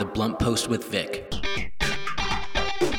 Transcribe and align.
The 0.00 0.06
Blunt 0.06 0.38
Post 0.38 0.68
with 0.68 0.84
Vic. 0.84 1.30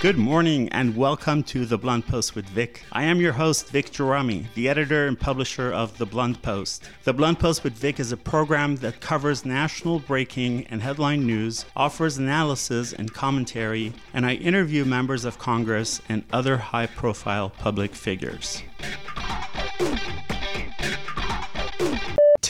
Good 0.02 0.20
morning 0.20 0.70
and 0.70 0.96
welcome 0.96 1.42
to 1.46 1.66
The 1.66 1.80
Blunt 1.80 2.06
Post 2.06 2.36
with 2.36 2.48
Vic. 2.50 2.84
I 2.92 3.02
am 3.02 3.20
your 3.20 3.34
host, 3.34 3.70
Vic 3.70 3.90
Gerami, 3.90 4.46
the 4.54 4.70
editor 4.70 5.08
and 5.08 5.20
publisher 5.20 5.72
of 5.72 5.98
The 5.98 6.06
Blunt 6.06 6.44
Post. 6.44 6.84
The 7.04 7.14
Blunt 7.14 7.40
Post 7.40 7.64
with 7.64 7.74
Vic 7.74 8.00
is 8.00 8.12
a 8.12 8.18
program 8.18 8.76
that 8.78 9.02
covers 9.02 9.46
national 9.46 9.98
breaking 9.98 10.68
and 10.68 10.84
headline 10.84 11.26
news, 11.26 11.66
offers 11.76 12.20
analysis 12.20 12.94
and 12.94 13.12
commentary, 13.12 13.94
and 14.14 14.24
I 14.24 14.36
interview 14.36 14.86
members 14.86 15.26
of 15.26 15.40
Congress 15.40 16.04
and 16.08 16.24
other 16.32 16.58
high 16.58 16.86
profile 16.86 17.50
public 17.50 17.96
figures. 17.96 18.62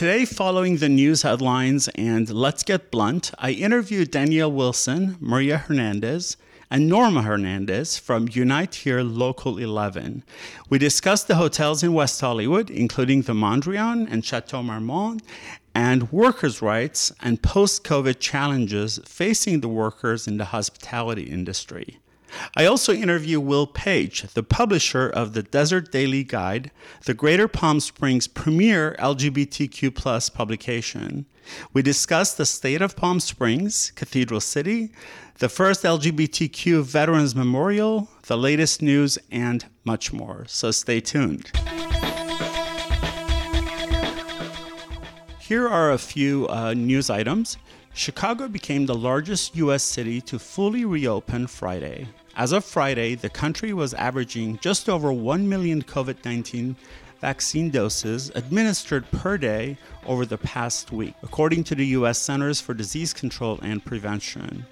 Today, 0.02 0.24
following 0.24 0.78
the 0.78 0.88
news 0.88 1.22
headlines 1.22 1.86
and 1.94 2.28
Let's 2.28 2.64
Get 2.64 2.90
Blunt, 2.90 3.30
I 3.38 3.52
interviewed 3.52 4.10
Danielle 4.10 4.50
Wilson, 4.50 5.16
Maria 5.20 5.58
Hernandez, 5.58 6.36
and 6.68 6.88
Norma 6.88 7.22
Hernandez 7.22 7.98
from 7.98 8.28
Unite 8.32 8.74
Here 8.74 9.02
Local 9.02 9.58
11. 9.58 10.24
We 10.68 10.80
discussed 10.80 11.28
the 11.28 11.36
hotels 11.36 11.84
in 11.84 11.94
West 11.94 12.20
Hollywood, 12.20 12.68
including 12.68 13.22
the 13.22 13.32
Mondrian 13.32 14.08
and 14.10 14.24
Chateau 14.24 14.60
Marmont, 14.60 15.22
and 15.72 16.10
workers' 16.10 16.60
rights 16.60 17.12
and 17.20 17.40
post 17.40 17.84
COVID 17.84 18.18
challenges 18.18 18.98
facing 19.04 19.60
the 19.60 19.68
workers 19.68 20.26
in 20.26 20.36
the 20.36 20.46
hospitality 20.46 21.30
industry. 21.30 22.00
I 22.56 22.66
also 22.66 22.92
interview 22.92 23.40
Will 23.40 23.66
Paige, 23.66 24.22
the 24.34 24.42
publisher 24.42 25.08
of 25.08 25.32
the 25.32 25.42
Desert 25.42 25.92
Daily 25.92 26.24
Guide, 26.24 26.70
the 27.04 27.14
Greater 27.14 27.48
Palm 27.48 27.80
Springs 27.80 28.26
premier 28.26 28.96
LGBTQ 28.98 30.32
publication. 30.34 31.26
We 31.72 31.82
discuss 31.82 32.34
the 32.34 32.46
state 32.46 32.82
of 32.82 32.96
Palm 32.96 33.20
Springs, 33.20 33.92
Cathedral 33.94 34.40
City, 34.40 34.90
the 35.38 35.48
first 35.48 35.82
LGBTQ 35.82 36.82
Veterans 36.84 37.34
Memorial, 37.34 38.08
the 38.26 38.38
latest 38.38 38.80
news, 38.80 39.18
and 39.30 39.64
much 39.84 40.12
more. 40.12 40.44
So 40.46 40.70
stay 40.70 41.00
tuned. 41.00 41.50
Here 45.40 45.68
are 45.68 45.90
a 45.92 45.98
few 45.98 46.46
uh, 46.48 46.72
news 46.74 47.10
items. 47.10 47.58
Chicago 47.94 48.48
became 48.48 48.86
the 48.86 48.94
largest 48.94 49.54
U.S. 49.56 49.82
city 49.82 50.20
to 50.22 50.38
fully 50.38 50.84
reopen 50.84 51.46
Friday. 51.46 52.08
As 52.34 52.52
of 52.52 52.64
Friday, 52.64 53.14
the 53.14 53.28
country 53.28 53.74
was 53.74 53.92
averaging 53.92 54.58
just 54.58 54.88
over 54.88 55.12
1 55.12 55.46
million 55.46 55.82
COVID 55.82 56.24
19 56.24 56.76
vaccine 57.20 57.68
doses 57.68 58.32
administered 58.34 59.08
per 59.10 59.36
day 59.36 59.76
over 60.06 60.24
the 60.24 60.38
past 60.38 60.90
week, 60.92 61.14
according 61.22 61.62
to 61.64 61.74
the 61.74 61.86
U.S. 61.98 62.18
Centers 62.18 62.58
for 62.58 62.72
Disease 62.72 63.12
Control 63.12 63.58
and 63.60 63.84
Prevention. 63.84 64.64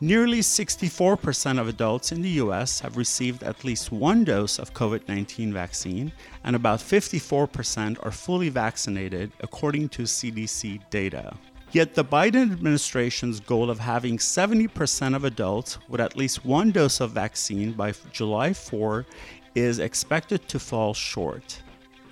Nearly 0.00 0.38
64% 0.38 1.60
of 1.60 1.66
adults 1.68 2.12
in 2.12 2.22
the 2.22 2.40
US 2.44 2.80
have 2.80 2.96
received 2.96 3.42
at 3.42 3.64
least 3.64 3.90
one 3.90 4.22
dose 4.22 4.60
of 4.60 4.72
COVID 4.72 5.08
19 5.08 5.52
vaccine, 5.52 6.12
and 6.44 6.54
about 6.54 6.78
54% 6.78 7.98
are 8.06 8.12
fully 8.12 8.48
vaccinated, 8.50 9.32
according 9.40 9.88
to 9.90 10.04
CDC 10.04 10.88
data. 10.90 11.36
Yet 11.72 11.94
the 11.94 12.04
Biden 12.04 12.50
administration's 12.50 13.38
goal 13.38 13.70
of 13.70 13.78
having 13.78 14.18
70% 14.18 15.14
of 15.14 15.24
adults 15.24 15.78
with 15.88 16.00
at 16.00 16.16
least 16.16 16.44
one 16.44 16.72
dose 16.72 17.00
of 17.00 17.12
vaccine 17.12 17.72
by 17.72 17.92
July 18.12 18.52
4 18.52 19.06
is 19.54 19.78
expected 19.78 20.48
to 20.48 20.58
fall 20.58 20.94
short. 20.94 21.62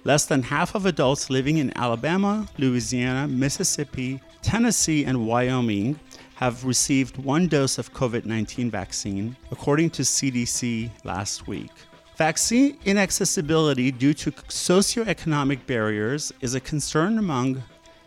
Less 0.04 0.26
than 0.26 0.44
half 0.44 0.76
of 0.76 0.86
adults 0.86 1.28
living 1.28 1.58
in 1.58 1.76
Alabama, 1.76 2.46
Louisiana, 2.56 3.26
Mississippi, 3.26 4.20
Tennessee, 4.42 5.04
and 5.04 5.26
Wyoming 5.26 5.98
have 6.36 6.64
received 6.64 7.16
one 7.16 7.48
dose 7.48 7.78
of 7.78 7.92
COVID 7.92 8.24
19 8.26 8.70
vaccine, 8.70 9.36
according 9.50 9.90
to 9.90 10.02
CDC 10.02 10.88
last 11.02 11.48
week. 11.48 11.72
Vaccine 12.16 12.78
inaccessibility 12.84 13.90
due 13.90 14.14
to 14.14 14.30
socioeconomic 14.30 15.66
barriers 15.66 16.32
is 16.40 16.54
a 16.54 16.60
concern 16.60 17.18
among 17.18 17.60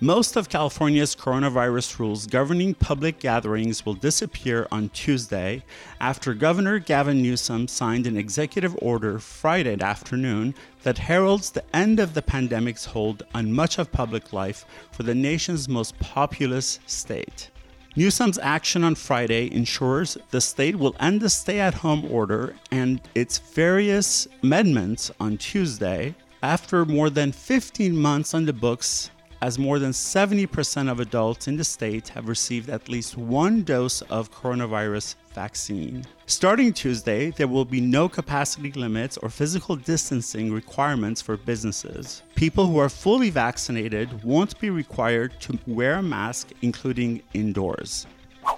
Most 0.00 0.36
of 0.36 0.48
California's 0.48 1.16
coronavirus 1.16 1.98
rules 1.98 2.26
governing 2.26 2.74
public 2.74 3.20
gatherings 3.20 3.86
will 3.86 3.94
disappear 3.94 4.66
on 4.70 4.90
Tuesday 4.90 5.62
after 6.00 6.34
Governor 6.34 6.78
Gavin 6.78 7.22
Newsom 7.22 7.68
signed 7.68 8.06
an 8.06 8.16
executive 8.16 8.76
order 8.82 9.18
Friday 9.18 9.80
afternoon 9.80 10.54
that 10.82 10.98
heralds 10.98 11.50
the 11.50 11.64
end 11.74 12.00
of 12.00 12.12
the 12.12 12.22
pandemic's 12.22 12.84
hold 12.84 13.22
on 13.34 13.52
much 13.52 13.78
of 13.78 13.92
public 13.92 14.32
life 14.32 14.66
for 14.90 15.04
the 15.04 15.14
nation's 15.14 15.68
most 15.68 15.98
populous 16.00 16.80
state. 16.86 17.50
Newsom's 17.96 18.38
action 18.38 18.82
on 18.82 18.96
Friday 18.96 19.48
ensures 19.54 20.18
the 20.30 20.40
state 20.40 20.74
will 20.74 20.96
end 20.98 21.20
the 21.20 21.30
stay 21.30 21.60
at 21.60 21.74
home 21.74 22.04
order 22.10 22.56
and 22.72 23.00
its 23.14 23.38
various 23.38 24.26
amendments 24.42 25.12
on 25.20 25.36
Tuesday 25.36 26.12
after 26.42 26.84
more 26.84 27.08
than 27.08 27.30
15 27.30 27.96
months 27.96 28.34
on 28.34 28.46
the 28.46 28.52
books 28.52 29.10
as 29.42 29.60
more 29.60 29.78
than 29.78 29.92
70% 29.92 30.90
of 30.90 30.98
adults 30.98 31.46
in 31.46 31.56
the 31.56 31.62
state 31.62 32.08
have 32.08 32.28
received 32.28 32.68
at 32.68 32.88
least 32.88 33.16
one 33.16 33.62
dose 33.62 34.02
of 34.02 34.32
coronavirus 34.32 35.14
vaccine. 35.32 36.04
Starting 36.26 36.72
Tuesday, 36.72 37.30
there 37.32 37.46
will 37.46 37.66
be 37.66 37.82
no 37.82 38.08
capacity 38.08 38.72
limits 38.72 39.18
or 39.18 39.28
physical 39.28 39.76
distancing 39.76 40.50
requirements 40.50 41.20
for 41.20 41.36
businesses. 41.36 42.22
People 42.34 42.66
who 42.66 42.78
are 42.78 42.88
fully 42.88 43.28
vaccinated 43.28 44.24
won't 44.24 44.58
be 44.58 44.70
required 44.70 45.38
to 45.40 45.58
wear 45.66 45.96
a 45.96 46.02
mask, 46.02 46.48
including 46.62 47.20
indoors. 47.34 48.06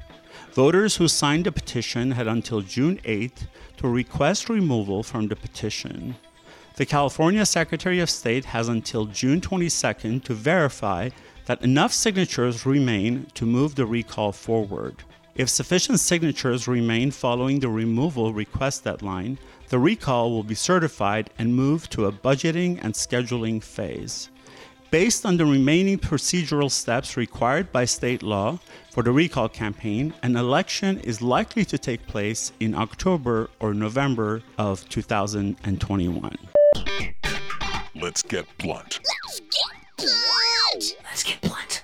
Voters 0.54 0.96
who 0.96 1.08
signed 1.08 1.46
the 1.46 1.52
petition 1.52 2.12
had 2.12 2.28
until 2.28 2.62
June 2.62 3.00
8 3.06 3.48
to 3.78 3.88
request 3.88 4.50
removal 4.50 5.04
from 5.04 5.28
the 5.28 5.36
petition. 5.36 6.16
The 6.78 6.86
California 6.86 7.46
Secretary 7.46 8.00
of 8.00 8.10
State 8.10 8.46
has 8.46 8.70
until 8.70 9.06
June 9.06 9.42
22 9.42 10.20
to 10.20 10.34
verify 10.34 11.10
that 11.50 11.64
enough 11.64 11.92
signatures 11.92 12.64
remain 12.64 13.26
to 13.34 13.44
move 13.44 13.74
the 13.74 13.84
recall 13.84 14.32
forward. 14.32 14.96
If 15.34 15.50
sufficient 15.50 16.00
signatures 16.00 16.68
remain 16.68 17.10
following 17.10 17.60
the 17.60 17.70
removal 17.70 18.32
request 18.34 18.84
deadline, 18.84 19.40
the 19.70 19.80
recall 19.80 20.30
will 20.30 20.44
be 20.44 20.54
certified 20.54 21.32
and 21.40 21.56
moved 21.56 21.92
to 21.94 22.06
a 22.06 22.12
budgeting 22.12 22.78
and 22.84 22.94
scheduling 22.94 23.64
phase. 23.64 24.30
Based 24.92 25.26
on 25.26 25.38
the 25.38 25.46
remaining 25.48 25.98
procedural 25.98 26.70
steps 26.70 27.18
required 27.18 27.72
by 27.72 27.86
state 27.86 28.22
law 28.22 28.60
for 28.92 29.02
the 29.02 29.12
recall 29.12 29.50
campaign, 29.50 30.14
an 30.22 30.36
election 30.36 31.00
is 31.00 31.20
likely 31.20 31.66
to 31.66 31.80
take 31.80 32.06
place 32.06 32.52
in 32.60 32.76
October 32.76 33.50
or 33.60 33.74
November 33.74 34.44
of 34.60 34.88
2021. 34.90 36.38
Let's 37.96 38.22
get 38.22 38.46
blunt. 38.60 39.00
Let's 39.26 39.40
get 39.40 39.79
blunt. 40.02 40.98
Let's 41.04 41.24
get 41.24 41.42
blunt. 41.42 41.84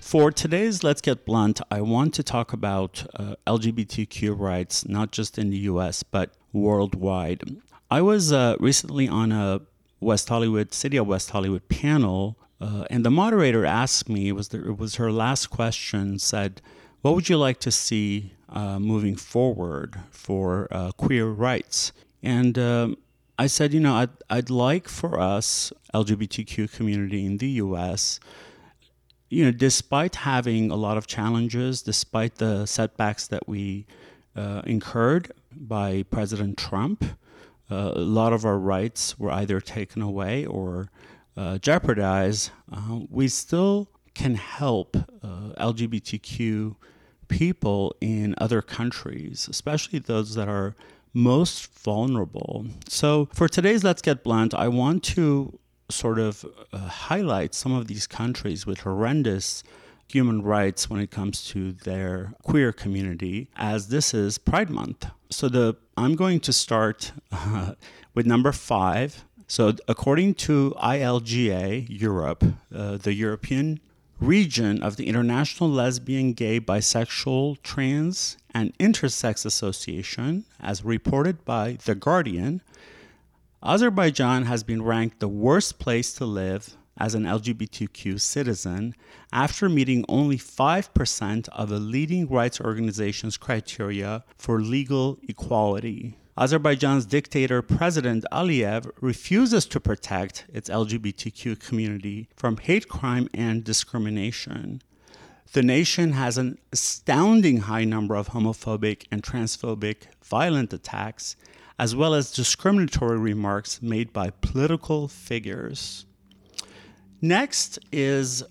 For 0.00 0.30
today's 0.30 0.84
Let's 0.84 1.00
Get 1.00 1.24
Blunt, 1.24 1.60
I 1.70 1.80
want 1.80 2.14
to 2.14 2.22
talk 2.22 2.52
about 2.52 3.04
uh, 3.16 3.34
LGBTQ 3.46 4.38
rights, 4.38 4.88
not 4.88 5.10
just 5.10 5.36
in 5.38 5.50
the 5.50 5.58
US, 5.70 6.02
but 6.02 6.34
worldwide. 6.52 7.42
I 7.90 8.02
was 8.02 8.32
uh, 8.32 8.56
recently 8.60 9.08
on 9.08 9.32
a 9.32 9.62
West 10.00 10.28
Hollywood, 10.28 10.72
City 10.72 10.96
of 10.96 11.06
West 11.06 11.30
Hollywood 11.30 11.68
panel, 11.68 12.38
uh, 12.60 12.84
and 12.88 13.04
the 13.04 13.10
moderator 13.10 13.66
asked 13.66 14.08
me, 14.08 14.28
it 14.28 14.32
was, 14.32 14.48
the, 14.48 14.58
it 14.68 14.78
was 14.78 14.94
her 14.96 15.10
last 15.10 15.48
question, 15.48 16.18
said, 16.18 16.62
What 17.02 17.14
would 17.14 17.28
you 17.28 17.36
like 17.36 17.58
to 17.60 17.72
see 17.72 18.32
uh, 18.48 18.78
moving 18.78 19.16
forward 19.16 20.00
for 20.10 20.68
uh, 20.70 20.92
queer 20.92 21.26
rights. 21.26 21.92
And 22.22 22.58
um, 22.58 22.96
I 23.38 23.46
said, 23.48 23.74
you 23.74 23.80
know, 23.80 23.94
I'd, 23.94 24.10
I'd 24.30 24.50
like 24.50 24.88
for 24.88 25.20
us, 25.20 25.72
LGBTQ 25.92 26.72
community 26.72 27.26
in 27.26 27.36
the 27.36 27.48
US, 27.62 28.18
you 29.28 29.44
know, 29.44 29.50
despite 29.50 30.16
having 30.16 30.70
a 30.70 30.76
lot 30.76 30.96
of 30.96 31.06
challenges, 31.06 31.82
despite 31.82 32.36
the 32.36 32.64
setbacks 32.66 33.26
that 33.26 33.46
we 33.48 33.86
uh, 34.34 34.62
incurred 34.64 35.32
by 35.52 36.04
President 36.04 36.56
Trump, 36.56 37.04
uh, 37.70 37.92
a 37.94 38.00
lot 38.00 38.32
of 38.32 38.44
our 38.44 38.58
rights 38.58 39.18
were 39.18 39.32
either 39.32 39.60
taken 39.60 40.00
away 40.00 40.46
or 40.46 40.90
uh, 41.36 41.58
jeopardized. 41.58 42.50
Uh, 42.72 43.00
we 43.10 43.28
still 43.28 43.88
can 44.14 44.36
help 44.36 44.96
uh, 44.96 45.52
LGBTQ 45.58 46.76
people 47.28 47.94
in 48.00 48.34
other 48.38 48.62
countries, 48.62 49.48
especially 49.50 49.98
those 49.98 50.34
that 50.36 50.48
are 50.48 50.76
most 51.16 51.72
vulnerable. 51.82 52.66
So, 52.88 53.28
for 53.32 53.48
today's 53.48 53.82
Let's 53.82 54.02
Get 54.02 54.22
Blunt, 54.22 54.52
I 54.52 54.68
want 54.68 55.02
to 55.14 55.58
sort 55.88 56.18
of 56.18 56.44
uh, 56.72 56.78
highlight 56.78 57.54
some 57.54 57.72
of 57.72 57.86
these 57.86 58.06
countries 58.06 58.66
with 58.66 58.80
horrendous 58.80 59.62
human 60.08 60.42
rights 60.42 60.90
when 60.90 61.00
it 61.00 61.10
comes 61.10 61.46
to 61.48 61.72
their 61.72 62.34
queer 62.42 62.70
community 62.70 63.48
as 63.56 63.88
this 63.88 64.12
is 64.12 64.36
Pride 64.36 64.68
month. 64.68 65.06
So 65.30 65.48
the 65.48 65.76
I'm 65.96 66.16
going 66.16 66.40
to 66.40 66.52
start 66.52 67.12
uh, 67.32 67.72
with 68.14 68.26
number 68.26 68.52
5. 68.52 69.24
So 69.48 69.74
according 69.88 70.34
to 70.34 70.74
ILGA 70.82 71.86
Europe, 71.88 72.44
uh, 72.74 72.98
the 72.98 73.14
European 73.14 73.80
region 74.20 74.82
of 74.82 74.96
the 74.96 75.06
International 75.06 75.68
Lesbian, 75.70 76.32
Gay, 76.32 76.60
Bisexual, 76.60 77.62
Trans, 77.62 78.36
and 78.54 78.76
Intersex 78.78 79.44
Association, 79.44 80.44
as 80.60 80.84
reported 80.84 81.44
by 81.44 81.76
The 81.84 81.94
Guardian, 81.94 82.62
Azerbaijan 83.62 84.44
has 84.44 84.62
been 84.62 84.82
ranked 84.82 85.20
the 85.20 85.28
worst 85.28 85.78
place 85.78 86.12
to 86.14 86.24
live 86.24 86.76
as 86.98 87.14
an 87.14 87.24
LGBTQ 87.24 88.20
citizen 88.20 88.94
after 89.32 89.68
meeting 89.68 90.04
only 90.08 90.38
5% 90.38 91.48
of 91.48 91.68
the 91.68 91.78
leading 91.78 92.28
rights 92.28 92.60
organization's 92.60 93.36
criteria 93.36 94.24
for 94.36 94.60
legal 94.60 95.18
equality. 95.28 96.16
Azerbaijan's 96.38 97.06
dictator 97.06 97.62
President 97.62 98.26
Aliyev 98.30 98.90
refuses 99.00 99.64
to 99.66 99.80
protect 99.80 100.44
its 100.52 100.68
LGBTQ 100.68 101.58
community 101.58 102.28
from 102.36 102.58
hate 102.58 102.88
crime 102.88 103.26
and 103.32 103.64
discrimination. 103.64 104.82
The 105.54 105.62
nation 105.62 106.12
has 106.12 106.36
an 106.36 106.58
astounding 106.72 107.60
high 107.60 107.84
number 107.84 108.14
of 108.14 108.28
homophobic 108.28 109.06
and 109.10 109.22
transphobic 109.22 110.08
violent 110.22 110.74
attacks, 110.74 111.36
as 111.78 111.96
well 111.96 112.12
as 112.12 112.30
discriminatory 112.30 113.18
remarks 113.18 113.80
made 113.80 114.12
by 114.12 114.28
political 114.28 115.08
figures. 115.08 116.04
Next 117.22 117.78
is 117.90 118.42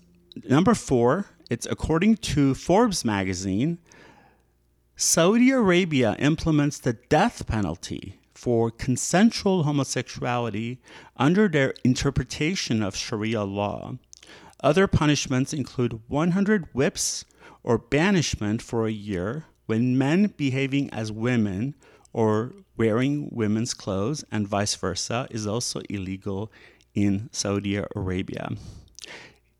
number 0.48 0.74
four. 0.74 1.26
It's 1.48 1.66
according 1.66 2.16
to 2.16 2.54
Forbes 2.54 3.04
magazine, 3.04 3.78
Saudi 4.98 5.50
Arabia 5.50 6.16
implements 6.18 6.78
the 6.78 6.94
death 6.94 7.46
penalty 7.46 8.18
for 8.32 8.70
consensual 8.70 9.64
homosexuality 9.64 10.78
under 11.18 11.48
their 11.48 11.74
interpretation 11.84 12.82
of 12.82 12.96
Sharia 12.96 13.44
law. 13.44 13.96
Other 14.62 14.86
punishments 14.86 15.52
include 15.52 16.00
100 16.08 16.68
whips 16.72 17.26
or 17.62 17.76
banishment 17.76 18.62
for 18.62 18.86
a 18.86 18.90
year 18.90 19.44
when 19.66 19.98
men 19.98 20.32
behaving 20.34 20.88
as 20.94 21.12
women 21.12 21.74
or 22.14 22.54
wearing 22.78 23.28
women's 23.30 23.74
clothes 23.74 24.24
and 24.32 24.48
vice 24.48 24.76
versa 24.76 25.28
is 25.30 25.46
also 25.46 25.82
illegal 25.90 26.50
in 26.94 27.28
Saudi 27.32 27.76
Arabia. 27.94 28.48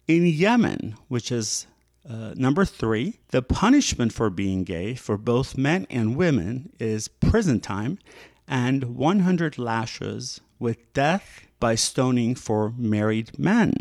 In 0.08 0.24
Yemen, 0.24 0.94
which 1.08 1.30
is 1.30 1.66
uh, 2.08 2.34
number 2.36 2.64
three, 2.64 3.18
the 3.28 3.42
punishment 3.42 4.12
for 4.12 4.30
being 4.30 4.64
gay 4.64 4.94
for 4.94 5.16
both 5.16 5.56
men 5.58 5.86
and 5.90 6.16
women 6.16 6.70
is 6.78 7.08
prison 7.08 7.60
time 7.60 7.98
and 8.46 8.96
100 8.96 9.58
lashes 9.58 10.40
with 10.58 10.92
death 10.92 11.46
by 11.58 11.74
stoning 11.74 12.34
for 12.34 12.72
married 12.76 13.38
men. 13.38 13.72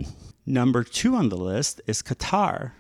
Number 0.46 0.84
two 0.84 1.16
on 1.16 1.30
the 1.30 1.38
list 1.38 1.82
is 1.88 2.02
Qatar, 2.02 2.72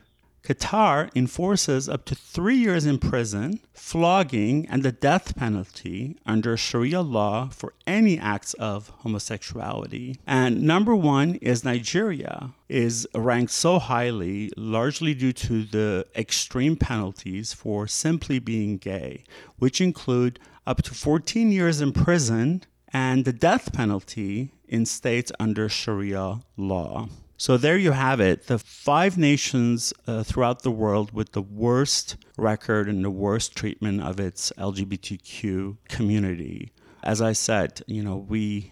Qatar 0.45 1.09
enforces 1.15 1.89
up 1.89 2.05
to 2.05 2.13
three 2.13 2.55
years 2.55 2.85
in 2.85 2.99
prison, 2.99 3.59
flogging, 3.73 4.67
and 4.67 4.83
the 4.83 4.91
death 4.91 5.35
penalty 5.35 6.17
under 6.25 6.55
Sharia 6.55 7.01
law 7.01 7.49
for 7.49 7.73
any 7.87 8.19
acts 8.19 8.53
of 8.55 8.89
homosexuality. 8.99 10.19
And 10.27 10.61
number 10.61 10.95
one 10.95 11.35
is 11.35 11.65
Nigeria, 11.65 12.51
is 12.69 13.07
ranked 13.15 13.53
so 13.53 13.79
highly, 13.79 14.51
largely 14.55 15.15
due 15.15 15.33
to 15.33 15.63
the 15.63 16.05
extreme 16.15 16.75
penalties 16.77 17.51
for 17.51 17.87
simply 17.87 18.37
being 18.37 18.77
gay, 18.77 19.23
which 19.57 19.81
include 19.81 20.39
up 20.67 20.83
to 20.83 20.93
14 20.93 21.51
years 21.51 21.81
in 21.81 21.91
prison 21.91 22.63
and 22.93 23.25
the 23.25 23.33
death 23.33 23.73
penalty 23.73 24.51
in 24.67 24.85
states 24.85 25.31
under 25.39 25.67
Sharia 25.67 26.41
law. 26.55 27.09
So 27.37 27.57
there 27.57 27.77
you 27.77 27.91
have 27.91 28.21
it. 28.21 28.47
The 28.47 28.57
five 28.57 29.17
nations 29.17 29.93
uh, 30.07 30.23
throughout 30.23 30.61
the 30.61 30.71
world 30.71 31.11
with 31.11 31.33
the 31.33 31.41
worst 31.41 32.15
record 32.37 32.87
and 32.87 33.03
the 33.03 33.11
worst 33.11 33.55
treatment 33.55 34.01
of 34.01 34.19
its 34.19 34.53
LGBTQ 34.57 35.77
community. 35.89 36.71
As 37.03 37.21
I 37.21 37.33
said, 37.33 37.81
you 37.87 38.01
know, 38.01 38.15
we 38.15 38.71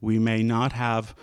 we 0.00 0.18
may 0.18 0.42
not 0.42 0.72
have 0.72 1.16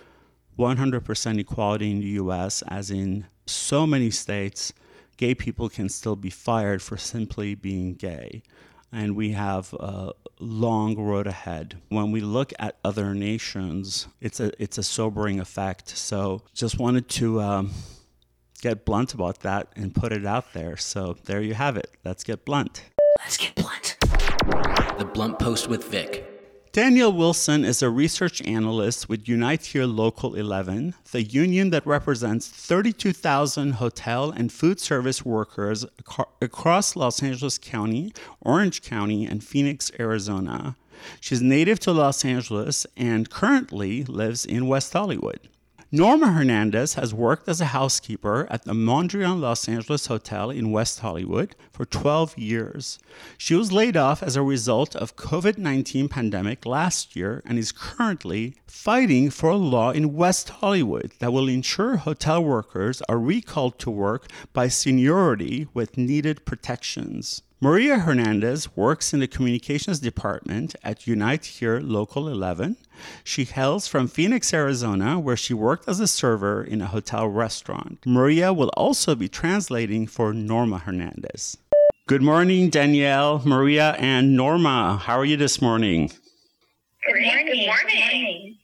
100% 0.60 1.40
equality 1.40 1.92
in 1.92 2.00
the 2.00 2.08
US 2.08 2.64
as 2.68 2.92
in 2.92 3.28
so 3.46 3.88
many 3.88 4.10
states 4.12 4.74
gay 5.18 5.34
people 5.34 5.70
can 5.70 5.90
still 5.90 6.16
be 6.16 6.30
fired 6.30 6.82
for 6.82 6.98
simply 6.98 7.56
being 7.56 7.94
gay 7.94 8.44
and 8.92 9.16
we 9.16 9.32
have 9.32 9.74
a 9.74 10.12
long 10.40 10.96
road 10.96 11.28
ahead. 11.28 11.78
When 11.90 12.12
we 12.12 12.22
look 12.22 12.54
at 12.60 12.78
other 12.84 13.14
nations, 13.14 14.08
it's 14.22 14.40
a 14.40 14.52
it's 14.62 14.78
a 14.78 14.84
sobering 14.84 15.40
effect. 15.40 15.90
So 15.98 16.42
just 16.54 16.80
wanted 16.80 17.10
to 17.10 17.42
um, 17.42 17.72
get 18.62 18.86
blunt 18.86 19.14
about 19.14 19.40
that 19.42 19.68
and 19.76 19.94
put 19.94 20.12
it 20.12 20.26
out 20.26 20.54
there. 20.54 20.78
So 20.78 21.18
there 21.26 21.42
you 21.42 21.54
have 21.54 21.78
it. 21.78 21.92
Let's 22.04 22.24
get 22.24 22.46
blunt. 22.46 22.84
Let's 23.20 23.38
get 23.38 23.56
blunt. 23.56 23.98
The 24.98 25.06
Blunt 25.06 25.40
Post 25.40 25.68
with 25.68 25.84
Vic. 25.86 26.33
Danielle 26.74 27.14
Wilson 27.14 27.64
is 27.64 27.84
a 27.84 27.90
research 27.92 28.42
analyst 28.42 29.08
with 29.08 29.30
Unite 29.30 29.64
Here 29.64 29.86
Local 29.86 30.34
11, 30.34 30.96
the 31.12 31.22
union 31.22 31.70
that 31.70 31.86
represents 31.86 32.48
32,000 32.48 33.74
hotel 33.74 34.32
and 34.32 34.52
food 34.52 34.80
service 34.80 35.24
workers 35.24 35.86
ac- 35.86 36.24
across 36.42 36.96
Los 36.96 37.22
Angeles 37.22 37.60
County, 37.60 38.12
Orange 38.42 38.82
County, 38.82 39.24
and 39.24 39.44
Phoenix, 39.44 39.92
Arizona. 40.00 40.76
She's 41.22 41.44
native 41.44 41.80
to 41.82 41.92
Los 41.92 42.26
Angeles 42.26 42.88
and 42.98 43.30
currently 43.30 44.04
lives 44.06 44.44
in 44.44 44.66
West 44.66 44.94
Hollywood. 44.94 45.42
Norma 45.96 46.32
Hernandez 46.32 46.96
has 46.96 47.14
worked 47.14 47.48
as 47.48 47.62
a 47.62 47.66
housekeeper 47.66 48.48
at 48.50 48.64
the 48.64 48.74
Mondrian 48.74 49.40
Los 49.40 49.70
Angeles 49.70 50.08
Hotel 50.08 50.50
in 50.50 50.72
West 50.72 51.02
Hollywood 51.02 51.56
for 51.72 51.86
12 51.86 52.36
years. 52.36 52.98
She 53.38 53.54
was 53.54 53.72
laid 53.72 53.96
off 53.96 54.24
as 54.24 54.36
a 54.36 54.42
result 54.42 54.96
of 54.96 55.16
COVID-19 55.16 56.10
pandemic 56.10 56.66
last 56.66 57.16
year 57.16 57.44
and 57.46 57.60
is 57.60 57.72
currently 57.72 58.56
fighting 58.66 59.30
for 59.30 59.52
a 59.52 59.56
law 59.56 59.92
in 59.92 60.16
West 60.16 60.50
Hollywood 60.50 61.12
that 61.20 61.32
will 61.32 61.48
ensure 61.48 61.98
hotel 61.98 62.44
workers 62.44 63.04
are 63.08 63.20
recalled 63.20 63.78
to 63.78 63.92
work 63.92 64.26
by 64.52 64.70
seniority 64.70 65.68
with 65.76 65.96
needed 65.96 66.44
protections. 66.44 67.44
Maria 67.64 67.98
Hernandez 68.00 68.76
works 68.76 69.14
in 69.14 69.22
the 69.22 69.28
communications 69.28 70.02
department 70.02 70.76
at 70.84 71.08
Unite 71.08 71.46
Here 71.46 71.80
Local 71.80 72.28
11. 72.28 72.76
She 73.24 73.46
hails 73.46 73.88
from 73.88 74.10
Phoenix, 74.10 74.54
Arizona, 74.54 75.18
where 75.18 75.38
she 75.38 75.54
worked 75.54 75.88
as 75.88 76.02
a 76.02 76.08
server 76.08 76.62
in 76.62 76.82
a 76.82 76.88
hotel 76.88 77.26
restaurant. 77.26 78.00
Maria 78.06 78.52
will 78.52 78.70
also 78.76 79.16
be 79.16 79.30
translating 79.30 80.08
for 80.08 80.34
Norma 80.34 80.80
Hernandez. 80.80 81.56
Good 82.06 82.22
morning, 82.22 82.70
Danielle, 82.70 83.42
Maria, 83.46 83.92
and 83.98 84.36
Norma. 84.36 84.98
How 85.02 85.18
are 85.18 85.24
you 85.24 85.38
this 85.38 85.62
morning? 85.62 86.12
Good 87.06 87.16
morning. 87.16 87.46
Good 87.46 87.66
morning. 87.66 88.58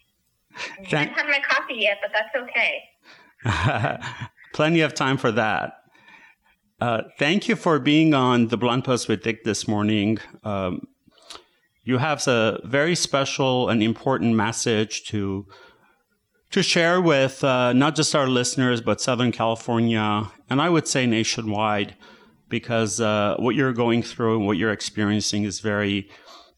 I 0.57 0.97
haven't 0.97 1.13
had 1.13 1.25
my 1.25 1.39
coffee 1.49 1.75
yet, 1.75 1.99
but 2.01 2.11
that's 2.11 2.35
okay. 3.47 4.03
Plenty 4.53 4.81
of 4.81 4.93
time 4.93 5.15
for 5.15 5.31
that. 5.31 5.78
Uh, 6.81 7.01
thank 7.17 7.47
you 7.49 7.55
for 7.55 7.79
being 7.79 8.13
on 8.13 8.47
the 8.47 8.57
Blunt 8.57 8.85
Post 8.85 9.09
with 9.09 9.23
Vic 9.23 9.43
this 9.43 9.67
morning. 9.67 10.17
Um, 10.43 10.87
you 11.83 11.97
have 11.97 12.25
a 12.27 12.59
very 12.63 12.95
special 12.95 13.69
and 13.69 13.83
important 13.83 14.35
message 14.35 15.05
to 15.07 15.45
to 16.51 16.63
share 16.63 16.99
with 17.01 17.43
uh, 17.43 17.73
not 17.73 17.95
just 17.95 18.15
our 18.15 18.27
listeners 18.27 18.81
but 18.81 19.01
Southern 19.01 19.31
California 19.31 20.31
and 20.49 20.61
I 20.61 20.69
would 20.69 20.87
say 20.87 21.05
nationwide. 21.05 21.95
because 22.49 22.99
uh, 22.99 23.35
what 23.39 23.55
you're 23.55 23.73
going 23.73 24.03
through 24.03 24.37
and 24.37 24.45
what 24.47 24.57
you're 24.57 24.71
experiencing 24.71 25.43
is 25.43 25.59
very, 25.59 26.09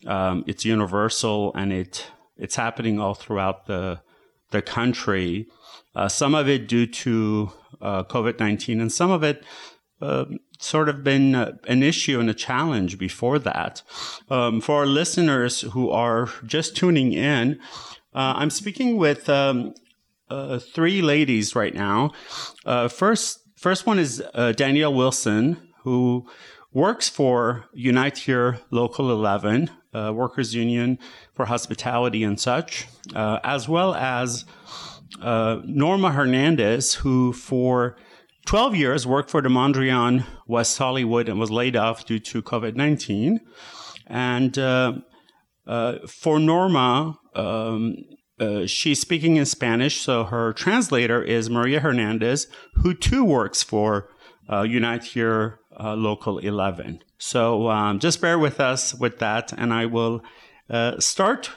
um, 0.08 0.44
it's 0.48 0.66
universal 0.66 1.52
and 1.56 1.72
it 1.72 2.08
it's 2.38 2.56
happening 2.56 3.00
all 3.00 3.14
throughout 3.14 3.68
the 3.68 4.02
the 4.52 4.62
country. 4.62 5.48
Uh, 5.96 6.08
some 6.08 6.34
of 6.34 6.48
it 6.48 6.68
due 6.68 6.88
to 6.88 7.52
uh, 7.82 8.04
COVID 8.06 8.40
nineteen, 8.40 8.82
and 8.82 8.92
some 8.92 9.12
of 9.12 9.24
it 9.24 9.44
uh, 10.02 10.26
sort 10.62 10.90
of 10.90 11.04
been 11.04 11.36
uh, 11.36 11.54
an 11.68 11.84
issue 11.84 12.20
and 12.20 12.30
a 12.30 12.34
challenge 12.34 12.98
before 12.98 13.40
that. 13.40 13.82
Um, 14.30 14.62
for 14.62 14.80
our 14.80 14.86
listeners 14.86 15.62
who 15.62 15.90
are 15.90 16.30
just 16.46 16.76
tuning 16.76 17.14
in, 17.14 17.60
uh, 18.14 18.34
I'm 18.36 18.50
speaking 18.50 18.98
with 18.98 19.30
um, 19.30 19.74
uh, 20.30 20.60
three 20.60 21.02
ladies 21.02 21.56
right 21.56 21.74
now. 21.74 22.12
Uh, 22.66 22.88
first, 22.88 23.40
first 23.56 23.86
one 23.86 24.00
is 24.00 24.22
uh, 24.34 24.52
Danielle 24.52 24.94
Wilson, 24.94 25.58
who 25.84 26.28
works 26.74 27.10
for 27.10 27.66
Unite 27.74 28.20
Here 28.20 28.60
Local 28.70 29.12
11, 29.12 29.70
uh, 29.94 30.14
Workers 30.14 30.54
Union 30.54 31.00
for 31.34 31.46
Hospitality 31.46 32.24
and 32.24 32.40
such, 32.40 32.88
as 33.16 33.68
well 33.68 33.94
as 33.96 34.46
Norma 35.20 36.12
Hernandez, 36.12 36.96
who 36.96 37.34
for 37.34 37.98
12 38.46 38.76
years 38.76 39.08
worked 39.08 39.30
for 39.30 39.42
the 39.42 39.50
Mondrian 39.50 40.26
West 40.48 40.78
Hollywood 40.78 41.30
and 41.30 41.40
was 41.40 41.52
laid 41.52 41.76
off 41.76 42.06
due 42.06 42.20
to 42.20 42.42
COVID 42.42 42.76
19. 42.76 43.40
And 44.08 44.58
uh, 44.58 44.94
uh, 45.68 46.00
for 46.08 46.40
Norma, 46.40 47.18
um, 47.36 47.96
uh, 48.40 48.66
she's 48.66 49.00
speaking 49.00 49.38
in 49.38 49.46
Spanish, 49.46 50.02
so 50.02 50.24
her 50.26 50.52
translator 50.54 51.22
is 51.24 51.50
Maria 51.50 51.80
Hernandez, 51.80 52.48
who 52.76 52.94
too 52.94 53.24
works 53.24 53.62
for 53.62 54.10
uh, 54.52 54.64
Unite 54.64 55.04
Here 55.04 55.60
uh, 55.80 55.94
Local 55.94 56.40
11. 56.40 57.04
So 57.20 57.70
um, 57.70 58.00
just 58.00 58.20
bear 58.20 58.40
with 58.40 58.60
us 58.60 58.96
with 58.96 59.20
that, 59.20 59.54
and 59.54 59.72
I 59.72 59.86
will 59.86 60.22
uh, 60.70 61.00
start. 61.00 61.52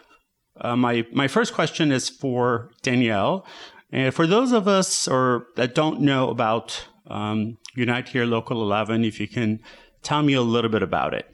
my 0.63 1.07
my 1.13 1.27
first 1.27 1.55
question 1.55 1.91
is 1.91 2.11
for 2.11 2.71
Danielle. 2.83 3.47
And 3.95 4.13
for 4.13 4.27
those 4.27 4.51
of 4.51 4.67
us 4.67 5.07
or 5.07 5.47
that 5.55 5.73
don't 5.73 6.01
know 6.01 6.29
about 6.29 6.89
um, 7.07 7.59
Unite 7.77 8.09
Here 8.09 8.27
Local 8.27 8.61
11, 8.61 9.05
if 9.05 9.21
you 9.21 9.29
can 9.29 9.61
tell 10.03 10.21
me 10.25 10.35
a 10.35 10.43
little 10.43 10.69
bit 10.69 10.83
about 10.83 11.15
it. 11.15 11.33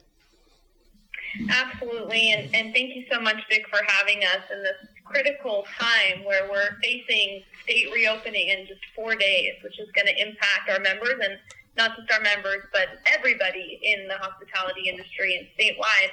Absolutely, 1.49 2.33
and, 2.33 2.55
and 2.55 2.75
thank 2.75 2.95
you 2.95 3.07
so 3.11 3.19
much, 3.19 3.37
Vic, 3.49 3.65
for 3.71 3.81
having 3.87 4.19
us 4.25 4.45
in 4.53 4.63
this 4.63 4.77
critical 5.07 5.65
time 5.79 6.23
where 6.23 6.51
we're 6.51 6.77
facing 6.83 7.43
state 7.63 7.89
reopening 7.95 8.49
in 8.49 8.67
just 8.67 8.83
four 8.95 9.15
days, 9.15 9.55
which 9.65 9.81
is 9.81 9.89
going 9.93 10.07
to 10.07 10.21
impact 10.21 10.69
our 10.69 10.81
members 10.81 11.19
and 11.23 11.39
not 11.79 11.97
just 11.97 12.13
our 12.13 12.21
members, 12.21 12.63
but 12.75 12.89
everybody 13.07 13.81
in 13.83 14.07
the 14.07 14.19
hospitality 14.19 14.91
industry 14.91 15.35
and 15.35 15.47
statewide. 15.57 16.11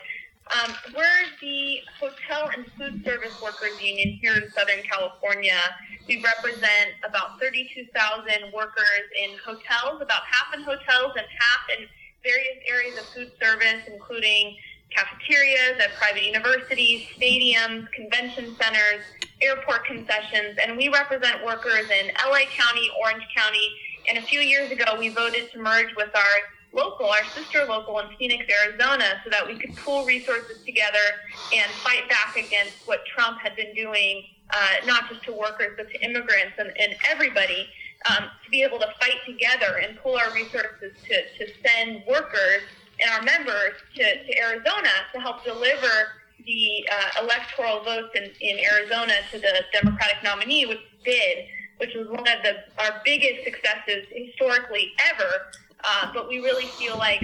Um, 0.51 0.73
we're 0.95 1.25
the 1.41 1.79
Hotel 1.99 2.49
and 2.55 2.65
Food 2.77 3.03
Service 3.03 3.41
Workers 3.41 3.81
Union 3.81 4.17
here 4.21 4.35
in 4.35 4.49
Southern 4.51 4.81
California. 4.83 5.59
We 6.07 6.23
represent 6.23 6.95
about 7.03 7.39
32,000 7.39 8.53
workers 8.53 9.05
in 9.21 9.37
hotels, 9.43 10.01
about 10.01 10.21
half 10.23 10.53
in 10.53 10.61
hotels 10.61 11.13
and 11.17 11.25
half 11.27 11.77
in 11.77 11.87
various 12.23 12.57
areas 12.69 12.97
of 12.97 13.05
food 13.07 13.31
service, 13.41 13.83
including 13.91 14.55
cafeterias 14.89 15.79
at 15.83 15.93
private 15.95 16.23
universities, 16.23 17.07
stadiums, 17.17 17.91
convention 17.91 18.55
centers, 18.55 19.03
airport 19.41 19.85
concessions, 19.85 20.57
and 20.63 20.77
we 20.77 20.87
represent 20.87 21.43
workers 21.45 21.89
in 21.89 22.07
LA 22.25 22.47
County, 22.55 22.89
Orange 23.03 23.27
County, 23.35 23.69
and 24.07 24.17
a 24.17 24.21
few 24.21 24.39
years 24.39 24.71
ago 24.71 24.95
we 24.97 25.09
voted 25.09 25.51
to 25.51 25.59
merge 25.59 25.93
with 25.97 26.15
our 26.15 26.56
local, 26.77 27.07
our 27.09 27.25
sister 27.35 27.65
local 27.65 27.99
in 27.99 28.07
Phoenix, 28.17 28.45
Arizona, 28.63 29.19
so 29.23 29.29
that 29.31 29.45
we 29.45 29.57
could 29.59 29.75
pool 29.75 30.05
resources 30.05 30.57
together 30.65 31.17
and 31.51 31.71
fight 31.83 32.07
back 32.07 32.37
against 32.37 32.73
what 32.85 32.99
Trump 33.13 33.39
had 33.41 33.55
been 33.55 33.73
doing, 33.73 34.23
uh, 34.53 34.85
not 34.85 35.09
just 35.09 35.23
to 35.25 35.33
workers, 35.33 35.73
but 35.75 35.89
to 35.89 35.99
immigrants 36.01 36.53
and, 36.59 36.71
and 36.79 36.95
everybody, 37.09 37.67
um, 38.09 38.29
to 38.45 38.49
be 38.51 38.61
able 38.61 38.77
to 38.77 38.87
fight 39.01 39.17
together 39.25 39.81
and 39.81 39.97
pool 39.97 40.15
our 40.15 40.31
resources 40.33 40.93
to, 41.09 41.15
to 41.39 41.51
send 41.65 42.03
workers 42.07 42.61
and 43.01 43.09
our 43.11 43.23
members 43.23 43.73
to, 43.95 44.03
to 44.03 44.39
Arizona 44.39 44.93
to 45.13 45.19
help 45.19 45.43
deliver 45.43 46.13
the 46.45 46.87
uh, 46.91 47.23
electoral 47.23 47.83
votes 47.83 48.13
in, 48.15 48.31
in 48.41 48.59
Arizona 48.71 49.13
to 49.31 49.39
the 49.39 49.63
Democratic 49.73 50.17
nominee, 50.23 50.65
which 50.65 50.79
did, 51.03 51.45
which 51.77 51.93
was 51.95 52.07
one 52.07 52.27
of 52.27 52.43
the, 52.43 52.55
our 52.79 53.01
biggest 53.03 53.43
successes 53.43 54.05
historically 54.11 54.91
ever 55.11 55.47
uh, 55.83 56.11
but 56.13 56.27
we 56.27 56.39
really 56.39 56.65
feel 56.65 56.97
like 56.97 57.23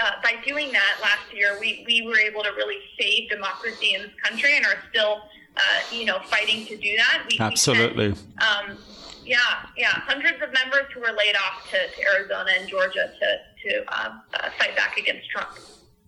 uh, 0.00 0.10
by 0.22 0.34
doing 0.46 0.72
that 0.72 0.98
last 1.00 1.32
year, 1.34 1.56
we, 1.60 1.84
we 1.86 2.06
were 2.06 2.18
able 2.18 2.42
to 2.42 2.50
really 2.50 2.78
save 2.98 3.28
democracy 3.30 3.94
in 3.94 4.02
this 4.02 4.10
country 4.22 4.56
and 4.56 4.64
are 4.64 4.78
still, 4.90 5.22
uh, 5.56 5.60
you 5.92 6.04
know, 6.04 6.18
fighting 6.26 6.66
to 6.66 6.76
do 6.76 6.96
that. 6.96 7.24
We, 7.30 7.38
Absolutely. 7.38 8.08
We 8.08 8.14
can, 8.14 8.70
um, 8.70 8.78
yeah, 9.24 9.38
yeah. 9.76 9.90
Hundreds 9.90 10.42
of 10.42 10.52
members 10.52 10.86
who 10.94 11.00
were 11.00 11.12
laid 11.16 11.36
off 11.36 11.68
to, 11.70 11.78
to 11.96 12.08
Arizona 12.14 12.50
and 12.58 12.68
Georgia 12.68 13.10
to, 13.18 13.70
to 13.70 13.84
uh, 13.88 14.18
uh, 14.34 14.50
fight 14.58 14.76
back 14.76 14.96
against 14.98 15.28
Trump. 15.30 15.50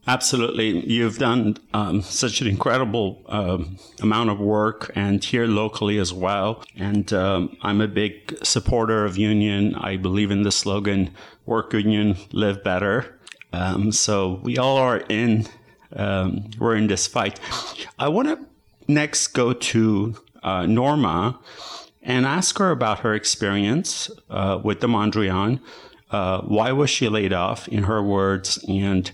Absolutely. 0.07 0.87
You've 0.90 1.19
done 1.19 1.59
um, 1.75 2.00
such 2.00 2.40
an 2.40 2.47
incredible 2.47 3.23
um, 3.26 3.76
amount 4.00 4.30
of 4.30 4.40
work 4.40 4.90
and 4.95 5.23
here 5.23 5.47
locally 5.47 5.99
as 5.99 6.12
well. 6.12 6.64
And 6.76 7.12
um, 7.12 7.57
I'm 7.62 7.80
a 7.80 7.88
big 7.88 8.38
supporter 8.42 9.04
of 9.04 9.16
union. 9.16 9.75
I 9.75 9.97
believe 9.97 10.30
in 10.30 10.42
the 10.42 10.50
slogan, 10.50 11.11
work 11.47 11.73
union, 11.75 12.16
live 12.33 12.64
better. 12.64 13.19
Um, 13.52 13.92
so 13.92 14.40
we 14.42 14.57
all 14.59 14.78
are 14.78 14.99
in, 15.09 15.47
um, 15.95 16.50
we're 16.59 16.76
in 16.76 16.87
this 16.87 17.07
fight. 17.07 17.38
I 17.99 18.09
want 18.09 18.28
to 18.28 18.38
next 18.88 19.28
go 19.28 19.52
to 19.52 20.16
uh, 20.42 20.66
Norma 20.66 21.38
and 22.02 22.25
ask 22.25 22.59
her 22.59 22.71
about 22.71 23.00
her 23.00 23.14
experience 23.14 24.11
uh, 24.30 24.59
with 24.62 24.80
the 24.80 24.87
Mondrian. 24.87 25.61
Uh, 26.11 26.40
why 26.40 26.73
was 26.73 26.90
she 26.90 27.09
laid 27.09 27.33
off, 27.33 27.69
in 27.69 27.85
her 27.85 28.02
words, 28.02 28.64
and 28.66 29.12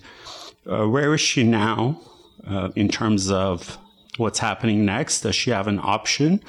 uh, 0.67 0.87
where 0.87 1.13
is 1.13 1.21
she 1.21 1.43
now 1.43 1.99
uh, 2.47 2.69
in 2.75 2.89
terms 2.89 3.31
of 3.31 3.77
what's 4.17 4.39
happening 4.39 4.85
next? 4.85 5.21
Does 5.21 5.35
she 5.35 5.51
have 5.51 5.67
an 5.67 5.79
option 5.81 6.43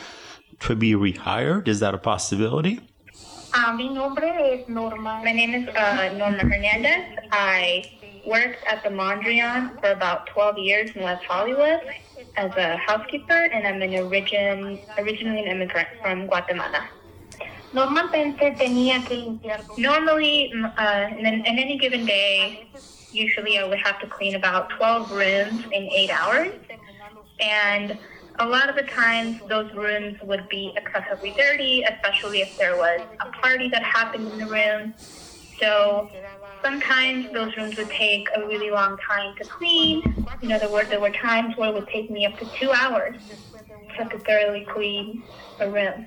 to 0.60 0.75
be 0.75 0.92
rehired? 0.92 1.68
Is 1.68 1.80
that 1.80 1.94
a 1.94 1.98
possibility? 1.98 2.80
Uh, 3.54 3.72
mi 3.72 3.88
nombre 3.88 4.28
es 4.28 4.68
Norma. 4.68 5.22
My 5.25 5.32
name 5.32 5.54
is 5.54 5.68
uh, 5.75 6.14
Norma 6.16 6.40
Hernandez. 6.40 7.18
I 7.32 7.84
worked 8.26 8.62
at 8.66 8.82
the 8.82 8.90
Mondrian 8.90 9.80
for 9.80 9.90
about 9.90 10.26
12 10.26 10.58
years 10.58 10.90
in 10.94 11.02
West 11.02 11.25
Hollywood 11.25 11.80
as 12.37 12.54
a 12.56 12.76
housekeeper, 12.76 13.48
and 13.52 13.66
I'm 13.66 13.80
an 13.80 13.94
origin, 14.04 14.78
originally 14.98 15.44
an 15.44 15.48
immigrant 15.48 15.88
from 16.02 16.26
Guatemala. 16.26 16.88
Normalmente 17.72 18.54
tenía 18.56 19.04
que 19.06 19.16
limpiar. 19.16 19.60
Normally, 19.78 20.52
uh, 20.76 21.08
in, 21.18 21.26
in 21.26 21.58
any 21.58 21.78
given 21.78 22.06
day, 22.06 22.66
usually 23.12 23.58
I 23.58 23.64
would 23.64 23.78
have 23.84 24.00
to 24.00 24.08
clean 24.08 24.34
about 24.34 24.70
12 24.78 25.10
rooms 25.10 25.62
in 25.72 25.88
eight 25.96 26.10
hours. 26.10 26.52
And 27.40 27.98
a 28.38 28.46
lot 28.46 28.68
of 28.68 28.76
the 28.76 28.82
times 28.94 29.36
those 29.48 29.72
rooms 29.74 30.16
would 30.22 30.48
be 30.48 30.72
excessively 30.76 31.34
dirty, 31.38 31.84
especially 31.88 32.40
if 32.40 32.48
there 32.58 32.76
was 32.76 33.00
a 33.20 33.26
party 33.46 33.68
that 33.70 33.82
happened 33.82 34.28
in 34.28 34.38
the 34.38 34.46
room. 34.46 34.94
So 35.60 36.10
sometimes 36.64 37.26
those 37.32 37.56
rooms 37.56 37.76
would 37.76 37.90
take 37.98 38.26
a 38.36 38.46
really 38.46 38.70
long 38.70 38.96
time 39.08 39.34
to 39.38 39.44
clean. 39.58 40.02
Know, 40.42 40.58
there 40.58 40.70
were, 40.70 40.84
there 40.88 41.00
were 41.00 41.10
times 41.10 41.54
where 41.56 41.70
it 41.70 41.74
would 41.74 41.88
take 41.88 42.10
me 42.10 42.26
up 42.26 42.36
to 42.38 42.46
two 42.60 42.70
hours 42.72 43.16
to 43.98 44.18
thoroughly 44.26 44.66
clean 44.72 45.24
a 45.60 45.70
room. 45.70 46.06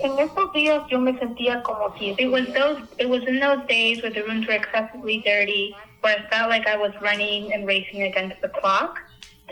En 0.00 0.18
esos 0.18 0.52
días 0.52 0.82
yo 0.90 0.98
me 0.98 1.16
sentía 1.18 1.62
como 1.62 1.96
si 1.98 2.14
it 2.18 2.30
was 2.30 2.46
those 2.52 2.82
it 2.98 3.08
was 3.08 3.22
in 3.26 3.38
those 3.38 3.64
days 3.68 4.02
where 4.02 4.12
the 4.12 4.22
rooms 4.22 4.46
were 4.46 4.54
excessively 4.54 5.22
dirty, 5.24 5.74
where 6.00 6.16
I 6.18 6.30
felt 6.30 6.50
like 6.50 6.66
I 6.66 6.76
was 6.76 6.92
running 7.00 7.52
and 7.52 7.66
racing 7.66 8.02
against 8.02 8.40
the 8.42 8.48
clock 8.48 9.00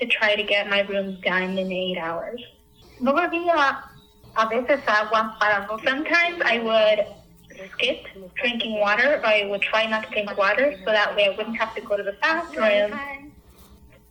to 0.00 0.06
try 0.06 0.34
to 0.34 0.42
get 0.42 0.68
my 0.68 0.80
rooms 0.80 1.20
done 1.20 1.56
in 1.58 1.70
eight 1.72 1.98
hours. 1.98 2.40
No 3.00 3.16
a 4.36 4.48
veces 4.48 4.80
agua 4.86 5.36
para. 5.38 5.68
Sometimes 5.84 6.40
I 6.44 6.58
would 6.58 7.06
skip 7.72 8.06
drinking 8.34 8.80
water, 8.80 9.20
or 9.22 9.26
I 9.26 9.46
would 9.46 9.62
try 9.62 9.86
not 9.86 10.04
to 10.04 10.10
drink 10.10 10.36
water, 10.36 10.74
so 10.84 10.86
that 10.86 11.14
way 11.14 11.26
I 11.26 11.36
wouldn't 11.36 11.56
have 11.58 11.74
to 11.74 11.80
go 11.82 11.96
to 11.96 12.02
the 12.02 12.16
bathroom. 12.20 12.98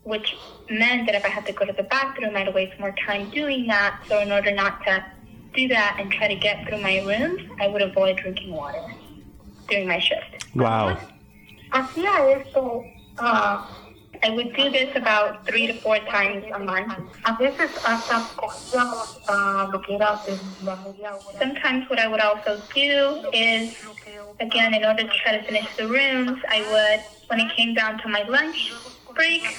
Which 0.04 0.36
meant 0.70 1.06
that 1.06 1.16
if 1.16 1.26
I 1.26 1.28
had 1.28 1.46
to 1.46 1.54
go 1.54 1.66
to 1.66 1.74
the 1.74 1.84
bathroom, 1.84 2.36
I'd 2.36 2.54
waste 2.54 2.80
more 2.80 2.94
time 3.06 3.30
doing 3.30 3.68
that. 3.68 4.02
So 4.08 4.20
in 4.20 4.32
order 4.32 4.52
not 4.52 4.84
to 4.86 5.06
do 5.54 5.68
that 5.68 5.98
and 6.00 6.12
try 6.12 6.28
to 6.28 6.36
get 6.36 6.68
through 6.68 6.82
my 6.82 7.00
rooms, 7.06 7.42
I 7.60 7.68
would 7.68 7.82
avoid 7.82 8.18
drinking 8.18 8.54
water 8.54 8.84
during 9.70 9.88
my 9.88 10.00
shift. 10.00 10.46
Wow. 10.56 10.98
Hacía 11.72 12.42
esto 12.42 12.86
uh, 13.18 13.66
I 14.24 14.30
would 14.30 14.56
do 14.56 14.70
this 14.70 14.96
about 14.96 15.48
three 15.48 15.66
to 15.68 15.74
four 15.74 15.98
times 16.00 16.46
a 16.54 16.60
month. 16.60 16.94
A 17.26 17.34
veces 17.34 17.72
hasta 17.84 18.22
cogíamos 18.36 19.72
lo 19.72 19.80
que 19.80 19.96
era 19.96 20.20
de 20.26 20.38
la 20.64 20.76
media 20.76 21.16
hora. 21.16 21.40
Sometimes 21.40 21.90
what 21.90 21.98
I 21.98 22.08
would 22.08 22.20
also 22.20 22.62
do 22.74 23.26
is, 23.34 23.76
again, 24.40 24.76
in 24.76 24.86
order 24.86 25.04
to 25.04 25.10
try 25.24 25.38
to 25.38 25.44
finish 25.44 25.66
the 25.76 25.88
rooms, 25.88 26.40
I 26.48 26.62
would, 26.72 27.30
when 27.30 27.40
it 27.40 27.56
came 27.56 27.74
down 27.74 27.98
to 28.00 28.10
my 28.10 28.24
lunch 28.24 28.74
break, 29.16 29.58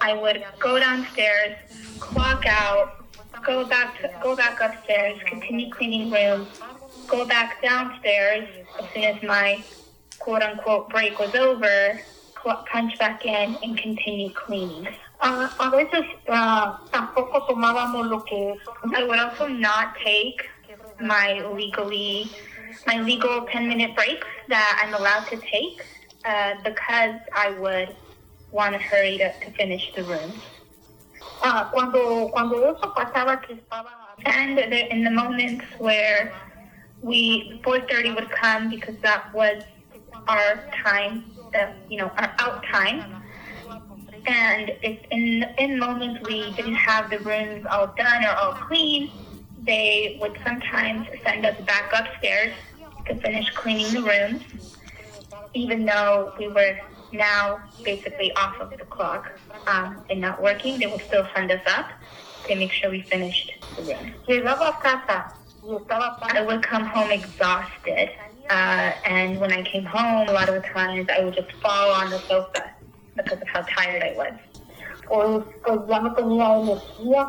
I 0.00 0.14
would 0.14 0.44
go 0.60 0.78
downstairs, 0.78 1.56
clock 1.98 2.46
out, 2.46 2.97
go 3.44 3.64
back 3.64 4.00
to, 4.00 4.10
go 4.22 4.36
back 4.36 4.60
upstairs, 4.60 5.18
continue 5.26 5.70
cleaning 5.70 6.10
rooms, 6.10 6.48
go 7.06 7.26
back 7.26 7.62
downstairs 7.62 8.48
as 8.80 8.86
soon 8.92 9.04
as 9.04 9.22
my 9.22 9.62
quote 10.18 10.42
unquote 10.42 10.88
break 10.90 11.18
was 11.18 11.34
over, 11.34 12.00
punch 12.66 12.98
back 12.98 13.24
in 13.24 13.56
and 13.62 13.78
continue 13.78 14.30
cleaning. 14.32 14.88
Ah, 15.20 15.54
a 15.58 15.70
veces 15.70 16.04
ah, 16.28 16.80
tampoco 16.92 17.46
tomábamos 17.48 18.08
lo 18.08 18.20
que 18.20 18.56
I 18.94 19.02
would 19.02 19.18
also 19.18 19.48
not 19.48 19.96
take 20.04 20.48
my 21.00 21.44
legally 21.54 22.30
my 22.86 23.00
legal 23.02 23.46
10 23.46 23.68
minute 23.68 23.94
breaks 23.96 24.26
that 24.48 24.80
I'm 24.82 24.94
allowed 24.94 25.26
to 25.28 25.36
take 25.36 25.84
uh, 26.24 26.54
because 26.64 27.16
I 27.34 27.50
would 27.58 27.94
want 28.50 28.74
to 28.74 28.78
hurry 28.78 29.18
to, 29.18 29.32
to 29.40 29.50
finish 29.52 29.92
the 29.94 30.04
room. 30.04 30.32
Ah, 31.42 31.68
cuando 31.72 32.28
cuando 32.32 32.70
eso 32.70 32.92
pasaba 32.94 33.40
que 33.40 33.54
estaba 33.54 33.98
And 34.24 34.58
in 34.58 35.04
the 35.04 35.10
moments 35.10 35.64
where 35.78 36.32
we 37.02 37.60
4:30 37.64 38.14
would 38.14 38.30
come 38.30 38.68
because 38.68 38.96
that 39.02 39.32
was 39.32 39.62
our 40.26 40.64
time, 40.84 41.24
the, 41.52 41.72
you 41.88 41.98
know, 41.98 42.10
our 42.16 42.34
out 42.38 42.64
time. 42.64 43.22
And 44.26 44.72
if 44.82 44.98
in 45.10 45.44
in 45.58 45.78
moments 45.78 46.20
we 46.26 46.52
didn't 46.52 46.74
have 46.74 47.10
the 47.10 47.20
rooms 47.20 47.64
all 47.70 47.86
done 47.96 48.24
or 48.24 48.32
all 48.32 48.52
clean, 48.54 49.10
they 49.64 50.18
would 50.20 50.36
sometimes 50.44 51.06
send 51.24 51.46
us 51.46 51.58
back 51.64 51.92
upstairs 51.94 52.52
to 53.06 53.14
finish 53.20 53.48
cleaning 53.54 53.92
the 53.94 54.02
rooms, 54.02 54.42
even 55.54 55.86
though 55.86 56.32
we 56.38 56.48
were 56.48 56.76
now 57.12 57.60
basically 57.82 58.32
off 58.34 58.60
of 58.60 58.70
the 58.70 58.84
clock 58.84 59.30
um, 59.66 60.02
and 60.10 60.20
not 60.20 60.42
working. 60.42 60.78
They 60.78 60.86
would 60.86 61.02
still 61.02 61.26
send 61.34 61.50
us 61.50 61.62
up 61.66 61.90
to 62.46 62.54
make 62.54 62.72
sure 62.72 62.90
we 62.90 63.02
finished 63.02 63.52
the 63.76 63.82
room. 63.82 64.14
llegaba 64.26 64.80
casa 64.80 65.34
I 66.22 66.42
would 66.42 66.62
come 66.62 66.84
home 66.84 67.10
exhausted. 67.10 68.10
Uh, 68.48 68.92
and 69.04 69.38
when 69.38 69.52
I 69.52 69.62
came 69.62 69.84
home, 69.84 70.28
a 70.28 70.32
lot 70.32 70.48
of 70.48 70.54
the 70.54 70.66
times 70.68 71.08
I 71.14 71.22
would 71.22 71.34
just 71.34 71.52
fall 71.60 71.92
on 71.92 72.08
the 72.08 72.18
sofa 72.20 72.70
because 73.14 73.42
of 73.42 73.48
how 73.48 73.60
tired 73.62 74.02
I 74.02 74.14
was. 74.16 74.32
pues, 75.06 75.44
pues 75.62 75.80
ya 75.88 75.98
no 76.00 76.14
tenía 76.14 76.46
energía 76.62 77.28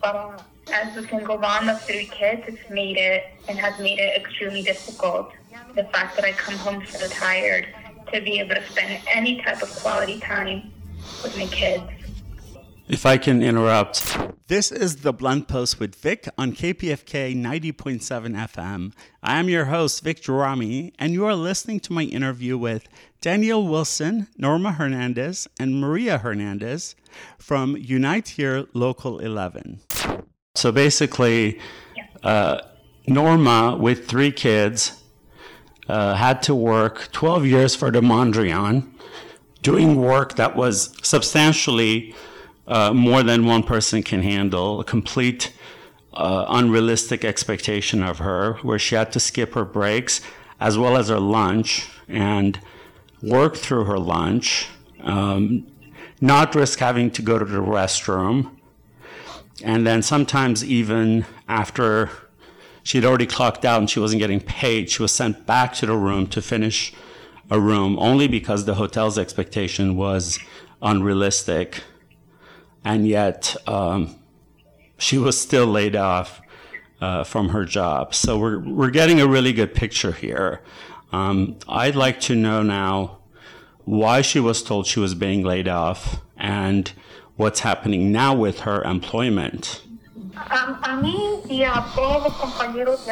para 0.00 0.36
As 0.70 0.94
a 0.98 1.08
single 1.08 1.38
mom 1.38 1.70
of 1.70 1.80
three 1.82 2.06
kids, 2.06 2.42
it's 2.46 2.68
made 2.68 2.98
it 2.98 3.24
and 3.48 3.58
has 3.58 3.78
made 3.80 3.98
it 3.98 4.20
extremely 4.20 4.62
difficult. 4.62 5.32
The 5.74 5.84
fact 5.84 6.16
that 6.16 6.26
I 6.26 6.32
come 6.32 6.56
home 6.56 6.84
so 6.84 7.08
tired 7.08 7.66
to 8.12 8.20
be 8.20 8.38
able 8.40 8.54
to 8.54 8.64
spend 8.70 9.00
any 9.12 9.40
type 9.42 9.62
of 9.62 9.70
quality 9.76 10.18
time 10.20 10.72
with 11.22 11.36
my 11.36 11.46
kids. 11.46 11.84
If 12.88 13.04
I 13.04 13.18
can 13.18 13.42
interrupt, 13.42 14.16
this 14.46 14.72
is 14.72 14.96
the 14.96 15.12
Blunt 15.12 15.46
Post 15.46 15.78
with 15.78 15.94
Vic 15.94 16.26
on 16.38 16.52
KPFK 16.52 17.36
90.7 17.36 18.00
FM. 18.48 18.94
I 19.22 19.38
am 19.38 19.50
your 19.50 19.66
host, 19.66 20.02
Vic 20.02 20.22
Gerami, 20.22 20.94
and 20.98 21.12
you 21.12 21.26
are 21.26 21.34
listening 21.34 21.80
to 21.80 21.92
my 21.92 22.04
interview 22.04 22.56
with 22.56 22.88
Danielle 23.20 23.66
Wilson, 23.66 24.28
Norma 24.38 24.72
Hernandez, 24.72 25.46
and 25.60 25.78
Maria 25.78 26.16
Hernandez 26.16 26.96
from 27.38 27.76
Unite 27.76 28.28
Here 28.28 28.64
Local 28.72 29.18
11. 29.18 29.80
So 30.54 30.72
basically, 30.72 31.60
uh, 32.22 32.62
Norma, 33.06 33.76
with 33.78 34.08
three 34.08 34.32
kids, 34.32 35.02
uh, 35.88 36.14
had 36.14 36.42
to 36.42 36.54
work 36.54 37.10
12 37.12 37.46
years 37.46 37.74
for 37.74 37.90
the 37.90 38.00
Mondrian, 38.00 38.86
doing 39.62 39.96
work 39.96 40.36
that 40.36 40.54
was 40.54 40.96
substantially 41.02 42.14
uh, 42.66 42.92
more 42.92 43.22
than 43.22 43.46
one 43.46 43.62
person 43.62 44.02
can 44.02 44.22
handle, 44.22 44.80
a 44.80 44.84
complete 44.84 45.52
uh, 46.12 46.44
unrealistic 46.48 47.24
expectation 47.24 48.02
of 48.02 48.18
her, 48.18 48.54
where 48.62 48.78
she 48.78 48.94
had 48.94 49.10
to 49.12 49.20
skip 49.20 49.54
her 49.54 49.64
breaks 49.64 50.20
as 50.60 50.76
well 50.76 50.96
as 50.96 51.08
her 51.08 51.20
lunch 51.20 51.88
and 52.08 52.60
work 53.22 53.56
through 53.56 53.84
her 53.84 53.98
lunch, 53.98 54.68
um, 55.00 55.66
not 56.20 56.54
risk 56.54 56.80
having 56.80 57.10
to 57.10 57.22
go 57.22 57.38
to 57.38 57.44
the 57.44 57.58
restroom. 57.58 58.50
And 59.62 59.86
then 59.86 60.02
sometimes, 60.02 60.64
even 60.64 61.26
after 61.48 62.10
she'd 62.88 63.04
already 63.04 63.26
clocked 63.26 63.66
out 63.66 63.80
and 63.80 63.90
she 63.90 64.00
wasn't 64.00 64.18
getting 64.18 64.40
paid, 64.40 64.88
she 64.88 65.02
was 65.02 65.12
sent 65.12 65.44
back 65.44 65.74
to 65.74 65.84
the 65.84 65.94
room 65.94 66.26
to 66.26 66.40
finish 66.40 66.94
a 67.50 67.60
room 67.60 67.98
only 67.98 68.26
because 68.26 68.64
the 68.64 68.76
hotel's 68.76 69.18
expectation 69.18 69.94
was 69.94 70.38
unrealistic. 70.80 71.82
And 72.82 73.06
yet, 73.06 73.54
um, 73.66 74.16
she 74.96 75.18
was 75.18 75.38
still 75.38 75.66
laid 75.66 75.96
off 75.96 76.40
uh, 77.02 77.24
from 77.24 77.50
her 77.50 77.66
job. 77.66 78.14
So 78.14 78.38
we're, 78.38 78.58
we're 78.60 78.90
getting 78.90 79.20
a 79.20 79.26
really 79.26 79.52
good 79.52 79.74
picture 79.74 80.12
here. 80.12 80.62
Um, 81.12 81.58
I'd 81.68 81.94
like 81.94 82.20
to 82.20 82.34
know 82.34 82.62
now 82.62 83.18
why 83.84 84.22
she 84.22 84.40
was 84.40 84.62
told 84.62 84.86
she 84.86 84.98
was 84.98 85.14
being 85.14 85.42
laid 85.42 85.68
off 85.68 86.22
and 86.38 86.90
what's 87.36 87.60
happening 87.60 88.12
now 88.12 88.34
with 88.34 88.60
her 88.60 88.82
employment. 88.82 89.82
A, 90.36 90.96
mí 91.02 91.40
y 91.48 91.62
a 91.64 91.84
todos 91.94 92.24
los 92.24 92.34
compañeros 92.34 93.06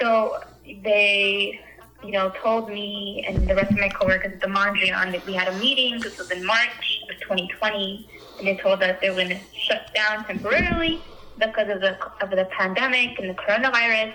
So 0.00 0.38
they, 0.82 1.60
you 2.04 2.12
know, 2.12 2.30
told 2.42 2.68
me 2.68 3.24
and 3.26 3.48
the 3.48 3.54
rest 3.54 3.70
of 3.70 3.78
my 3.78 3.88
coworkers 3.88 4.34
at 4.34 4.40
the 4.40 4.46
Mondrian 4.46 5.12
that 5.12 5.24
we 5.26 5.32
had 5.32 5.48
a 5.48 5.58
meeting. 5.58 6.00
This 6.00 6.18
was 6.18 6.30
in 6.30 6.44
March 6.44 7.02
of 7.10 7.20
2020, 7.20 8.08
and 8.38 8.46
they 8.46 8.56
told 8.56 8.82
us 8.82 8.96
they 9.00 9.08
were 9.08 9.16
going 9.16 9.30
to 9.30 9.40
shut 9.58 9.94
down 9.94 10.24
temporarily 10.26 11.02
because 11.38 11.68
of 11.70 11.80
the 11.80 11.96
of 12.22 12.30
the 12.30 12.46
pandemic 12.50 13.18
and 13.18 13.30
the 13.30 13.34
coronavirus, 13.34 14.14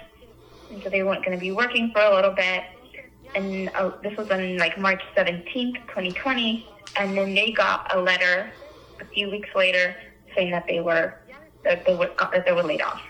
and 0.70 0.84
so 0.84 0.90
they 0.90 1.04
weren't 1.04 1.26
going 1.26 1.38
to 1.38 1.42
be 1.42 1.52
working 1.52 1.92
for 1.92 2.02
a 2.02 2.14
little 2.14 2.32
bit. 2.32 2.64
And 3.34 3.70
uh, 3.76 3.92
this 4.04 4.16
was 4.18 4.30
on 4.30 4.58
like 4.58 4.78
March 4.78 5.02
17th, 5.16 5.88
2020, 5.88 6.68
and 6.98 7.18
then 7.18 7.34
they 7.34 7.52
got 7.52 7.96
a 7.96 8.00
letter 8.00 8.52
a 9.00 9.06
few 9.06 9.32
weeks 9.32 9.50
later 9.56 9.96
saying 10.36 10.52
that 10.52 10.66
they 10.68 10.80
were 10.80 11.21
that 11.63 11.86
they 11.86 11.95
were 11.95 12.10
that 12.19 12.45
they 12.45 12.52
were 12.52 12.63
laid 12.63 12.82
off. 12.82 13.02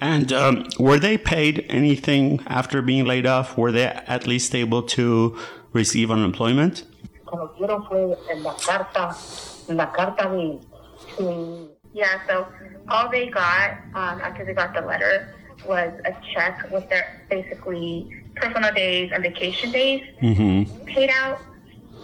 And 0.00 0.32
um, 0.32 0.66
were 0.78 0.98
they 0.98 1.18
paid 1.18 1.66
anything 1.68 2.40
after 2.46 2.82
being 2.82 3.04
laid 3.04 3.26
off? 3.26 3.56
Were 3.58 3.72
they 3.72 3.86
at 3.86 4.26
least 4.26 4.54
able 4.54 4.82
to 4.82 5.36
receive 5.72 6.10
unemployment? 6.10 6.84
que 7.26 7.66
nos 7.66 7.86
fue 7.88 8.16
en 8.30 8.42
la 8.42 8.54
carta, 8.54 9.14
la 9.68 9.86
carta 9.92 10.28
de, 10.30 10.58
de 11.18 11.68
Yeah, 11.92 12.20
so 12.28 12.46
all 12.88 13.10
they 13.10 13.26
got 13.28 13.72
um, 13.94 14.20
after 14.20 14.44
they 14.44 14.54
got 14.54 14.72
the 14.74 14.80
letter 14.82 15.34
was 15.66 15.92
a 16.04 16.12
check 16.32 16.70
with 16.70 16.88
their 16.88 17.26
basically 17.28 18.08
personal 18.36 18.72
days 18.72 19.10
and 19.12 19.22
vacation 19.22 19.72
days 19.72 20.02
Mm-hmm. 20.22 20.84
paid 20.86 21.10
out, 21.10 21.40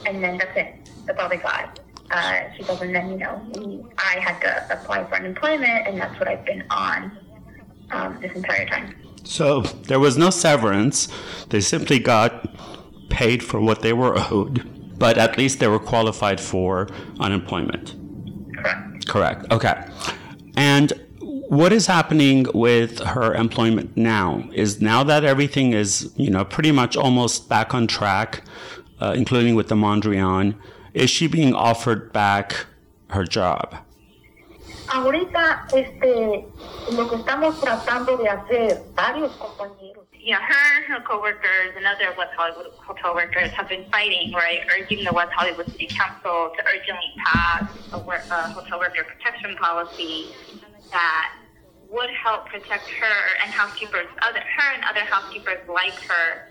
and 0.06 0.22
then 0.22 0.38
that's 0.38 0.56
it. 0.56 0.90
That's 1.06 1.18
all 1.20 1.28
they 1.28 1.37
got. 1.37 1.78
Uh, 2.11 2.40
she 2.57 2.62
goes, 2.62 2.81
and 2.81 2.95
then 2.95 3.12
you 3.12 3.19
know, 3.19 3.90
I 3.99 4.19
had 4.21 4.40
to 4.40 4.73
apply 4.75 5.05
for 5.05 5.17
unemployment, 5.17 5.87
and 5.87 6.01
that's 6.01 6.19
what 6.19 6.29
I've 6.29 6.45
been 6.45 6.64
on 6.71 7.19
um, 7.90 8.19
this 8.21 8.33
entire 8.35 8.67
time. 8.67 8.95
So 9.25 9.62
there 9.62 9.99
was 9.99 10.17
no 10.17 10.31
severance. 10.31 11.09
They 11.49 11.61
simply 11.61 11.99
got 11.99 12.55
paid 13.09 13.43
for 13.43 13.61
what 13.61 13.81
they 13.83 13.93
were 13.93 14.14
owed, 14.17 14.99
but 14.99 15.19
at 15.19 15.38
least 15.38 15.61
they 15.61 15.69
were 15.69 15.79
qualified 15.79 16.40
for 16.40 16.88
unemployment. 17.19 17.95
Correct. 18.57 19.09
Correct. 19.09 19.53
Okay. 19.53 19.87
And 20.57 20.93
what 21.49 21.73
is 21.73 21.87
happening 21.87 22.47
with 22.55 22.99
her 23.01 23.35
employment 23.35 23.97
now? 23.97 24.49
Is 24.53 24.81
now 24.81 25.05
that 25.05 25.25
everything 25.25 25.73
is, 25.73 26.12
you 26.17 26.31
know, 26.31 26.45
pretty 26.45 26.73
much 26.73 26.97
almost 26.97 27.49
back 27.49 27.75
on 27.75 27.87
track, 27.87 28.43
uh, 29.01 29.14
including 29.17 29.55
with 29.55 29.69
the 29.69 29.75
Mondrian, 29.75 30.55
is 30.94 31.11
she 31.11 31.26
being 31.26 31.54
offered 31.54 32.12
back 32.12 32.66
her 33.11 33.24
job? 33.24 33.76
ahorita 34.88 35.66
este 35.72 36.44
lo 36.92 37.09
que 37.09 37.16
estamos 37.16 37.59
tratando 37.61 38.16
de 38.18 38.28
hacer 38.28 38.83
varios 38.94 39.33
compañeros 39.37 40.04
Yeah, 40.24 40.40
her, 40.40 40.85
her 40.88 41.02
coworkers, 41.02 41.76
and 41.76 41.85
other 41.85 42.09
West 42.16 42.33
Hollywood 42.35 42.72
hotel 42.80 43.14
workers 43.14 43.50
have 43.50 43.68
been 43.68 43.85
fighting, 43.92 44.33
right, 44.33 44.61
urging 44.72 45.04
the 45.04 45.12
West 45.12 45.33
Hollywood 45.37 45.70
City 45.70 45.87
Council 45.87 46.48
to 46.57 46.64
urgently 46.64 47.12
pass 47.26 47.68
a, 47.92 47.98
wor- 47.98 48.24
a 48.30 48.48
hotel 48.57 48.78
worker 48.78 49.04
protection 49.04 49.54
policy 49.57 50.28
that 50.92 51.37
would 51.90 52.09
help 52.09 52.46
protect 52.46 52.88
her 52.88 53.16
and 53.44 53.52
housekeepers, 53.52 54.07
other 54.26 54.40
her 54.40 54.72
and 54.72 54.83
other 54.88 55.04
housekeepers 55.04 55.59
like 55.68 55.92
her, 56.09 56.48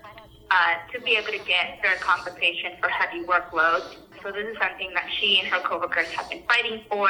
uh, 0.52 0.74
to 0.92 1.00
be 1.00 1.16
able 1.16 1.32
to 1.32 1.42
get 1.44 1.82
fair 1.82 1.96
compensation 1.96 2.72
for 2.80 2.88
heavy 2.88 3.24
workloads. 3.24 3.96
So 4.24 4.32
this 4.32 4.48
is 4.48 4.56
something 4.56 4.90
that 4.94 5.04
she 5.20 5.38
and 5.38 5.48
her 5.48 5.60
coworkers 5.60 6.08
have 6.08 6.30
been 6.30 6.42
fighting 6.48 6.80
for. 6.88 7.08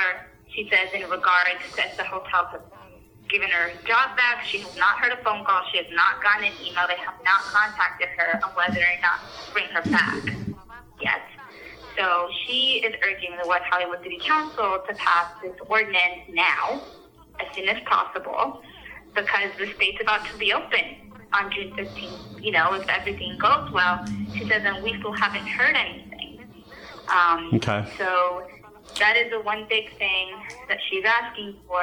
She 0.51 0.69
says 0.69 0.91
in 0.93 1.09
regards 1.09 1.63
that 1.77 1.97
the 1.97 2.03
hotel 2.03 2.47
has 2.51 2.61
given 3.31 3.49
her 3.49 3.71
job 3.87 4.17
back. 4.17 4.45
She 4.45 4.59
has 4.59 4.77
not 4.77 4.99
heard 4.99 5.13
a 5.13 5.23
phone 5.23 5.45
call. 5.45 5.63
She 5.71 5.79
has 5.79 5.87
not 5.95 6.23
gotten 6.23 6.45
an 6.47 6.53
email. 6.61 6.87
They 6.89 6.99
have 6.99 7.15
not 7.25 7.41
contacted 7.55 8.09
her 8.19 8.45
on 8.45 8.51
whether 8.59 8.81
or 8.81 8.99
not 9.01 9.21
to 9.47 9.53
bring 9.53 9.67
her 9.71 9.83
back 9.91 10.25
yet. 11.01 11.23
So 11.97 12.29
she 12.45 12.83
is 12.85 12.95
urging 13.07 13.39
the 13.41 13.49
West 13.49 13.65
Hollywood 13.71 14.03
City 14.03 14.19
Council 14.21 14.83
to 14.87 14.95
pass 14.95 15.27
this 15.41 15.55
ordinance 15.69 16.27
now, 16.29 16.83
as 17.39 17.55
soon 17.55 17.69
as 17.69 17.81
possible, 17.85 18.61
because 19.15 19.51
the 19.57 19.73
state's 19.75 20.03
about 20.03 20.27
to 20.27 20.37
reopen 20.37 21.13
on 21.33 21.53
June 21.53 21.71
15th. 21.77 22.43
You 22.43 22.51
know, 22.51 22.75
if 22.75 22.89
everything 22.89 23.39
goes 23.39 23.71
well, 23.73 24.05
she 24.35 24.49
says, 24.49 24.63
and 24.65 24.83
we 24.83 24.99
still 24.99 25.13
haven't 25.13 25.47
heard 25.47 25.77
anything. 25.77 26.14
Um, 27.09 27.51
Okay. 27.55 27.87
So 27.99 28.47
that 28.99 29.17
is 29.17 29.31
the 29.31 29.41
one 29.41 29.67
big 29.69 29.97
thing 29.99 30.31
that 30.69 30.79
she's 30.89 31.05
asking 31.05 31.57
for 31.67 31.83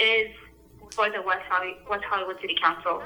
is 0.00 0.28
for 0.92 1.10
the 1.10 1.22
West 1.22 1.42
Hollywood, 1.48 1.78
West 1.88 2.04
Hollywood 2.04 2.40
City 2.40 2.56
Council 2.60 3.02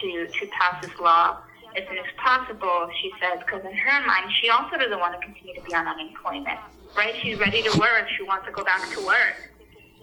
to, 0.00 0.26
to 0.26 0.46
pass 0.58 0.84
this 0.84 0.98
law 0.98 1.38
as 1.76 1.82
soon 1.88 1.98
as 1.98 2.04
possible, 2.16 2.88
she 3.02 3.10
says, 3.20 3.40
because 3.44 3.64
in 3.64 3.76
her 3.76 4.06
mind, 4.06 4.30
she 4.40 4.48
also 4.48 4.76
doesn't 4.76 4.98
want 4.98 5.18
to 5.20 5.26
continue 5.26 5.54
to 5.54 5.60
be 5.62 5.74
on 5.74 5.86
unemployment, 5.86 6.58
right? 6.96 7.14
She's 7.20 7.38
ready 7.38 7.62
to 7.62 7.78
work. 7.78 8.06
She 8.16 8.22
wants 8.22 8.46
to 8.46 8.52
go 8.52 8.64
back 8.64 8.88
to 8.94 9.04
work. 9.04 9.52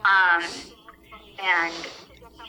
Um, 0.04 0.44
and 1.42 1.74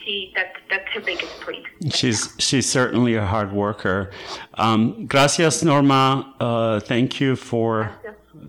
she, 0.04 0.32
that's, 0.34 0.56
that's 0.68 0.88
her 0.88 1.00
biggest 1.00 1.40
plea. 1.40 1.64
She's 1.94 2.34
she's 2.38 2.68
certainly 2.68 3.14
a 3.14 3.24
hard 3.24 3.52
worker. 3.52 4.10
Um, 4.54 5.06
gracias, 5.06 5.62
Norma. 5.62 6.34
Uh, 6.40 6.80
thank 6.80 7.20
you 7.20 7.36
for 7.36 7.92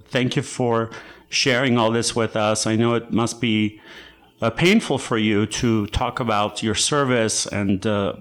thank 0.08 0.36
you 0.36 0.42
for 0.42 0.90
sharing 1.30 1.78
all 1.78 1.92
this 1.92 2.16
with 2.16 2.36
us. 2.36 2.68
I 2.68 2.76
know 2.76 2.94
it 2.94 3.12
must 3.12 3.42
be 3.42 3.82
uh, 4.42 4.50
painful 4.50 4.98
for 4.98 5.18
you 5.18 5.46
to 5.46 5.88
talk 5.88 6.20
about 6.20 6.62
your 6.62 6.76
service 6.76 7.46
and 7.46 7.86
uh, 7.88 8.14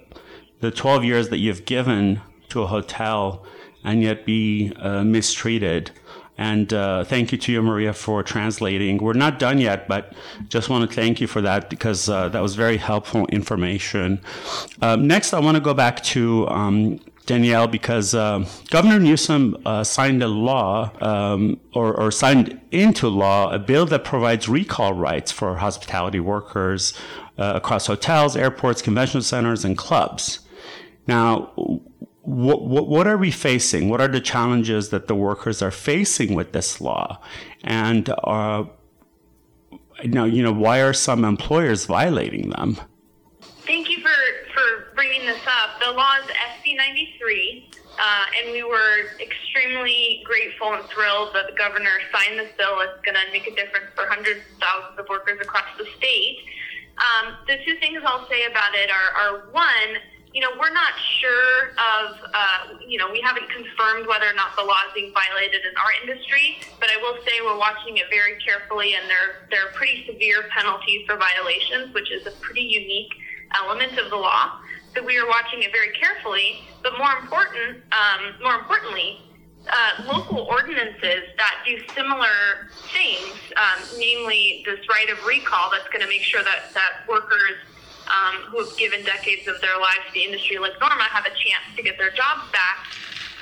the 0.61 0.71
12 0.71 1.05
years 1.05 1.29
that 1.29 1.39
you've 1.39 1.65
given 1.65 2.21
to 2.49 2.63
a 2.63 2.67
hotel 2.67 3.45
and 3.85 4.03
yet 4.03 4.25
be 4.25 4.73
uh, 4.77 5.03
mistreated. 5.03 5.91
And 6.39 6.73
uh, 6.73 7.05
thank 7.05 7.31
you 7.31 7.39
to 7.39 7.53
you, 7.53 7.63
Maria, 7.63 7.93
for 7.93 8.23
translating. 8.23 8.99
We're 8.99 9.13
not 9.13 9.39
done 9.39 9.59
yet, 9.59 9.87
but 9.87 10.15
just 10.49 10.71
want 10.71 10.89
to 10.89 10.95
thank 10.95 11.21
you 11.21 11.27
for 11.27 11.43
that 11.43 11.69
because 11.69 12.09
uh, 12.09 12.29
that 12.31 12.41
was 12.41 12.55
very 12.55 12.79
helpful 12.79 13.27
information. 13.27 14.21
Um, 14.81 15.07
next, 15.07 15.35
I 15.35 15.41
want 15.41 15.57
to 15.57 15.61
go 15.61 15.75
back 15.75 16.03
to 16.05 16.49
um, 16.49 17.01
Danielle 17.27 17.69
because 17.69 18.15
uh, 18.15 18.45
Governor 18.71 18.99
Newsom 18.99 19.57
uh, 19.65 19.85
signed 19.85 20.23
a 20.23 20.29
law 20.29 20.91
um, 21.01 21.61
or, 21.75 21.95
or 21.95 22.11
signed 22.11 22.61
into 22.71 23.09
law 23.09 23.53
a 23.53 23.59
bill 23.59 23.87
that 23.87 24.05
provides 24.05 24.49
recall 24.49 24.93
rights 24.93 25.31
for 25.31 25.57
hospitality 25.57 26.21
workers 26.21 26.95
uh, 27.39 27.53
across 27.57 27.87
hotels, 27.87 28.37
airports, 28.37 28.83
convention 28.83 29.23
centers, 29.23 29.65
and 29.65 29.79
clubs. 29.79 30.41
Now, 31.07 31.53
what, 32.23 32.65
what, 32.65 32.89
what 32.89 33.07
are 33.07 33.17
we 33.17 33.31
facing? 33.31 33.89
What 33.89 34.01
are 34.01 34.09
the 34.09 34.21
challenges 34.21 34.91
that 34.91 35.07
the 35.09 35.15
workers 35.15 35.63
are 35.63 35.71
facing 35.71 36.35
with 36.35 36.53
this 36.53 36.81
law? 36.81 37.21
And 37.63 38.09
uh, 38.09 38.65
now, 40.05 40.25
you 40.25 40.43
know, 40.43 40.53
why 40.53 40.81
are 40.81 40.93
some 40.93 41.25
employers 41.25 41.87
violating 41.87 42.51
them? 42.51 42.79
Thank 43.67 43.89
you 43.89 44.01
for, 44.01 44.11
for 44.55 44.95
bringing 44.95 45.27
this 45.27 45.41
up. 45.47 45.62
The 45.83 45.91
law 45.91 46.15
is 46.23 46.31
SB 46.63 46.77
93, 46.77 47.67
uh, 47.99 48.25
and 48.39 48.53
we 48.53 48.63
were 48.63 49.19
extremely 49.19 50.23
grateful 50.23 50.75
and 50.75 50.87
thrilled 50.87 51.35
that 51.35 51.51
the 51.51 51.59
governor 51.59 51.99
signed 52.15 52.39
this 52.39 52.55
bill. 52.55 52.79
It's 52.87 53.03
going 53.03 53.19
to 53.19 53.27
make 53.35 53.51
a 53.51 53.55
difference 53.59 53.91
for 53.99 54.07
hundreds 54.07 54.47
of 54.47 54.63
thousands 54.63 54.95
of 55.03 55.11
workers 55.11 55.43
across 55.43 55.67
the 55.79 55.87
state. 55.99 56.39
Um, 57.03 57.35
the 57.51 57.59
two 57.67 57.75
things 57.83 57.99
I'll 58.07 58.31
say 58.31 58.47
about 58.47 58.79
it 58.79 58.95
are, 58.95 59.11
are 59.19 59.35
one, 59.51 59.99
you 60.31 60.39
know, 60.39 60.55
we're 60.55 60.71
not 60.71 60.95
sure 61.19 61.75
of, 61.75 62.31
uh, 62.31 62.79
you 62.87 62.95
know, 62.95 63.11
we 63.11 63.19
haven't 63.19 63.51
confirmed 63.51 64.07
whether 64.07 64.31
or 64.31 64.39
not 64.39 64.55
the 64.55 64.63
law 64.63 64.87
is 64.87 64.95
being 64.95 65.11
violated 65.11 65.67
in 65.67 65.75
our 65.83 65.91
industry, 66.07 66.63
but 66.79 66.95
I 66.95 66.97
will 67.03 67.19
say 67.27 67.43
we're 67.43 67.59
watching 67.59 67.99
it 67.99 68.07
very 68.07 68.39
carefully, 68.39 68.95
and 68.95 69.11
there, 69.11 69.51
there 69.51 69.67
are 69.67 69.75
pretty 69.75 70.07
severe 70.07 70.47
penalties 70.55 71.03
for 71.11 71.19
violations, 71.19 71.91
which 71.91 72.15
is 72.15 72.23
a 72.31 72.35
pretty 72.39 72.63
unique 72.71 73.11
element 73.59 73.99
of 73.99 74.15
the 74.15 74.17
law. 74.17 74.63
So 74.95 75.03
we 75.03 75.17
are 75.17 75.27
watching 75.27 75.63
it 75.63 75.73
very 75.73 75.93
carefully, 75.93 76.65
but 76.83 76.93
more 76.99 77.17
important, 77.19 77.83
um, 77.93 78.35
more 78.43 78.57
importantly, 78.57 79.21
uh, 79.71 80.05
local 80.13 80.41
ordinances 80.41 81.33
that 81.37 81.65
do 81.65 81.79
similar 81.95 82.69
things, 82.93 83.33
um, 83.57 83.81
namely 83.97 84.63
this 84.67 84.81
right 84.89 85.09
of 85.09 85.25
recall 85.25 85.71
that's 85.71 85.89
going 85.89 86.03
to 86.03 86.09
make 86.09 86.23
sure 86.23 86.43
that, 86.43 86.75
that 86.75 87.09
workers 87.09 87.57
um, 88.11 88.43
who 88.51 88.59
have 88.65 88.77
given 88.77 89.03
decades 89.05 89.49
of 89.49 89.61
their 89.61 89.79
lives 89.79 90.05
to 90.09 90.13
the 90.13 90.25
industry 90.25 90.59
like 90.59 90.79
Norma 90.81 91.05
have 91.05 91.25
a 91.25 91.31
chance 91.31 91.65
to 91.77 91.83
get 91.83 91.97
their 91.97 92.11
jobs 92.11 92.51
back. 92.53 92.85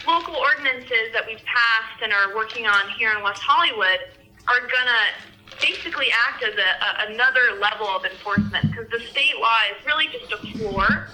Local 0.07 0.37
ordinances 0.37 1.11
that 1.13 1.27
we've 1.27 1.43
passed 1.45 2.03
and 2.03 2.13
are 2.13 2.35
working 2.37 2.67
on 2.67 2.91
here 2.97 3.13
in 3.13 3.23
West 3.23 3.43
Hollywood 3.43 4.07
are 4.47 4.61
going 4.61 4.87
to 4.87 5.59
basically 5.61 6.07
act 6.29 6.45
as 6.45 6.55
a, 6.55 7.11
a, 7.11 7.13
another 7.13 7.59
level 7.59 7.89
of 7.89 8.05
enforcement 8.05 8.71
because 8.71 8.89
the 8.91 9.01
state 9.11 9.35
law 9.41 9.59
is 9.75 9.85
really 9.85 10.07
just 10.07 10.31
a 10.33 10.39
floor 10.59 11.09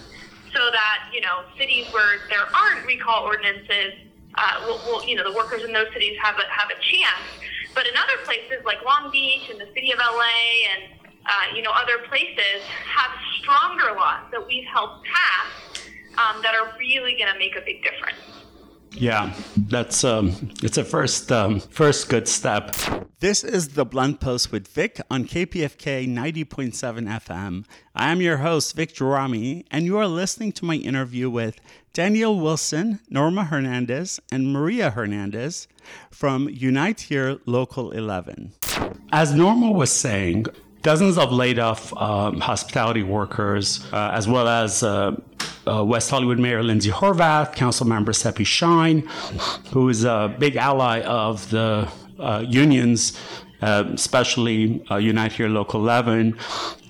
so 0.56 0.70
that, 0.72 1.10
you 1.12 1.20
know, 1.20 1.44
cities 1.58 1.86
where 1.92 2.24
there 2.30 2.48
aren't 2.56 2.86
recall 2.86 3.24
ordinances, 3.24 3.92
uh, 4.36 4.64
will, 4.66 4.80
will, 4.86 5.04
you 5.04 5.14
know, 5.14 5.22
the 5.22 5.36
workers 5.36 5.62
in 5.62 5.72
those 5.72 5.92
cities 5.92 6.16
have 6.22 6.36
a, 6.36 6.48
have 6.48 6.70
a 6.72 6.80
chance. 6.80 7.28
But 7.74 7.86
in 7.86 7.92
other 7.96 8.16
places 8.24 8.64
like 8.64 8.82
Long 8.84 9.10
Beach 9.12 9.50
and 9.50 9.60
the 9.60 9.68
city 9.74 9.92
of 9.92 9.98
LA 9.98 10.32
and 10.72 10.96
uh, 11.26 11.56
you 11.56 11.62
know, 11.62 11.72
other 11.74 11.98
places 12.08 12.62
have 12.86 13.10
stronger 13.40 13.94
laws 13.96 14.22
that 14.30 14.46
we've 14.46 14.64
helped 14.64 15.04
pass 15.04 15.88
um, 16.18 16.40
that 16.42 16.54
are 16.54 16.72
really 16.78 17.16
going 17.18 17.32
to 17.32 17.38
make 17.38 17.56
a 17.56 17.60
big 17.60 17.82
difference. 17.82 18.35
Yeah, 18.92 19.34
that's 19.56 20.04
um, 20.04 20.50
it's 20.62 20.78
a 20.78 20.84
first 20.84 21.30
um, 21.30 21.60
first 21.60 22.08
good 22.08 22.26
step. 22.28 22.74
This 23.20 23.44
is 23.44 23.68
the 23.68 23.84
Blunt 23.84 24.20
Post 24.20 24.52
with 24.52 24.68
Vic 24.68 25.00
on 25.10 25.24
KPFK 25.24 26.06
90.7 26.06 26.74
FM. 26.74 27.64
I 27.94 28.10
am 28.12 28.20
your 28.20 28.38
host, 28.38 28.76
Vic 28.76 28.94
Gerami, 28.94 29.64
and 29.70 29.84
you 29.84 29.98
are 29.98 30.06
listening 30.06 30.52
to 30.52 30.64
my 30.64 30.76
interview 30.76 31.28
with 31.30 31.58
Danielle 31.92 32.38
Wilson, 32.38 33.00
Norma 33.08 33.44
Hernandez, 33.44 34.20
and 34.30 34.52
Maria 34.52 34.90
Hernandez 34.90 35.66
from 36.10 36.48
Unite 36.50 37.00
Here 37.02 37.38
Local 37.46 37.90
11. 37.90 38.52
As 39.12 39.32
Norma 39.32 39.72
was 39.72 39.90
saying, 39.90 40.46
dozens 40.86 41.18
of 41.18 41.32
laid 41.32 41.58
off 41.58 41.92
um, 41.96 42.38
hospitality 42.38 43.02
workers, 43.02 43.84
uh, 43.92 44.12
as 44.14 44.28
well 44.28 44.46
as 44.46 44.84
uh, 44.84 45.20
uh, 45.66 45.84
West 45.84 46.08
Hollywood 46.10 46.38
Mayor 46.38 46.62
Lindsey 46.62 46.90
Horvath, 46.90 47.56
Council 47.56 47.88
Member 47.88 48.12
Sepi 48.12 48.46
Shyne, 48.46 49.00
who 49.72 49.88
is 49.88 50.04
a 50.04 50.32
big 50.38 50.54
ally 50.54 51.00
of 51.00 51.50
the 51.50 51.88
uh, 52.20 52.44
unions, 52.46 53.18
uh, 53.62 53.82
especially 53.94 54.80
uh, 54.88 54.94
Unite 54.94 55.32
Here 55.32 55.48
Local 55.48 55.80
11, 55.80 56.38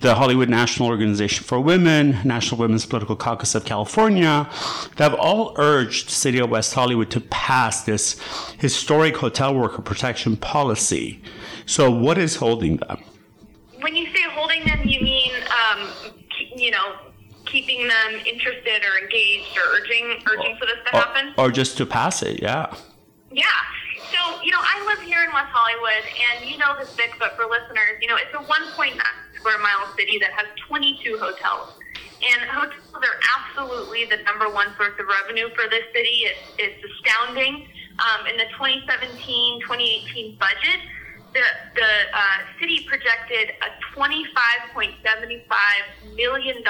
the 0.03 0.15
Hollywood 0.15 0.51
National 0.51 0.91
Organization 0.91 1.43
for 1.45 1.59
Women, 1.59 2.19
National 2.23 2.61
Women's 2.61 2.85
Political 2.85 3.17
Caucus 3.17 3.55
of 3.55 3.65
California, 3.65 4.47
have 4.99 5.15
all 5.15 5.55
urged 5.57 6.11
City 6.11 6.39
of 6.39 6.51
West 6.51 6.75
Hollywood 6.75 7.11
to 7.13 7.21
pass 7.23 7.85
this 7.85 8.21
historic 8.59 9.17
hotel 9.17 9.55
worker 9.55 9.81
protection 9.81 10.37
policy. 10.37 11.23
So, 11.65 11.91
what 11.91 12.19
is 12.19 12.37
holding 12.37 12.77
them? 12.77 13.03
When 13.81 13.95
you 13.95 14.07
say 14.07 14.23
holding 14.31 14.65
them, 14.65 14.81
you 14.85 15.01
mean, 15.01 15.33
um, 15.51 15.89
you 16.57 16.71
know, 16.71 16.97
keeping 17.47 17.87
them 17.87 18.21
interested 18.27 18.83
or 18.85 18.99
engaged 19.03 19.57
or 19.57 19.79
urging 19.79 20.23
urging 20.27 20.57
for 20.59 20.67
this 20.67 20.79
to 20.91 20.97
happen? 20.97 21.35
Or, 21.39 21.51
just 21.51 21.77
to 21.79 21.87
pass 21.87 22.23
it, 22.23 22.43
yeah. 22.43 22.75
Yeah. 23.31 23.45
So, 24.12 24.43
you 24.43 24.53
know, 24.53 24.61
I 24.61 24.85
live 24.87 25.01
here 25.03 25.23
in 25.25 25.33
West 25.33 25.51
Hollywood, 25.51 26.05
and 26.31 26.49
you 26.49 26.59
know 26.59 26.77
this, 26.79 26.95
Vic, 26.95 27.15
but 27.19 27.37
for 27.37 27.45
listeners, 27.47 27.99
you 28.01 28.09
know, 28.09 28.17
it's 28.17 28.33
a 28.35 28.39
1.9 28.39 28.97
square 29.35 29.59
mile 29.59 29.87
city 29.97 30.19
that 30.21 30.33
has 30.33 30.47
22 30.69 31.19
hotels. 31.19 31.75
And 32.17 32.49
hotels 32.49 32.95
are 32.95 33.21
absolutely 33.37 34.07
the 34.07 34.23
number 34.23 34.49
one 34.49 34.69
source 34.77 34.95
of 34.99 35.07
revenue 35.07 35.49
for 35.55 35.69
this 35.69 35.85
city. 35.95 36.25
It's, 36.25 36.41
it's 36.59 36.81
astounding. 36.85 37.69
Um, 37.97 38.27
in 38.27 38.37
the 38.37 38.45
2017-2018 38.61 40.39
budget, 40.39 40.81
the, 41.37 41.77
the 41.77 41.92
uh, 42.16 42.49
city 42.59 42.88
projected 42.88 43.53
a 43.61 43.68
$25.75 43.92 44.96
million 46.16 46.64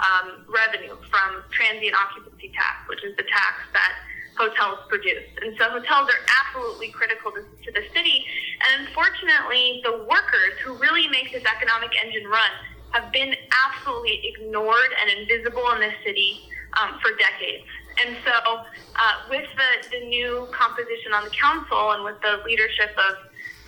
um, 0.00 0.48
revenue 0.48 0.96
from 1.12 1.44
transient 1.52 1.92
occupancy 1.92 2.48
tax, 2.56 2.88
which 2.88 3.04
is 3.04 3.12
the 3.16 3.28
tax 3.28 3.60
that 3.76 3.92
hotels 4.36 4.80
produce. 4.88 5.28
And 5.44 5.56
so 5.60 5.68
hotels 5.68 6.08
are 6.08 6.24
absolutely 6.40 6.88
critical 6.88 7.32
to, 7.32 7.44
to 7.44 7.70
the 7.72 7.84
city. 7.92 8.24
And 8.64 8.88
unfortunately, 8.88 9.84
the 9.84 10.08
workers 10.08 10.56
who 10.64 10.72
really 10.80 11.08
make 11.08 11.32
this 11.32 11.44
economic 11.44 11.92
engine 12.00 12.28
run 12.28 12.52
have 12.92 13.12
been 13.12 13.34
absolutely 13.68 14.20
ignored 14.24 14.92
and 15.04 15.20
invisible 15.20 15.70
in 15.72 15.80
this 15.80 15.96
city 16.04 16.40
um, 16.80 16.98
for 17.00 17.12
decades. 17.16 17.64
And 18.04 18.16
so, 18.24 18.32
uh, 18.96 19.14
with 19.30 19.46
the, 19.56 19.98
the 19.98 20.06
new 20.06 20.48
composition 20.52 21.12
on 21.12 21.24
the 21.24 21.30
council 21.30 21.92
and 21.92 22.04
with 22.04 22.20
the 22.20 22.42
leadership 22.44 22.90
of 22.96 23.14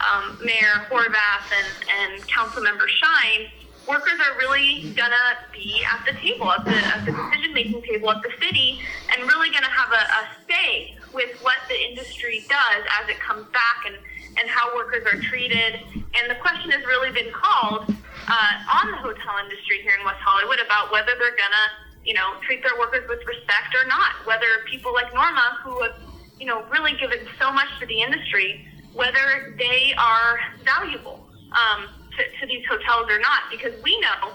um, 0.01 0.39
Mayor 0.45 0.87
Horvath 0.91 1.49
and, 1.53 1.71
and 1.89 2.29
Councilmember 2.29 2.87
Shyne, 2.89 3.49
workers 3.89 4.21
are 4.21 4.37
really 4.39 4.93
gonna 4.97 5.41
be 5.53 5.83
at 5.89 6.05
the 6.05 6.13
table, 6.21 6.53
at 6.53 6.65
the, 6.65 6.77
at 6.77 7.05
the 7.07 7.13
decision 7.13 7.55
making 7.55 7.83
table 7.83 8.11
at 8.11 8.23
the 8.23 8.31
city, 8.41 8.81
and 9.11 9.27
really 9.27 9.49
gonna 9.51 9.73
have 9.73 9.91
a, 9.93 10.05
a 10.05 10.23
say 10.49 10.95
with 11.13 11.31
what 11.41 11.57
the 11.69 11.79
industry 11.89 12.45
does 12.49 12.83
as 13.01 13.09
it 13.09 13.19
comes 13.21 13.47
back 13.53 13.85
and, 13.87 13.97
and 14.39 14.49
how 14.49 14.75
workers 14.77 15.05
are 15.09 15.19
treated. 15.29 15.81
And 16.21 16.31
the 16.31 16.37
question 16.37 16.71
has 16.71 16.85
really 16.85 17.11
been 17.11 17.33
called 17.33 17.89
uh, 18.29 18.53
on 18.85 18.93
the 18.93 19.01
hotel 19.01 19.41
industry 19.43 19.81
here 19.83 19.97
in 19.99 20.05
West 20.05 20.21
Hollywood 20.21 20.61
about 20.61 20.93
whether 20.93 21.17
they're 21.17 21.37
gonna, 21.37 21.67
you 22.09 22.15
know, 22.15 22.41
treat 22.47 22.63
their 22.63 22.73
workers 22.81 23.05
with 23.07 23.21
respect 23.29 23.77
or 23.77 23.87
not. 23.87 24.17
Whether 24.25 24.49
people 24.65 24.95
like 24.95 25.13
Norma, 25.13 25.61
who 25.63 25.83
have, 25.83 25.93
you 26.41 26.47
know, 26.47 26.65
really 26.73 26.97
given 26.97 27.21
so 27.39 27.53
much 27.53 27.69
to 27.81 27.87
the 27.87 28.01
industry, 28.01 28.65
whether 28.95 29.55
they 29.59 29.93
are 29.99 30.41
valuable 30.65 31.29
um, 31.53 31.85
to, 32.17 32.25
to 32.41 32.47
these 32.47 32.65
hotels 32.65 33.11
or 33.11 33.21
not. 33.21 33.53
Because 33.53 33.77
we 33.85 34.01
know, 34.01 34.33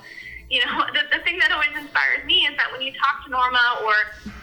you 0.51 0.61
know, 0.61 0.85
the, 0.93 1.17
the 1.17 1.23
thing 1.23 1.39
that 1.41 1.51
always 1.51 1.73
inspires 1.73 2.21
me 2.29 2.45
is 2.45 2.55
that 2.61 2.69
when 2.71 2.85
you 2.85 2.93
talk 2.93 3.25
to 3.25 3.31
Norma, 3.31 3.81
or 3.81 3.93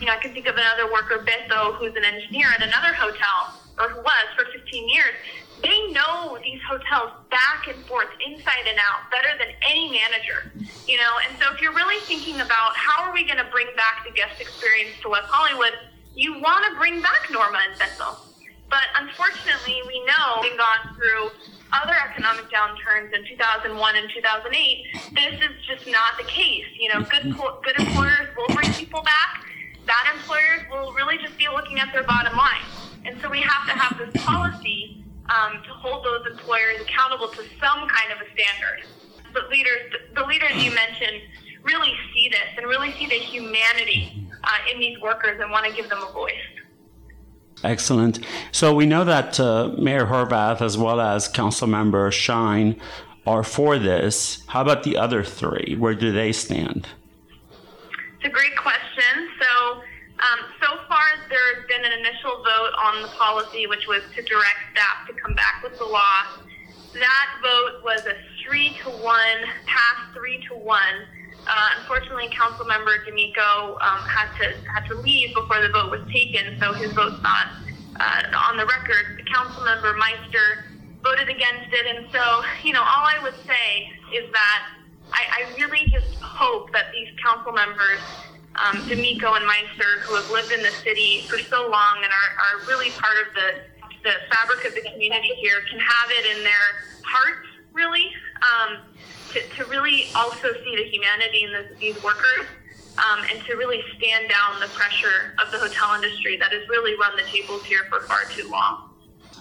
you 0.01 0.07
know, 0.07 0.13
I 0.13 0.19
can 0.19 0.35
think 0.35 0.49
of 0.49 0.57
another 0.57 0.91
worker, 0.91 1.23
Beto, 1.23 1.79
who's 1.79 1.95
an 1.95 2.03
engineer 2.03 2.49
at 2.51 2.67
another 2.67 2.93
hotel, 2.99 3.55
or 3.79 3.95
who 3.95 4.03
was 4.03 4.27
for 4.35 4.45
15 4.51 4.89
years. 4.89 5.15
They 5.63 5.93
know 5.93 6.39
these 6.43 6.61
hotels 6.69 7.13
back 7.31 7.69
and 7.69 7.85
forth, 7.85 8.09
inside 8.25 8.65
and 8.67 8.79
out, 8.79 9.11
better 9.11 9.29
than 9.39 9.49
any 9.69 9.91
manager, 9.91 10.53
you 10.87 10.97
know. 10.97 11.13
And 11.29 11.37
so, 11.39 11.53
if 11.53 11.61
you're 11.61 11.75
really 11.75 12.01
thinking 12.05 12.41
about 12.41 12.77
how 12.77 13.05
are 13.05 13.13
we 13.13 13.25
going 13.25 13.39
to 13.39 13.49
bring 13.53 13.67
back 13.77 14.05
the 14.07 14.13
guest 14.13 14.41
experience 14.41 14.97
to 15.03 15.11
West 15.11 15.29
Hollywood, 15.29 15.77
you 16.15 16.41
want 16.41 16.65
to 16.71 16.79
bring 16.79 17.03
back 17.03 17.29
Norma 17.31 17.61
and 17.69 17.79
Beto. 17.79 18.17
But 18.71 18.87
unfortunately, 18.97 19.83
we 19.87 20.01
know, 20.07 20.41
having 20.41 20.57
gone 20.57 20.95
through 20.95 21.29
other 21.73 21.95
economic 22.09 22.47
downturns 22.49 23.13
in 23.13 23.27
2001 23.27 23.97
and 23.97 24.09
2008, 24.15 24.85
this 25.13 25.35
is 25.43 25.55
just 25.67 25.87
not 25.91 26.17
the 26.17 26.25
case. 26.25 26.67
You 26.79 26.95
know, 26.95 27.05
good 27.05 27.37
good 27.37 27.79
employers 27.79 28.29
will 28.37 28.55
bring 28.55 28.73
people 28.73 29.03
back. 29.03 29.45
Bad 29.85 30.15
employers 30.15 30.63
will 30.71 30.93
really 30.95 31.19
just 31.19 31.37
be 31.37 31.49
looking 31.49 31.81
at 31.81 31.93
their 31.93 32.05
bottom 32.05 32.37
line. 32.37 32.65
And 33.05 33.21
so 33.21 33.29
we 33.29 33.41
have 33.41 33.67
to 33.67 33.73
have 33.73 33.99
this 33.99 34.23
policy 34.23 35.05
um, 35.31 35.63
to 35.63 35.71
hold 35.71 36.05
those 36.05 36.27
employers 36.31 36.81
accountable 36.81 37.29
to 37.29 37.43
some 37.61 37.89
kind 37.89 38.13
of 38.13 38.19
a 38.21 38.31
standard. 38.35 38.85
But 39.33 39.49
leaders, 39.49 39.93
the 40.15 40.25
leaders 40.25 40.53
you 40.63 40.75
mentioned, 40.75 41.23
really 41.63 41.93
see 42.15 42.29
this 42.29 42.57
and 42.57 42.67
really 42.67 42.93
see 42.93 43.07
the 43.07 43.15
humanity 43.15 44.29
uh, 44.43 44.73
in 44.73 44.81
these 44.81 44.99
workers 45.01 45.41
and 45.41 45.51
want 45.51 45.67
to 45.67 45.73
give 45.73 45.89
them 45.89 46.03
a 46.03 46.13
voice. 46.13 46.35
Excellent. 47.63 48.21
So 48.53 48.75
we 48.75 48.87
know 48.87 49.05
that 49.05 49.39
uh, 49.39 49.75
Mayor 49.79 50.07
Horvath 50.07 50.63
as 50.63 50.79
well 50.79 51.01
as 51.01 51.29
Council 51.29 51.67
Member 51.67 52.11
Shyne 52.11 52.81
are 53.27 53.45
for 53.45 53.79
this. 53.79 54.43
How 54.47 54.63
about 54.63 54.83
the 54.83 54.97
other 54.97 55.23
three? 55.23 55.77
Where 55.79 55.95
do 55.95 56.11
they 56.11 56.33
stand? 56.33 56.89
It's 58.17 58.25
a 58.25 58.29
great 58.29 58.57
question. 58.57 59.29
So, 59.41 59.83
um, 60.21 60.41
so 60.61 60.69
far 60.89 61.05
there's 61.29 61.67
been 61.67 61.85
an 61.85 61.93
initial 61.99 62.43
vote 62.45 62.73
on 62.85 63.03
the 63.03 63.09
policy, 63.09 63.67
which 63.67 63.87
was 63.87 64.03
to 64.15 64.23
direct 64.23 64.61
staff 64.73 65.07
to 65.09 65.15
come 65.15 65.35
back 65.35 65.63
with 65.63 65.79
the 65.79 65.85
law. 65.85 66.45
That 66.93 67.29
vote 67.43 67.85
was 67.85 68.05
a 68.07 68.15
three 68.45 68.77
to 68.83 68.91
one, 68.91 69.39
pass 69.67 70.13
three 70.15 70.45
to 70.49 70.55
one. 70.55 71.07
Uh, 71.47 71.69
unfortunately, 71.79 72.29
Council 72.37 72.67
Member 72.67 73.03
D'Amico 73.05 73.79
um, 73.81 74.01
had 74.05 74.29
to 74.39 74.53
had 74.69 74.87
to 74.89 74.95
leave 74.97 75.35
before 75.35 75.63
the 75.63 75.71
vote 75.71 75.91
was 75.91 76.03
taken, 76.13 76.59
so 76.61 76.73
his 76.73 76.93
vote's 76.93 77.23
not 77.23 77.47
uh, 77.97 78.51
on 78.51 78.57
the 78.57 78.67
record. 78.67 79.25
Council 79.33 79.65
Member 79.65 79.95
Meister 79.95 80.67
voted 81.03 81.29
against 81.29 81.73
it, 81.73 81.97
and 81.97 82.07
so 82.13 82.43
you 82.63 82.73
know, 82.73 82.83
all 82.83 83.07
I 83.07 83.21
would 83.23 83.37
say 83.47 83.89
is 84.13 84.31
that 84.33 84.61
I, 85.13 85.47
I 85.49 85.55
really 85.57 85.87
just 85.89 86.15
hope 86.21 86.73
that 86.73 86.87
these 86.93 87.09
council 87.25 87.53
members, 87.53 88.01
um, 88.65 88.87
D'Amico 88.89 89.35
and 89.35 89.47
Meister, 89.47 90.01
who 90.03 90.15
have 90.15 90.31
lived 90.31 90.53
in 90.53 90.63
the 90.63 90.71
city 90.71 91.23
for 91.29 91.39
so 91.39 91.63
long 91.63 91.97
and 92.03 92.13
are, 92.13 92.61
are 92.61 92.69
really 92.69 92.91
part 92.91 93.17
of 93.27 93.35
the 93.35 93.61
the 94.03 94.13
fabric 94.33 94.65
of 94.65 94.75
the 94.75 94.81
community 94.91 95.29
here, 95.43 95.61
can 95.69 95.79
have 95.79 96.11
it 96.11 96.37
in 96.37 96.43
their 96.43 96.81
hearts, 97.05 97.47
really. 97.75 98.11
Um, 98.41 98.79
to, 99.33 99.41
to 99.57 99.71
really 99.71 100.07
also 100.17 100.49
see 100.65 100.77
the 100.77 100.85
humanity 100.85 101.45
in 101.45 101.53
this, 101.53 101.79
these 101.79 102.03
workers 102.03 102.47
um, 102.99 103.25
and 103.31 103.45
to 103.45 103.55
really 103.55 103.81
stand 103.97 104.29
down 104.29 104.61
the 104.61 104.67
pressure 104.69 105.35
of 105.45 105.53
the 105.53 105.59
hotel 105.59 105.95
industry 105.95 106.37
that 106.37 106.53
has 106.53 106.69
really 106.69 106.99
run 106.99 107.17
the 107.17 107.23
tables 107.31 107.65
here 107.65 107.85
for 107.89 108.01
far 108.01 108.25
too 108.31 108.49
long. 108.51 108.91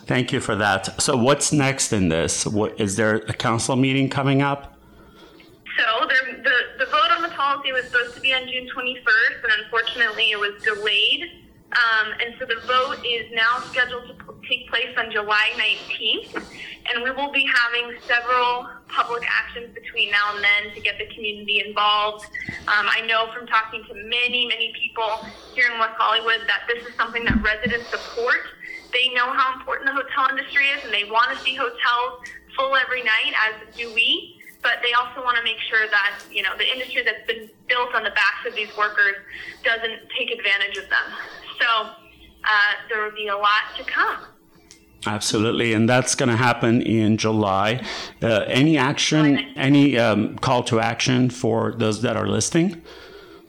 Thank 0.06 0.32
you 0.32 0.40
for 0.40 0.56
that. 0.56 1.02
So, 1.02 1.16
what's 1.16 1.52
next 1.52 1.94
in 1.94 2.10
this? 2.10 2.46
What, 2.46 2.80
is 2.80 2.96
there 2.96 3.18
a 3.28 3.34
council 3.34 3.76
meeting 3.76 4.10
coming 4.10 4.42
up? 4.42 4.79
So, 5.80 6.08
the, 6.44 6.84
the 6.84 6.92
vote 6.92 7.12
on 7.16 7.22
the 7.22 7.30
policy 7.30 7.72
was 7.72 7.86
supposed 7.86 8.14
to 8.16 8.20
be 8.20 8.34
on 8.34 8.44
June 8.52 8.68
21st, 8.68 9.44
and 9.44 9.64
unfortunately, 9.64 10.32
it 10.32 10.40
was 10.40 10.62
delayed. 10.62 11.24
Um, 11.72 12.12
and 12.20 12.36
so 12.38 12.44
the 12.44 12.60
vote 12.68 13.00
is 13.06 13.32
now 13.32 13.64
scheduled 13.72 14.12
to 14.12 14.16
take 14.50 14.68
place 14.68 14.92
on 14.98 15.10
July 15.10 15.56
19th, 15.56 16.36
and 16.92 17.04
we 17.04 17.12
will 17.12 17.32
be 17.32 17.48
having 17.48 17.96
several 18.08 18.68
public 18.90 19.24
actions 19.30 19.74
between 19.74 20.12
now 20.12 20.36
and 20.36 20.44
then 20.44 20.76
to 20.76 20.82
get 20.82 20.98
the 20.98 21.08
community 21.16 21.64
involved. 21.66 22.26
Um, 22.68 22.90
I 22.90 23.06
know 23.08 23.32
from 23.32 23.48
talking 23.48 23.82
to 23.88 23.94
many, 23.94 24.48
many 24.48 24.74
people 24.76 25.08
here 25.56 25.72
in 25.72 25.80
West 25.80 25.96
Hollywood 25.96 26.42
that 26.48 26.68
this 26.68 26.84
is 26.86 26.94
something 26.96 27.24
that 27.24 27.42
residents 27.42 27.88
support. 27.88 28.42
They 28.92 29.14
know 29.14 29.32
how 29.32 29.54
important 29.54 29.88
the 29.88 29.94
hotel 29.94 30.28
industry 30.30 30.66
is, 30.76 30.84
and 30.84 30.92
they 30.92 31.06
want 31.06 31.32
to 31.32 31.38
see 31.38 31.56
hotels 31.56 32.28
full 32.58 32.76
every 32.76 33.04
night, 33.04 33.32
as 33.48 33.78
do 33.78 33.94
we 33.94 34.39
but 34.62 34.80
they 34.84 34.94
also 34.94 35.24
want 35.24 35.38
to 35.38 35.44
make 35.44 35.60
sure 35.70 35.88
that 35.90 36.20
you 36.32 36.44
know 36.44 36.56
the 36.58 36.68
industry 36.68 37.04
that's 37.04 37.26
been 37.28 37.50
built 37.68 37.94
on 37.96 38.04
the 38.04 38.12
backs 38.12 38.46
of 38.48 38.56
these 38.56 38.76
workers 38.78 39.16
doesn't 39.64 40.00
take 40.18 40.32
advantage 40.32 40.78
of 40.78 40.90
them. 40.90 41.08
So 41.60 41.68
uh, 42.44 42.74
there 42.90 43.04
will 43.04 43.16
be 43.16 43.28
a 43.28 43.38
lot 43.38 43.76
to 43.78 43.84
come. 43.84 44.26
Absolutely, 45.06 45.74
and 45.74 45.88
that's 45.88 46.14
going 46.14 46.30
to 46.30 46.36
happen 46.36 46.82
in 46.82 47.16
July. 47.16 47.82
Uh, 48.22 48.44
any 48.48 48.78
action, 48.78 49.38
any 49.56 49.98
um, 49.98 50.38
call 50.40 50.62
to 50.64 50.82
action 50.82 51.30
for 51.30 51.74
those 51.78 52.02
that 52.02 52.18
are 52.18 52.28
listening? 52.28 52.82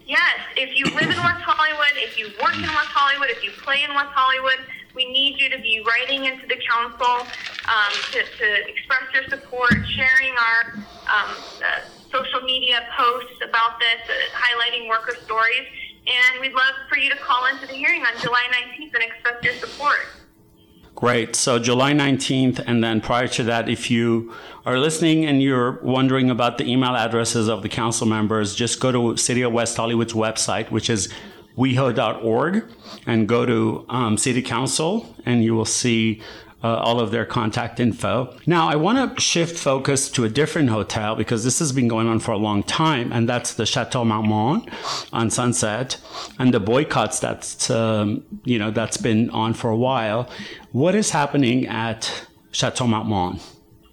Yes, 0.07 0.39
if 0.57 0.77
you 0.79 0.85
live 0.95 1.11
in 1.11 1.17
West 1.17 1.43
Hollywood, 1.43 1.95
if 1.95 2.19
you 2.19 2.27
work 2.41 2.55
in 2.55 2.63
West 2.63 2.95
Hollywood, 2.95 3.31
if 3.31 3.43
you 3.43 3.51
play 3.63 3.83
in 3.83 3.95
West 3.95 4.11
Hollywood, 4.15 4.65
we 4.95 5.11
need 5.11 5.41
you 5.41 5.49
to 5.51 5.59
be 5.59 5.83
writing 5.87 6.25
into 6.25 6.47
the 6.47 6.57
council 6.69 7.27
um, 7.69 7.93
to, 8.13 8.23
to, 8.23 8.69
express 8.69 9.03
your 9.15 9.25
support, 9.25 9.73
sharing 9.87 10.35
our 10.35 10.75
um, 10.75 11.31
uh, 11.63 11.81
social 12.11 12.41
media 12.43 12.87
posts 12.99 13.41
about 13.61 13.79
this, 13.79 14.17
highlighting 14.33 14.89
worker 14.89 15.17
stories. 15.23 15.67
And 16.07 16.41
we'd 16.41 16.53
love 16.53 16.75
for 16.89 16.99
you 16.99 17.11
to 17.11 17.17
call 17.17 17.47
into 17.47 17.67
the 17.67 17.75
hearing 17.75 18.03
on 18.03 18.21
July 18.21 18.45
19th 18.51 18.95
and 18.95 19.05
express 19.05 19.43
your 19.45 19.55
support. 19.55 19.99
Great. 20.95 21.37
So 21.37 21.59
July 21.59 21.93
19th, 21.93 22.63
and 22.67 22.83
then 22.83 23.01
prior 23.01 23.29
to 23.29 23.45
that, 23.45 23.69
if 23.69 23.91
you 23.91 24.35
are 24.67 24.79
listening 24.79 25.25
and 25.25 25.43
you're 25.43 25.81
wondering 25.83 26.31
about 26.31 26.59
the 26.59 26.65
email 26.71 26.97
addresses 26.97 27.49
of 27.49 27.63
the 27.63 27.69
council 27.69 28.07
members, 28.07 28.55
just 28.55 28.81
go 28.81 28.93
to 28.93 29.17
City 29.17 29.43
of 29.43 29.53
West 29.53 29.77
Hollywood's 29.77 30.13
website, 30.13 30.71
which 30.71 30.91
is 30.91 31.09
weho.org, 31.57 32.65
and 33.07 33.29
go 33.29 33.47
to 33.47 33.85
um, 33.89 34.19
City 34.19 34.43
Council, 34.43 35.15
and 35.25 35.45
you 35.45 35.55
will 35.55 35.65
see 35.65 36.23
uh, 36.63 36.77
all 36.77 37.01
of 37.01 37.11
their 37.11 37.25
contact 37.25 37.81
info. 37.81 38.35
Now, 38.47 38.69
I 38.69 38.77
want 38.77 39.17
to 39.17 39.21
shift 39.21 39.59
focus 39.59 40.11
to 40.13 40.25
a 40.25 40.29
different 40.29 40.71
hotel 40.71 41.17
because 41.17 41.45
this 41.45 41.59
has 41.59 41.73
been 41.73 41.89
going 41.89 42.07
on 42.07 42.21
for 42.21 42.33
a 42.33 42.37
long 42.37 42.63
time, 42.63 43.13
and 43.13 43.29
that's 43.29 43.55
the 43.55 43.67
Chateau 43.67 44.05
Marmont 44.05 44.69
on 45.13 45.31
Sunset, 45.31 45.97
and 46.39 46.53
the 46.53 46.61
boycotts 46.61 47.21
that's 47.21 47.71
um, 47.71 48.25
you 48.45 48.59
know 48.59 48.71
that's 48.71 48.97
been 48.97 49.31
on 49.31 49.55
for 49.55 49.71
a 49.71 49.77
while. 49.77 50.29
What 50.73 50.95
is 50.95 51.11
happening 51.11 51.67
at 51.67 52.27
Chateau 52.53 52.87
Marmont? 52.87 53.41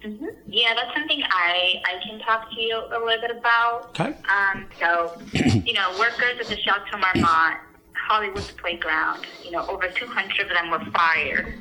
Mm-hmm. 0.04 0.26
Yeah, 0.46 0.74
that's 0.74 0.94
something 0.94 1.22
I, 1.24 1.82
I 1.84 2.06
can 2.06 2.20
talk 2.20 2.50
to 2.50 2.60
you 2.60 2.76
a 2.76 2.98
little 2.98 3.20
bit 3.20 3.36
about. 3.36 3.88
Okay. 3.90 4.14
Um, 4.30 4.66
so, 4.78 5.20
you 5.32 5.74
know, 5.74 5.90
workers 5.98 6.40
at 6.40 6.46
the 6.46 6.56
Chateau 6.56 6.96
Marmont, 6.96 7.60
Hollywood's 7.92 8.52
playground, 8.52 9.26
you 9.44 9.50
know, 9.50 9.66
over 9.66 9.88
200 9.88 10.40
of 10.40 10.48
them 10.48 10.70
were 10.70 10.90
fired 10.92 11.58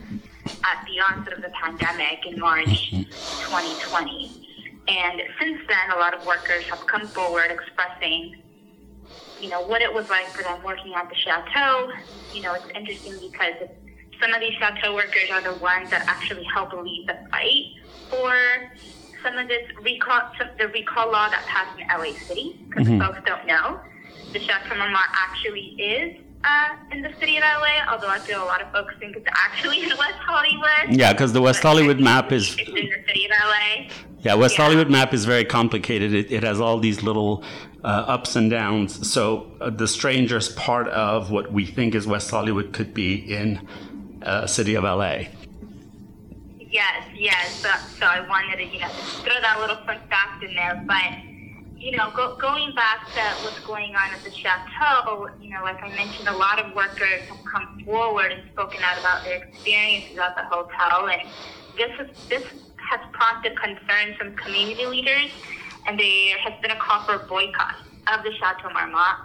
at 0.63 0.85
the 0.85 0.99
onset 0.99 1.33
of 1.33 1.41
the 1.41 1.49
pandemic 1.49 2.25
in 2.25 2.39
March 2.39 2.91
2020. 2.91 4.47
And 4.87 5.21
since 5.39 5.59
then, 5.67 5.91
a 5.95 5.99
lot 5.99 6.13
of 6.13 6.25
workers 6.25 6.63
have 6.65 6.85
come 6.87 7.07
forward 7.07 7.51
expressing, 7.51 8.35
you 9.41 9.49
know, 9.49 9.61
what 9.61 9.81
it 9.81 9.93
was 9.93 10.09
like 10.09 10.27
for 10.27 10.43
them 10.43 10.63
working 10.63 10.93
at 10.93 11.09
the 11.09 11.15
chateau. 11.15 11.91
You 12.33 12.41
know, 12.43 12.53
it's 12.53 12.69
interesting 12.73 13.29
because 13.29 13.69
some 14.21 14.33
of 14.33 14.39
these 14.39 14.53
chateau 14.53 14.95
workers 14.95 15.29
are 15.31 15.41
the 15.41 15.55
ones 15.55 15.89
that 15.89 16.05
actually 16.07 16.45
help 16.45 16.73
lead 16.73 17.07
the 17.07 17.29
fight 17.29 17.65
for 18.09 18.33
some 19.23 19.37
of 19.37 19.47
this 19.47 19.67
recall, 19.81 20.21
the 20.57 20.67
recall 20.69 21.11
law 21.11 21.29
that 21.29 21.45
passed 21.45 21.79
in 21.79 21.87
LA 21.87 22.17
City. 22.19 22.59
Because 22.69 22.87
mm-hmm. 22.87 23.01
folks 23.01 23.19
don't 23.25 23.45
know, 23.45 23.79
the 24.31 24.39
Chateau 24.39 24.75
Marmont 24.75 25.09
actually 25.13 25.75
is 25.79 26.21
uh, 26.43 26.75
in 26.91 27.01
the 27.01 27.13
city 27.19 27.37
of 27.37 27.43
LA, 27.43 27.91
although 27.91 28.09
I 28.09 28.19
feel 28.19 28.43
a 28.43 28.45
lot 28.45 28.61
of 28.61 28.71
folks 28.71 28.93
think 28.99 29.15
it's 29.15 29.27
actually 29.33 29.83
in 29.83 29.89
West 29.89 30.19
Hollywood. 30.19 30.97
Yeah, 30.97 31.13
because 31.13 31.33
the 31.33 31.41
West 31.41 31.61
Hollywood 31.61 31.99
map 31.99 32.31
is 32.31 32.55
It's 32.57 32.69
in 32.69 32.75
the 32.75 33.03
city 33.07 33.25
of 33.25 33.31
LA. 33.31 33.89
Yeah, 34.19 34.35
West 34.35 34.57
Yeah. 34.57 34.63
Hollywood 34.65 34.89
map 34.89 35.13
is 35.13 35.25
very 35.25 35.45
complicated. 35.45 36.13
It, 36.13 36.31
it 36.31 36.43
has 36.43 36.59
all 36.59 36.79
these 36.79 37.03
little 37.03 37.43
uh, 37.83 37.87
ups 37.87 38.35
and 38.35 38.49
downs. 38.49 39.09
So 39.09 39.51
uh, 39.61 39.69
the 39.69 39.87
strangest 39.87 40.55
part 40.55 40.87
of 40.89 41.31
what 41.31 41.51
we 41.51 41.65
think 41.65 41.95
is 41.95 42.07
West 42.07 42.29
Hollywood 42.31 42.73
could 42.73 42.93
be 42.93 43.15
in 43.15 43.67
uh, 44.21 44.47
city 44.47 44.75
of 44.75 44.83
LA. 44.83 45.23
Yes, 46.69 47.07
yes. 47.15 47.61
So, 47.61 47.69
so 47.99 48.05
I 48.05 48.27
wanted 48.27 48.57
to, 48.57 48.65
you 48.65 48.79
know, 48.79 48.89
throw 48.89 49.39
that 49.41 49.59
little 49.59 49.77
fun 49.77 49.99
fact 50.09 50.43
in 50.43 50.53
there. 50.53 50.83
But, 50.85 51.13
you 51.79 51.91
know, 51.95 52.09
go, 52.15 52.37
going 52.41 52.73
back 52.75 52.99
to 53.15 53.41
what's 53.43 53.59
going 53.65 53.93
on 53.93 54.09
at 54.17 54.23
the 54.25 54.33
chateau, 54.33 55.29
you 55.39 55.49
know, 55.53 55.61
like 55.63 55.77
I 55.83 55.89
mentioned, 55.93 56.27
a 56.27 56.35
lot 56.35 56.59
of 56.59 56.73
workers 56.75 57.21
have 57.29 57.41
come 57.45 57.67
forward 57.85 58.31
and 58.33 58.41
spoken 58.53 58.81
out 58.83 58.97
about 58.97 59.23
their 59.23 59.37
experiences 59.41 60.17
at 60.17 60.33
the 60.35 60.45
hotel, 60.49 61.09
and 61.09 61.33
this 61.77 61.93
is 62.01 62.09
this 62.29 62.43
has 62.89 63.01
prompted 63.13 63.53
concerns 63.61 64.17
from 64.17 64.35
community 64.41 64.85
leaders, 64.85 65.29
and 65.87 65.99
there 65.99 66.37
has 66.41 66.53
been 66.61 66.71
a 66.71 66.79
call 66.81 67.05
for 67.05 67.15
a 67.21 67.23
boycott 67.29 67.77
of 68.13 68.23
the 68.25 68.33
Chateau 68.41 68.73
Marmont 68.73 69.17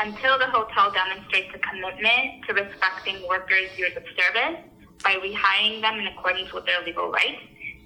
until 0.00 0.38
the 0.38 0.46
hotel 0.52 0.92
demonstrates 0.92 1.50
a 1.56 1.60
commitment 1.64 2.44
to 2.46 2.54
respecting 2.54 3.24
workers' 3.28 3.72
years 3.78 3.92
of 3.96 4.04
service 4.14 4.60
by 5.02 5.16
rehiring 5.18 5.80
them 5.82 5.98
in 5.98 6.06
accordance 6.08 6.52
with 6.52 6.66
their 6.66 6.84
legal 6.84 7.10
rights 7.10 7.42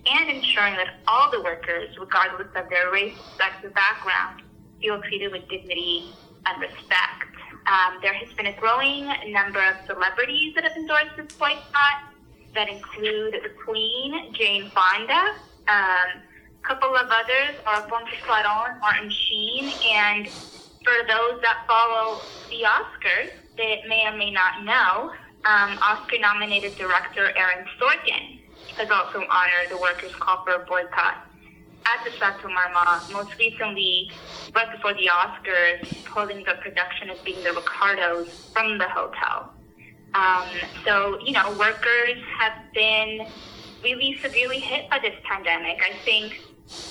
and 0.07 0.31
ensuring 0.31 0.75
that 0.75 0.95
all 1.07 1.31
the 1.31 1.43
workers, 1.43 1.97
regardless 1.99 2.49
of 2.55 2.69
their 2.71 2.91
race, 2.91 3.17
sex, 3.37 3.63
or 3.63 3.71
background, 3.71 4.43
feel 4.81 5.01
treated 5.03 5.33
with 5.33 5.49
dignity 5.49 6.13
and 6.47 6.61
respect. 6.61 7.29
Um, 7.67 7.99
there 8.01 8.15
has 8.15 8.33
been 8.33 8.47
a 8.47 8.57
growing 8.59 9.07
number 9.33 9.61
of 9.61 9.77
celebrities 9.87 10.55
that 10.55 10.65
have 10.65 10.77
endorsed 10.77 11.17
this 11.17 11.33
boycott 11.37 12.15
that 12.55 12.69
include 12.69 13.35
the 13.35 13.51
Queen, 13.65 14.33
Jane 14.33 14.71
Fonda, 14.71 15.35
um, 15.69 16.23
a 16.63 16.67
couple 16.67 16.97
of 16.97 17.09
others, 17.11 17.57
Alfonso 17.67 18.11
Cuarón, 18.27 18.81
Martin 18.81 19.11
Sheen, 19.11 19.73
and 19.93 20.29
for 20.29 20.97
those 21.07 21.41
that 21.43 21.65
follow 21.69 22.21
the 22.49 22.65
Oscars, 22.65 23.31
that 23.57 23.89
may 23.89 24.07
or 24.07 24.17
may 24.17 24.31
not 24.31 24.65
know, 24.65 25.13
um, 25.45 25.79
Oscar-nominated 25.79 26.77
director 26.77 27.33
Aaron 27.37 27.67
Sorkin 27.79 28.40
has 28.77 28.89
also 28.91 29.25
honored 29.29 29.71
the 29.71 29.79
workers' 29.79 30.13
call 30.21 30.45
for 30.45 30.63
a 30.63 30.65
boycott 30.67 31.27
at 31.87 32.05
the 32.05 32.49
Marmont. 32.49 33.11
Most 33.13 33.31
recently, 33.39 34.11
right 34.55 34.71
before 34.73 34.95
the 34.95 35.09
Oscars, 35.09 35.81
holding 36.13 36.39
the 36.45 36.55
production 36.63 37.11
of 37.11 37.23
being 37.25 37.43
the 37.43 37.53
Ricardos 37.53 38.29
from 38.53 38.79
the 38.79 38.89
hotel. 38.89 39.53
Um, 40.15 40.51
so, 40.85 41.19
you 41.25 41.33
know, 41.33 41.51
workers 41.53 42.19
have 42.39 42.53
been 42.75 43.33
really 43.83 44.17
severely 44.23 44.61
hit 44.61 44.91
by 44.91 44.99
this 44.99 45.15
pandemic. 45.25 45.79
I 45.81 46.03
think 46.05 46.33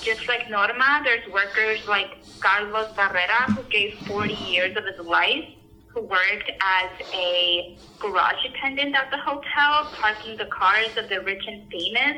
just 0.00 0.20
like 0.28 0.50
Norma, 0.50 1.02
there's 1.04 1.26
workers 1.32 1.80
like 1.86 2.08
Carlos 2.40 2.96
Barrera, 2.96 3.54
who 3.54 3.62
gave 3.68 3.92
40 4.06 4.32
years 4.32 4.76
of 4.76 4.84
his 4.84 5.06
life, 5.06 5.44
who 5.94 6.02
worked 6.02 6.50
as 6.62 6.90
a 7.14 7.78
garage 8.00 8.44
attendant 8.46 8.94
at 8.96 9.10
the 9.10 9.18
hotel, 9.18 9.90
parking 10.00 10.36
the 10.36 10.46
cars 10.46 10.90
of 10.96 11.08
the 11.08 11.20
rich 11.22 11.42
and 11.46 11.70
famous. 11.70 12.16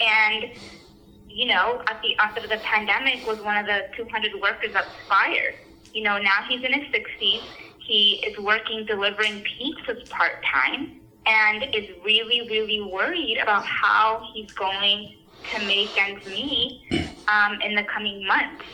And, 0.00 0.44
you 1.28 1.46
know, 1.46 1.82
at 1.88 2.00
the 2.02 2.16
onset 2.22 2.44
of 2.44 2.50
the 2.50 2.62
pandemic 2.64 3.26
was 3.26 3.38
one 3.42 3.56
of 3.56 3.66
the 3.66 3.82
200 3.96 4.32
workers 4.40 4.70
that 4.74 4.86
was 4.86 4.96
fired. 5.08 5.54
You 5.92 6.04
know, 6.04 6.18
now 6.18 6.40
he's 6.48 6.62
in 6.64 6.72
his 6.72 6.88
60s. 6.92 7.52
He 7.86 8.22
is 8.26 8.38
working 8.38 8.84
delivering 8.86 9.44
pizzas 9.44 10.08
part 10.10 10.42
time 10.52 11.00
and 11.26 11.64
is 11.74 11.88
really, 12.04 12.48
really 12.48 12.80
worried 12.92 13.38
about 13.42 13.64
how 13.66 14.22
he's 14.34 14.50
going 14.58 15.14
to 15.52 15.66
make 15.66 15.90
ends 15.98 16.24
meet 16.26 16.82
um, 17.28 17.58
in 17.62 17.74
the 17.74 17.84
coming 17.94 18.26
months, 18.26 18.64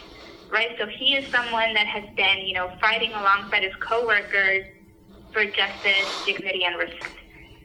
right? 0.50 0.76
So 0.78 0.86
he 0.86 1.14
is 1.14 1.30
someone 1.30 1.74
that 1.74 1.86
has 1.86 2.04
been, 2.16 2.46
you 2.46 2.54
know, 2.54 2.70
fighting 2.80 3.12
alongside 3.12 3.62
his 3.62 3.74
coworkers 3.76 4.64
for 5.32 5.44
justice, 5.44 6.24
dignity, 6.24 6.64
and 6.64 6.76
respect, 6.76 7.16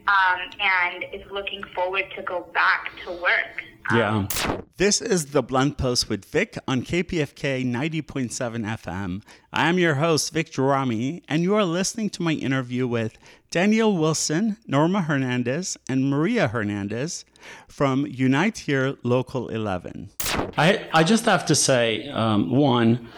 um, 0.06 0.40
and 0.60 1.04
is 1.12 1.30
looking 1.30 1.62
forward 1.74 2.04
to 2.16 2.22
go 2.22 2.46
back 2.52 2.90
to 3.04 3.12
work. 3.12 3.64
Um, 3.90 4.28
Yeah. 4.46 4.60
This 4.76 5.00
is 5.00 5.26
the 5.26 5.40
Blunt 5.40 5.78
Post 5.78 6.08
with 6.08 6.24
Vic 6.24 6.58
on 6.66 6.82
KPFK 6.82 7.64
90.7 7.64 8.32
FM. 8.80 9.22
I 9.52 9.68
am 9.68 9.78
your 9.78 9.94
host, 9.94 10.32
Vic 10.32 10.50
Gerami, 10.50 11.22
and 11.28 11.44
you 11.44 11.54
are 11.54 11.64
listening 11.64 12.10
to 12.10 12.24
my 12.24 12.32
interview 12.32 12.88
with 12.88 13.16
Danielle 13.52 13.96
Wilson, 13.96 14.56
Norma 14.66 15.02
Hernandez, 15.02 15.76
and 15.88 16.10
Maria 16.10 16.48
Hernandez 16.48 17.24
from 17.68 18.04
Unite 18.04 18.58
Here 18.58 18.96
Local 19.04 19.48
11. 19.48 20.10
I, 20.58 20.88
I 20.92 21.04
just 21.04 21.24
have 21.26 21.46
to 21.46 21.54
say, 21.54 22.08
um, 22.08 22.50
one, 22.50 23.08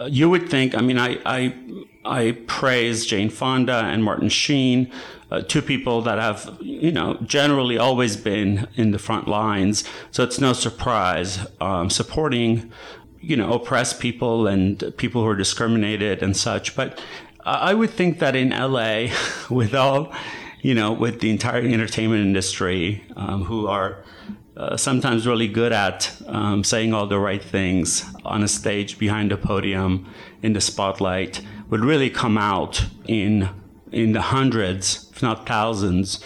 uh, 0.00 0.04
you 0.04 0.30
would 0.30 0.48
think, 0.48 0.76
I 0.76 0.80
mean, 0.80 0.96
I, 0.96 1.18
I, 1.26 1.56
I 2.04 2.38
praise 2.46 3.04
Jane 3.04 3.28
Fonda 3.28 3.84
and 3.84 4.02
Martin 4.02 4.30
Sheen, 4.30 4.90
uh, 5.30 5.42
two 5.42 5.60
people 5.60 6.00
that 6.02 6.18
have, 6.18 6.58
you 6.60 6.90
know, 6.90 7.18
generally 7.24 7.76
always 7.76 8.16
been 8.16 8.66
in 8.74 8.90
the 8.90 8.98
front 8.98 9.28
lines. 9.28 9.84
So 10.10 10.24
it's 10.24 10.40
no 10.40 10.52
surprise 10.54 11.46
um, 11.60 11.90
supporting, 11.90 12.72
you 13.20 13.36
know, 13.36 13.52
oppressed 13.52 14.00
people 14.00 14.46
and 14.46 14.96
people 14.96 15.22
who 15.22 15.28
are 15.28 15.36
discriminated 15.36 16.22
and 16.22 16.36
such. 16.36 16.74
But 16.74 17.00
I 17.44 17.74
would 17.74 17.90
think 17.90 18.18
that 18.18 18.34
in 18.34 18.50
LA, 18.50 19.08
with 19.50 19.74
all, 19.74 20.12
you 20.62 20.74
know, 20.74 20.92
with 20.92 21.20
the 21.20 21.30
entire 21.30 21.62
entertainment 21.62 22.22
industry, 22.22 23.04
um, 23.16 23.44
who 23.44 23.66
are 23.66 24.04
uh, 24.56 24.76
sometimes 24.76 25.26
really 25.26 25.48
good 25.48 25.72
at 25.72 26.14
um, 26.26 26.64
saying 26.64 26.92
all 26.92 27.06
the 27.06 27.18
right 27.18 27.42
things 27.42 28.04
on 28.24 28.42
a 28.42 28.48
stage, 28.48 28.98
behind 28.98 29.32
a 29.32 29.36
podium, 29.36 30.06
in 30.42 30.54
the 30.54 30.60
spotlight, 30.60 31.40
would 31.70 31.80
really 31.80 32.10
come 32.10 32.36
out 32.36 32.84
in 33.06 33.48
in 33.92 34.12
the 34.12 34.22
hundreds, 34.22 35.10
if 35.12 35.22
not 35.22 35.46
thousands, 35.46 36.22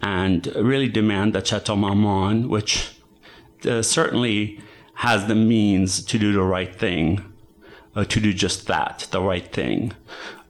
and 0.00 0.46
really 0.54 0.88
demand 0.88 1.32
that 1.34 1.46
Chateau 1.46 1.74
Marmont, 1.74 2.48
which 2.48 2.96
uh, 3.64 3.82
certainly 3.82 4.60
has 4.94 5.26
the 5.26 5.34
means 5.34 6.04
to 6.04 6.18
do 6.18 6.32
the 6.32 6.42
right 6.42 6.74
thing, 6.74 7.32
uh, 7.96 8.04
to 8.04 8.20
do 8.20 8.32
just 8.32 8.66
that, 8.66 9.06
the 9.10 9.20
right 9.20 9.52
thing. 9.52 9.92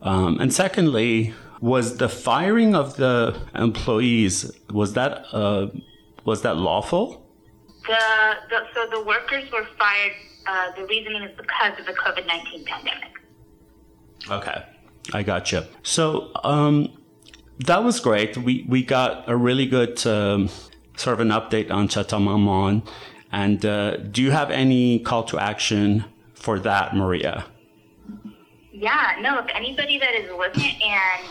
Um, 0.03 0.39
and 0.41 0.53
secondly, 0.53 1.35
was 1.61 1.97
the 1.97 2.09
firing 2.09 2.75
of 2.75 2.97
the 2.97 3.41
employees 3.55 4.53
was 4.71 4.93
that 4.95 5.25
uh, 5.33 5.69
was 6.25 6.43
that 6.43 6.57
lawful? 6.57 7.27
The, 7.87 8.35
the 8.51 8.59
so 8.75 8.87
the 8.91 9.03
workers 9.05 9.51
were 9.51 9.67
fired. 9.79 10.13
Uh, 10.47 10.73
the 10.77 10.87
reasoning 10.87 11.23
is 11.23 11.37
because 11.37 11.79
of 11.79 11.87
the 11.87 11.93
COVID 11.93 12.27
nineteen 12.27 12.65
pandemic. 12.65 13.13
Okay, 14.31 14.65
I 15.13 15.23
got 15.23 15.53
you. 15.53 15.63
So 15.83 16.31
um, 16.45 16.93
that 17.61 17.83
was 17.85 18.01
great. 18.01 18.37
We 18.37 18.65
we 18.69 18.83
got 18.83 19.29
a 19.29 19.37
really 19.37 19.67
good 19.67 20.05
um, 20.07 20.49
sort 20.97 21.15
of 21.15 21.21
an 21.21 21.29
update 21.29 21.71
on 21.71 21.89
Chateau 21.89 22.19
Marmont. 22.19 22.89
And 23.31 23.65
uh, 23.65 23.99
do 23.99 24.23
you 24.23 24.31
have 24.31 24.51
any 24.51 25.01
call 25.01 25.25
to 25.25 25.39
action 25.39 26.05
for 26.35 26.59
that, 26.61 26.97
Maria? 26.97 27.45
Yeah, 28.73 29.17
no. 29.21 29.39
If 29.41 29.47
anybody 29.55 29.99
that 29.99 30.15
is 30.15 30.31
listening 30.31 30.81
and 30.83 31.27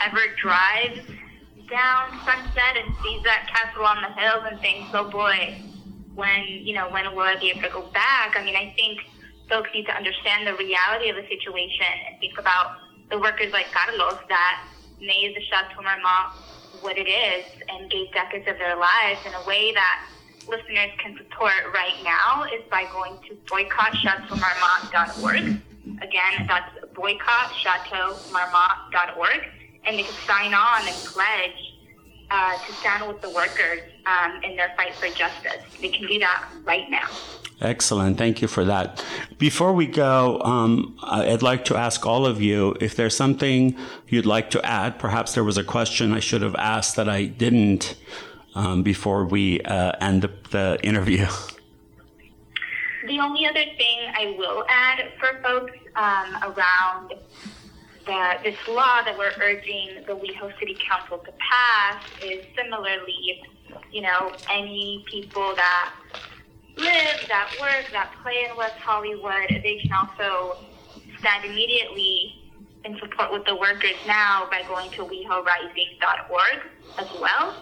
ever 0.00 0.20
drives 0.40 1.00
down 1.68 2.10
Sunset 2.24 2.76
and 2.76 2.94
sees 3.02 3.22
that 3.24 3.48
castle 3.52 3.84
on 3.84 4.02
the 4.02 4.20
hill 4.20 4.40
and 4.42 4.60
thinks, 4.60 4.90
"Oh 4.94 5.10
boy, 5.10 5.56
when 6.14 6.44
you 6.46 6.74
know 6.74 6.88
when 6.90 7.04
will 7.14 7.22
I 7.22 7.36
be 7.36 7.50
able 7.50 7.62
to 7.62 7.68
go 7.68 7.82
back?" 7.92 8.36
I 8.36 8.44
mean, 8.44 8.56
I 8.56 8.72
think 8.76 9.00
folks 9.52 9.68
need 9.76 9.84
to 9.84 9.92
understand 9.92 10.48
the 10.48 10.56
reality 10.56 11.12
of 11.12 11.16
the 11.20 11.28
situation 11.28 11.92
and 12.08 12.16
think 12.24 12.32
about 12.40 12.80
the 13.12 13.20
workers 13.20 13.52
like 13.52 13.68
Carlos 13.76 14.16
that 14.32 14.64
made 14.98 15.36
the 15.36 15.44
Chateau 15.44 15.84
what 16.80 16.96
it 16.96 17.04
is 17.04 17.44
and 17.68 17.90
gave 17.90 18.08
decades 18.16 18.48
of 18.48 18.56
their 18.56 18.80
lives 18.80 19.20
in 19.26 19.34
a 19.34 19.42
way 19.44 19.74
that 19.76 19.98
listeners 20.48 20.88
can 21.04 21.18
support 21.20 21.52
right 21.74 22.00
now 22.02 22.44
is 22.48 22.62
by 22.70 22.86
going 22.96 23.18
to 23.28 23.36
boycottchateaumarmont.org. 23.52 25.60
Again, 26.00 26.46
that's 26.48 26.72
boycottchateaumarmont.org, 26.96 29.40
and 29.84 29.98
they 29.98 30.04
can 30.04 30.16
sign 30.26 30.54
on 30.54 30.88
and 30.88 31.04
pledge 31.04 31.74
uh, 32.30 32.56
to 32.66 32.74
stand 32.80 33.06
with 33.06 33.20
the 33.20 33.28
workers 33.28 33.82
um, 34.06 34.40
in 34.42 34.56
their 34.56 34.72
fight 34.76 34.94
for 34.98 35.10
justice. 35.10 35.60
They 35.80 35.90
can 35.90 36.08
do 36.08 36.18
that 36.20 36.54
right 36.64 36.88
now. 36.88 37.18
Excellent. 37.62 38.18
Thank 38.18 38.42
you 38.42 38.48
for 38.48 38.64
that. 38.64 39.04
Before 39.38 39.72
we 39.72 39.86
go, 39.86 40.40
um, 40.42 40.98
I'd 41.04 41.42
like 41.42 41.64
to 41.66 41.76
ask 41.76 42.04
all 42.04 42.26
of 42.26 42.42
you 42.42 42.76
if 42.80 42.96
there's 42.96 43.16
something 43.16 43.76
you'd 44.08 44.26
like 44.26 44.50
to 44.50 44.66
add. 44.66 44.98
Perhaps 44.98 45.34
there 45.34 45.44
was 45.44 45.56
a 45.56 45.62
question 45.62 46.12
I 46.12 46.18
should 46.18 46.42
have 46.42 46.56
asked 46.56 46.96
that 46.96 47.08
I 47.08 47.26
didn't 47.26 47.94
um, 48.56 48.82
before 48.82 49.24
we 49.24 49.60
uh, 49.60 49.92
end 50.00 50.22
the, 50.22 50.30
the 50.50 50.78
interview. 50.82 51.26
The 53.04 53.18
only 53.18 53.44
other 53.46 53.64
thing 53.64 53.98
I 54.14 54.36
will 54.38 54.64
add 54.68 55.10
for 55.18 55.42
folks 55.42 55.76
um, 55.96 56.36
around 56.54 57.14
that 58.06 58.42
this 58.44 58.56
law 58.68 59.02
that 59.02 59.18
we're 59.18 59.32
urging 59.40 60.04
the 60.06 60.12
WeHo 60.12 60.56
City 60.60 60.76
Council 60.88 61.18
to 61.18 61.32
pass 61.50 62.00
is 62.22 62.44
similarly, 62.56 63.42
you 63.90 64.02
know, 64.02 64.32
any 64.48 65.04
people 65.10 65.52
that 65.56 65.94
live, 66.76 67.26
that 67.28 67.54
work, 67.60 67.86
that 67.92 68.12
play 68.22 68.46
in 68.48 68.56
West 68.56 68.76
Hollywood, 68.76 69.48
they 69.48 69.80
can 69.82 69.92
also 69.92 70.58
stand 71.18 71.44
immediately 71.44 72.34
in 72.84 72.98
support 72.98 73.32
with 73.32 73.44
the 73.46 73.54
workers 73.54 73.94
now 74.06 74.48
by 74.50 74.62
going 74.66 74.90
to 74.90 75.04
wehorising.org 75.04 76.62
as 76.98 77.06
well 77.20 77.54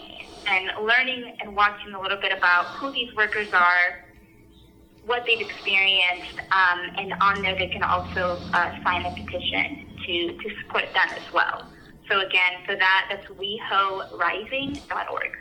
and 0.47 0.71
learning 0.87 1.37
and 1.41 1.55
watching 1.55 1.93
a 1.93 2.01
little 2.01 2.21
bit 2.21 2.37
about 2.37 2.67
who 2.77 2.91
these 2.91 3.15
workers 3.15 3.53
are, 3.53 4.05
what 5.05 5.25
they've 5.27 5.41
experienced, 5.41 6.39
um, 6.53 6.81
and 6.97 7.13
on 7.21 7.43
there 7.43 7.57
they 7.57 7.69
can 7.69 7.83
also 7.83 8.39
uh, 8.53 8.83
sign 8.83 9.05
a 9.05 9.11
petition 9.11 9.87
to, 10.07 10.33
to 10.39 10.57
support 10.63 10.85
them 10.95 11.09
as 11.11 11.33
well. 11.33 11.67
So 12.09 12.21
again, 12.21 12.53
for 12.67 12.75
that, 12.75 13.09
that's 13.11 13.27
wehorising.org. 13.29 15.37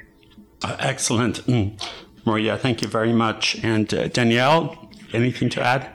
Uh, 0.62 0.76
excellent. 0.80 1.46
Mm. 1.46 1.82
Maria, 2.26 2.58
thank 2.58 2.82
you 2.82 2.88
very 2.88 3.14
much. 3.14 3.64
And 3.64 3.92
uh, 3.94 4.08
Danielle, 4.08 4.90
anything 5.14 5.50
to 5.52 5.62
add? 5.62 5.90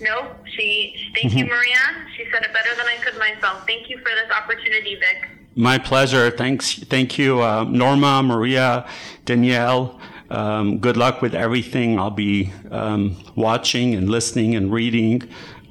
No, 0.00 0.34
she. 0.44 0.94
Thank 1.14 1.34
you, 1.34 1.46
Maria. 1.46 1.78
She 2.16 2.24
said 2.30 2.42
it 2.42 2.52
better 2.52 2.74
than 2.76 2.86
I 2.86 2.96
could 2.96 3.18
myself. 3.18 3.66
Thank 3.66 3.88
you 3.88 3.98
for 3.98 4.10
this 4.10 4.30
opportunity, 4.36 4.96
Vic. 4.96 5.28
My 5.56 5.78
pleasure. 5.78 6.30
Thanks. 6.30 6.74
Thank 6.74 7.18
you, 7.18 7.40
uh, 7.40 7.64
Norma, 7.64 8.22
Maria, 8.22 8.86
Danielle. 9.24 9.98
Um, 10.30 10.78
good 10.78 10.96
luck 10.96 11.22
with 11.22 11.34
everything. 11.34 11.98
I'll 11.98 12.10
be 12.10 12.52
um, 12.70 13.16
watching 13.36 13.94
and 13.94 14.10
listening 14.10 14.54
and 14.54 14.72
reading 14.72 15.22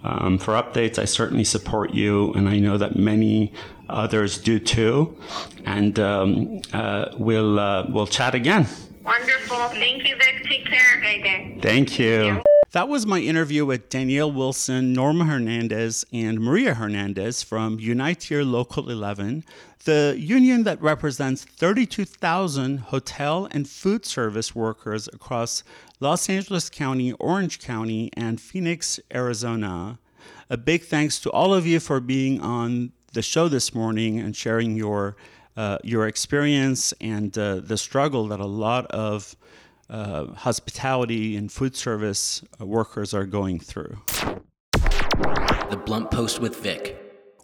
um, 0.03 0.38
for 0.38 0.53
updates. 0.53 0.97
I 0.97 1.05
certainly 1.05 1.43
support 1.43 1.93
you, 1.93 2.34
and 2.34 2.47
I 2.47 2.59
know 2.59 2.78
that 2.78 2.95
many 2.95 3.53
others 3.89 4.38
do 4.38 4.59
too. 4.59 5.17
And 5.65 5.99
um, 5.99 6.61
uh, 6.71 7.09
we'll 7.17 7.59
uh, 7.59 7.88
we'll 7.89 8.07
chat 8.07 8.36
again. 8.36 8.67
Wonderful. 9.04 9.70
Thank 9.70 10.08
you, 10.08 10.16
Vic. 10.16 10.45
Take 10.49 10.66
care. 10.66 11.01
Thank 11.01 11.26
you. 11.26 11.62
Thank 11.62 11.99
you. 11.99 12.41
That 12.72 12.88
was 12.88 13.06
my 13.06 13.20
interview 13.20 13.66
with 13.66 13.89
Danielle 13.89 14.32
Wilson, 14.32 14.93
Norma 14.93 15.26
Hernandez, 15.26 16.06
and 16.12 16.39
Maria 16.39 16.74
Hernandez 16.74 17.43
from 17.43 17.80
Unite 17.80 18.24
Here 18.24 18.43
Local 18.43 18.89
11, 18.89 19.43
the 19.84 20.16
union 20.18 20.64
that 20.64 20.82
represents 20.82 21.43
32,000 21.43 22.80
hotel 22.80 23.47
and 23.51 23.70
food 23.70 24.06
service 24.06 24.56
workers 24.56 25.08
across 25.14 25.64
Los 25.99 26.30
Angeles 26.30 26.70
County, 26.70 27.12
Orange 27.14 27.60
County, 27.60 28.10
and 28.18 28.41
Phoenix, 28.41 28.99
Arizona. 29.14 29.99
A 30.49 30.58
big 30.58 30.84
thanks 30.84 31.20
to 31.20 31.30
all 31.30 31.54
of 31.54 31.68
you 31.68 31.80
for 31.80 31.99
being 31.99 32.41
on 32.41 32.91
the 33.12 33.22
show 33.22 33.47
this 33.49 33.76
morning 33.76 34.20
and 34.20 34.36
sharing 34.36 34.76
your 34.76 35.16
uh, 35.56 35.78
your 35.84 36.08
experience 36.08 36.93
and 36.99 37.38
uh, 37.38 37.56
the 37.56 37.78
struggle 37.78 38.28
that 38.28 38.39
a 38.39 38.45
lot 38.45 38.86
of 38.88 39.36
uh, 39.89 40.28
hospitality 40.34 41.36
and 41.36 41.51
food 41.51 41.76
service 41.76 42.43
uh, 42.60 42.66
workers 42.66 43.14
are 43.14 43.26
going 43.26 43.60
through. 43.60 44.01
The 44.72 45.82
Blunt 45.86 46.12
Post 46.12 46.39
with 46.39 46.56
Vic. 46.58 46.99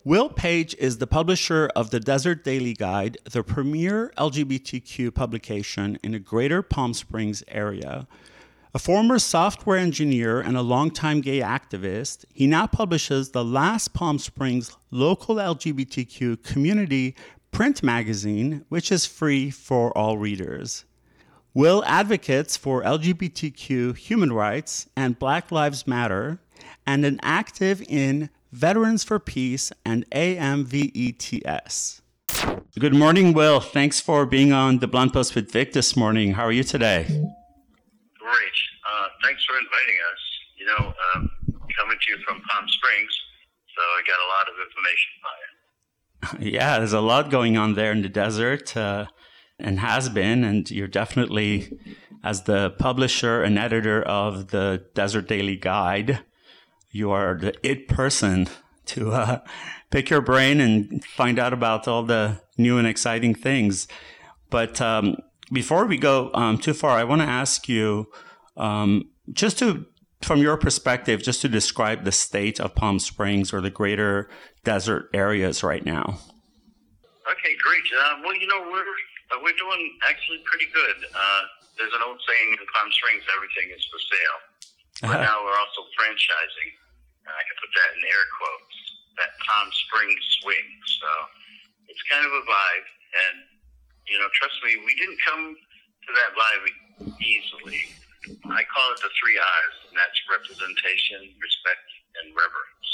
Will 0.06 0.30
Paige 0.30 0.76
is 0.80 0.98
the 0.98 1.08
publisher 1.08 1.70
of 1.76 1.90
the 1.92 2.00
Desert 2.00 2.44
Daily 2.44 2.74
Guide, 2.74 3.18
the 3.26 3.44
premier 3.44 4.14
LGBTQ 4.18 5.14
publication 5.14 6.00
in 6.02 6.14
the 6.14 6.20
greater 6.20 6.62
Palm 6.62 6.94
Springs 6.94 7.44
area. 7.50 8.08
A 8.74 8.80
former 8.80 9.20
software 9.20 9.78
engineer 9.78 10.40
and 10.40 10.56
a 10.56 10.62
longtime 10.62 11.22
gay 11.22 11.40
activist, 11.40 12.24
he 12.34 12.48
now 12.48 12.66
publishes 12.66 13.32
the 13.32 13.44
last 13.44 13.94
Palm 13.94 14.20
Springs 14.20 14.78
local 14.90 15.36
LGBTQ 15.36 16.44
community 16.44 17.16
print 17.52 17.84
magazine, 17.84 18.66
which 18.70 18.92
is 18.92 19.06
free 19.06 19.50
for 19.50 19.96
all 19.98 20.18
readers. 20.18 20.86
Will 21.54 21.84
advocates 21.86 22.56
for 22.56 22.84
LGBTQ 22.84 23.98
human 23.98 24.32
rights 24.32 24.88
and 24.96 25.18
Black 25.18 25.52
Lives 25.52 25.88
Matter, 25.88 26.40
and 26.86 27.04
an 27.06 27.20
active 27.24 27.82
in 27.90 28.30
Veterans 28.52 29.04
for 29.04 29.20
Peace 29.20 29.72
and 29.86 30.10
AMVETS. 30.12 32.02
Good 32.80 32.94
morning, 32.94 33.34
Will. 33.34 33.60
Thanks 33.60 34.00
for 34.00 34.26
being 34.26 34.54
on 34.54 34.80
the 34.80 34.88
Blunt 34.88 35.14
Post 35.14 35.36
with 35.36 35.52
Vic 35.52 35.74
this 35.74 35.96
morning. 35.98 36.34
How 36.34 36.46
are 36.46 36.52
you 36.52 36.64
today? 36.64 37.04
Great. 37.06 38.58
Uh, 38.88 39.08
thanks 39.24 39.44
for 39.46 39.58
inviting 39.58 39.98
us. 40.14 40.22
You 40.58 40.66
know, 40.66 40.94
um, 41.16 41.30
coming 41.78 41.98
to 42.00 42.12
you 42.12 42.18
from 42.26 42.42
Palm 42.50 42.66
Springs, 42.70 43.14
so 43.76 43.82
I 43.82 44.02
got 44.08 44.20
a 44.22 44.30
lot 44.30 44.48
of 44.48 44.56
information 44.66 45.12
for 45.22 45.34
you. 45.34 45.59
Yeah, 46.40 46.80
there's 46.80 46.94
a 46.94 47.02
lot 47.02 47.30
going 47.30 47.58
on 47.58 47.74
there 47.74 47.92
in 47.92 48.02
the 48.02 48.10
desert. 48.10 48.76
Uh, 48.76 49.08
and 49.60 49.80
has 49.80 50.10
been, 50.10 50.44
and 50.44 50.70
you're 50.72 50.88
definitely, 50.88 51.78
as 52.24 52.44
the 52.44 52.72
publisher 52.72 53.44
and 53.44 53.60
editor 53.60 54.02
of 54.02 54.50
the 54.50 54.86
Desert 54.94 55.28
Daily 55.28 55.58
Guide, 55.58 56.22
you 56.92 57.12
are 57.12 57.38
the 57.38 57.54
it 57.62 57.88
person 57.88 58.48
to 58.88 59.12
uh, 59.12 59.40
pick 59.92 60.10
your 60.10 60.22
brain 60.22 60.62
and 60.62 61.04
find 61.04 61.38
out 61.38 61.54
about 61.54 61.88
all 61.88 62.04
the 62.04 62.42
new 62.58 62.78
and 62.78 62.88
exciting 62.88 63.36
things. 63.36 63.88
But 64.50 64.82
um, 64.82 65.18
before 65.52 65.86
we 65.86 65.98
go 65.98 66.32
um, 66.34 66.58
too 66.58 66.74
far, 66.74 66.98
I 66.98 67.04
want 67.04 67.22
to 67.22 67.28
ask 67.28 67.68
you 67.68 68.08
um, 68.58 69.10
just 69.32 69.60
to, 69.60 69.86
from 70.22 70.40
your 70.40 70.58
perspective, 70.58 71.24
just 71.24 71.42
to 71.42 71.50
describe 71.50 72.04
the 72.04 72.12
state 72.12 72.60
of 72.60 72.76
Palm 72.76 73.00
Springs 73.00 73.54
or 73.54 73.62
the 73.62 73.70
greater 73.70 74.30
desert 74.64 75.10
areas 75.14 75.64
right 75.64 75.86
now. 75.86 76.20
Okay, 77.30 77.56
great. 77.62 77.86
Uh, 77.94 78.26
well, 78.26 78.36
you 78.36 78.48
know, 78.48 78.68
we're 78.72 78.84
but 79.30 79.46
we're 79.46 79.58
doing 79.62 79.84
actually 80.10 80.42
pretty 80.50 80.66
good. 80.74 80.98
Uh, 81.14 81.42
there's 81.78 81.94
an 81.94 82.02
old 82.02 82.18
saying 82.26 82.58
in 82.58 82.66
Palm 82.74 82.90
Springs, 82.98 83.24
everything 83.30 83.70
is 83.72 83.86
for 83.88 84.02
sale. 84.02 84.40
But 85.08 85.24
now 85.24 85.40
we're 85.48 85.56
also 85.56 85.88
franchising. 85.96 86.70
And 87.24 87.32
I 87.32 87.40
can 87.48 87.56
put 87.56 87.72
that 87.72 87.90
in 87.96 88.04
air 88.04 88.26
quotes. 88.36 88.76
That 89.16 89.32
Palm 89.48 89.72
Springs 89.88 90.20
swing. 90.44 90.68
So 91.00 91.10
it's 91.88 92.04
kind 92.12 92.28
of 92.28 92.36
a 92.36 92.44
vibe. 92.44 92.88
And, 93.16 93.38
you 94.12 94.20
know, 94.20 94.28
trust 94.36 94.60
me, 94.60 94.76
we 94.84 94.92
didn't 95.00 95.24
come 95.24 95.56
to 95.56 96.12
that 96.20 96.32
vibe 96.36 96.66
easily. 97.24 97.80
I 98.28 98.62
call 98.68 98.88
it 98.92 99.00
the 99.00 99.12
three 99.16 99.40
R's, 99.40 99.78
and 99.88 99.96
that's 99.96 100.20
representation, 100.28 101.32
respect, 101.40 101.88
and 102.20 102.36
reverence. 102.36 102.90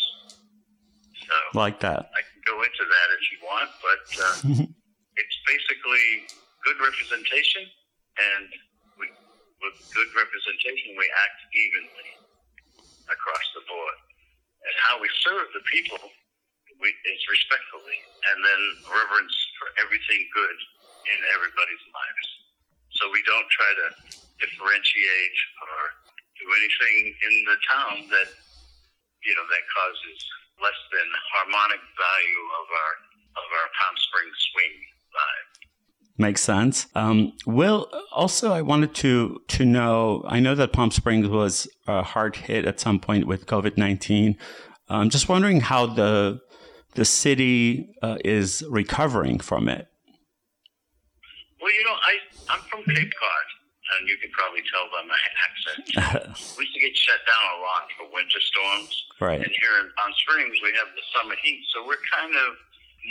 So, 1.26 1.36
like 1.58 1.82
that. 1.82 2.14
I 2.14 2.22
can 2.22 2.42
go 2.46 2.62
into 2.62 2.86
that 2.86 3.08
if 3.18 3.24
you 3.34 3.40
want, 3.42 3.70
but 3.82 4.06
uh, 4.22 4.36
it's 5.22 5.38
basically 5.50 6.30
good 6.62 6.78
representation, 6.78 7.66
and 7.66 8.48
we, 9.02 9.10
with 9.66 9.78
good 9.98 10.12
representation, 10.14 10.94
we 10.94 11.10
act 11.10 11.40
evenly 11.58 12.10
across 13.10 13.46
the 13.58 13.66
board. 13.66 13.98
And 14.66 14.74
how 14.82 14.98
we 15.02 15.10
serve 15.22 15.50
the 15.54 15.66
people 15.70 16.02
we, 16.78 16.90
is 16.90 17.22
respectfully, 17.30 17.98
and 18.34 18.38
then 18.46 18.62
reverence 18.90 19.36
for 19.58 19.74
everything 19.82 20.22
good 20.34 20.58
in 21.10 21.20
everybody's 21.34 21.86
lives. 21.90 22.28
So 22.98 23.10
we 23.10 23.22
don't 23.26 23.50
try 23.50 23.72
to 23.74 23.88
differentiate 24.40 25.38
or 25.64 25.78
do 26.40 26.46
anything 26.60 27.14
in 27.16 27.34
the 27.48 27.58
town 27.70 27.96
that 28.12 28.30
you 29.24 29.34
know 29.36 29.48
that 29.48 29.64
causes 29.72 30.20
less 30.62 30.80
than 30.92 31.08
harmonic 31.34 31.82
value 31.96 32.44
of 32.60 32.68
our 32.72 32.94
of 33.36 33.48
our 33.52 33.68
Palm 33.80 33.96
Springs 33.98 34.40
swing 34.52 34.76
vibe. 35.12 35.50
Makes 36.18 36.42
sense. 36.42 36.88
Um, 36.96 37.34
Will, 37.46 37.92
also, 38.14 38.54
I 38.54 38.62
wanted 38.62 38.94
to 38.96 39.42
to 39.50 39.66
know. 39.66 40.24
I 40.28 40.40
know 40.40 40.56
that 40.56 40.72
Palm 40.72 40.92
Springs 40.92 41.28
was 41.28 41.68
uh, 41.88 42.04
hard 42.04 42.38
hit 42.38 42.66
at 42.66 42.80
some 42.80 43.00
point 43.00 43.28
with 43.28 43.46
COVID 43.48 43.78
nineteen. 43.78 44.38
I'm 44.88 45.10
just 45.10 45.28
wondering 45.28 45.62
how 45.62 45.88
the 45.88 46.40
the 46.94 47.04
city 47.04 47.90
uh, 48.02 48.18
is 48.24 48.64
recovering 48.70 49.40
from 49.40 49.68
it. 49.68 49.88
Well, 51.62 51.74
you 51.74 51.84
know, 51.84 51.96
I 51.96 52.54
I'm 52.54 52.62
from 52.62 52.84
Cape 52.84 53.12
Cod, 53.20 53.48
and 53.94 54.10
you 54.10 54.18
can 54.18 54.34
probably 54.34 54.66
tell 54.66 54.90
by 54.90 55.04
my 55.06 55.22
accent. 55.46 55.86
we 56.58 56.66
used 56.66 56.74
to 56.74 56.82
get 56.82 56.96
shut 56.98 57.22
down 57.30 57.44
a 57.54 57.60
lot 57.62 57.86
for 57.94 58.06
winter 58.10 58.42
storms, 58.42 58.94
right? 59.22 59.42
And 59.42 59.54
here 59.62 59.76
in 59.82 59.94
Palm 59.94 60.14
Springs, 60.26 60.58
we 60.66 60.74
have 60.74 60.90
the 60.98 61.06
summer 61.14 61.38
heat, 61.46 61.62
so 61.70 61.86
we're 61.86 62.02
kind 62.10 62.34
of 62.34 62.58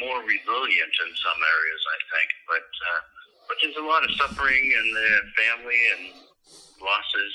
more 0.02 0.18
resilient 0.26 0.94
in 1.06 1.10
some 1.14 1.38
areas, 1.38 1.82
I 1.86 1.98
think. 2.10 2.28
But 2.50 2.66
uh, 2.66 3.00
but 3.46 3.56
there's 3.62 3.78
a 3.78 3.86
lot 3.86 4.02
of 4.02 4.10
suffering 4.18 4.64
in 4.66 4.86
the 4.90 5.10
family 5.38 5.80
and 5.94 6.02
losses, 6.82 7.34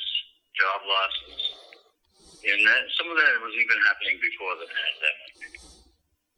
job 0.58 0.80
losses, 0.84 1.42
and 2.44 2.60
that, 2.66 2.82
some 2.96 3.08
of 3.12 3.18
that 3.18 3.34
was 3.44 3.56
even 3.56 3.78
happening 3.88 4.18
before 4.20 4.54
the 4.60 4.68
pandemic. 4.68 5.32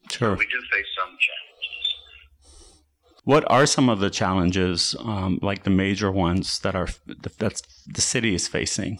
Sure. 0.09 0.33
So 0.35 0.39
we 0.39 0.47
do 0.49 0.59
face 0.69 0.89
some 0.97 1.13
challenges. 1.17 1.50
What 3.24 3.45
are 3.51 3.69
some 3.69 3.88
of 3.89 3.99
the 3.99 4.09
challenges, 4.09 4.95
um, 4.97 5.38
like 5.41 5.61
the 5.63 5.69
major 5.69 6.11
ones 6.11 6.57
that 6.65 6.74
are 6.74 6.89
that 7.05 7.61
the 7.86 8.01
city 8.01 8.34
is 8.34 8.47
facing? 8.47 8.97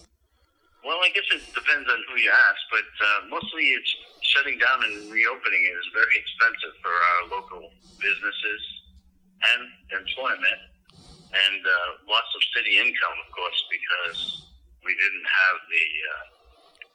Well, 0.86 1.02
I 1.02 1.10
guess 1.10 1.26
it 1.34 1.42
depends 1.54 1.90
on 1.90 2.00
who 2.06 2.22
you 2.22 2.30
ask, 2.30 2.62
but 2.70 2.92
uh, 3.02 3.20
mostly 3.34 3.66
it's 3.74 3.90
shutting 4.22 4.62
down 4.62 4.86
and 4.86 5.10
reopening 5.10 5.64
is 5.74 5.86
very 5.98 6.16
expensive 6.22 6.74
for 6.86 6.94
our 6.94 7.22
local 7.34 7.66
businesses 7.98 8.62
and 9.42 9.62
employment, 9.98 10.62
and 11.34 11.62
uh, 11.66 12.06
loss 12.06 12.30
of 12.38 12.42
city 12.54 12.78
income, 12.78 13.18
of 13.26 13.30
course, 13.34 13.60
because 13.74 14.20
we 14.86 14.94
didn't 15.02 15.26
have 15.26 15.58
the 15.66 15.86
uh, 16.14 16.26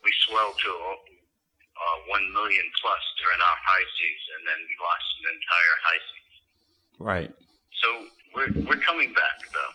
we 0.07 0.11
swelled 0.31 0.55
to 0.63 0.71
uh, 0.71 1.97
one 2.07 2.23
million 2.31 2.67
plus 2.79 3.03
during 3.19 3.41
our 3.43 3.59
high 3.67 3.87
season, 3.99 4.31
and 4.39 4.45
then 4.47 4.61
we 4.63 4.75
lost 4.79 5.09
an 5.27 5.27
entire 5.35 5.77
high 5.83 6.03
season. 6.07 6.26
Right. 6.99 7.33
So 7.83 7.89
we're 8.35 8.53
we're 8.65 8.83
coming 8.83 9.13
back 9.13 9.39
though, 9.53 9.75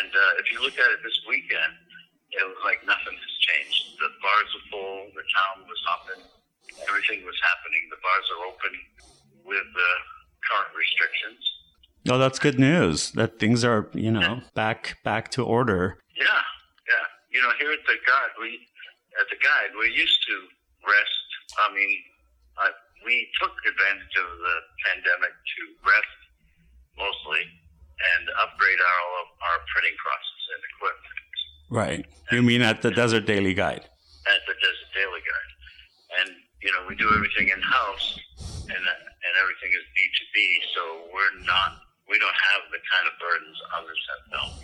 and 0.00 0.10
uh, 0.12 0.40
if 0.40 0.50
you 0.52 0.60
look 0.60 0.76
at 0.76 0.88
it 0.92 1.00
this 1.04 1.18
weekend, 1.28 1.72
it 2.32 2.44
was 2.44 2.56
like 2.64 2.80
nothing 2.84 3.16
has 3.16 3.34
changed. 3.44 3.96
The 4.00 4.08
bars 4.20 4.50
are 4.56 4.66
full, 4.72 4.98
the 5.12 5.26
town 5.32 5.64
was 5.68 5.80
hopping, 5.84 6.22
everything 6.88 7.24
was 7.24 7.36
happening. 7.40 7.82
The 7.90 8.00
bars 8.00 8.26
are 8.32 8.42
open 8.48 8.74
with 9.44 9.66
the 9.74 9.90
current 10.44 10.72
restrictions. 10.76 11.40
No, 12.04 12.16
that's 12.16 12.38
good 12.38 12.58
news. 12.58 13.12
That 13.12 13.38
things 13.38 13.64
are, 13.64 13.90
you 13.92 14.12
know, 14.12 14.40
back 14.54 14.96
back 15.04 15.30
to 15.36 15.44
order. 15.44 15.98
Yeah, 16.16 16.24
yeah. 16.88 17.06
You 17.32 17.42
know, 17.42 17.52
here 17.60 17.72
at 17.72 17.84
the 17.84 17.96
guide, 18.06 18.32
we 18.40 18.60
at 19.20 19.28
the 19.28 19.36
guide, 19.36 19.76
we're 19.76 19.92
used 19.92 20.20
to 20.28 20.34
rest. 20.86 21.26
I 21.58 21.74
mean, 21.74 21.92
uh, 22.56 22.72
we 23.04 23.28
took 23.40 23.52
advantage 23.66 24.14
of 24.16 24.28
the 24.38 24.56
pandemic 24.86 25.34
to 25.34 25.62
rest 25.84 26.18
mostly 26.98 27.42
and 27.98 28.24
upgrade 28.42 28.78
our 28.78 28.98
all 29.06 29.14
of 29.22 29.28
our 29.42 29.58
printing 29.74 29.96
process 29.98 30.42
and 30.54 30.60
equipment. 30.74 31.18
Right. 31.70 32.02
You 32.30 32.42
mean 32.42 32.62
at 32.62 32.82
the 32.82 32.90
Desert 32.90 33.26
Daily 33.26 33.54
Guide? 33.54 33.82
At 33.82 34.42
the 34.46 34.54
Desert 34.58 34.90
Daily 34.94 35.22
Guide, 35.24 35.52
and 36.20 36.28
you 36.62 36.70
know, 36.74 36.82
we 36.88 36.94
do 36.96 37.08
everything 37.14 37.48
in 37.48 37.60
house, 37.62 38.18
and 38.38 38.82
and 38.82 39.34
everything 39.40 39.70
is 39.72 39.84
B 39.94 39.98
two 40.18 40.28
B. 40.34 40.38
So 40.74 40.82
we're 41.14 41.36
not, 41.46 41.80
we 42.10 42.18
don't 42.18 42.40
have 42.54 42.62
the 42.70 42.80
kind 42.82 43.06
of 43.08 43.14
burdens 43.16 43.56
others 43.76 44.00
have 44.10 44.22
felt. 44.32 44.54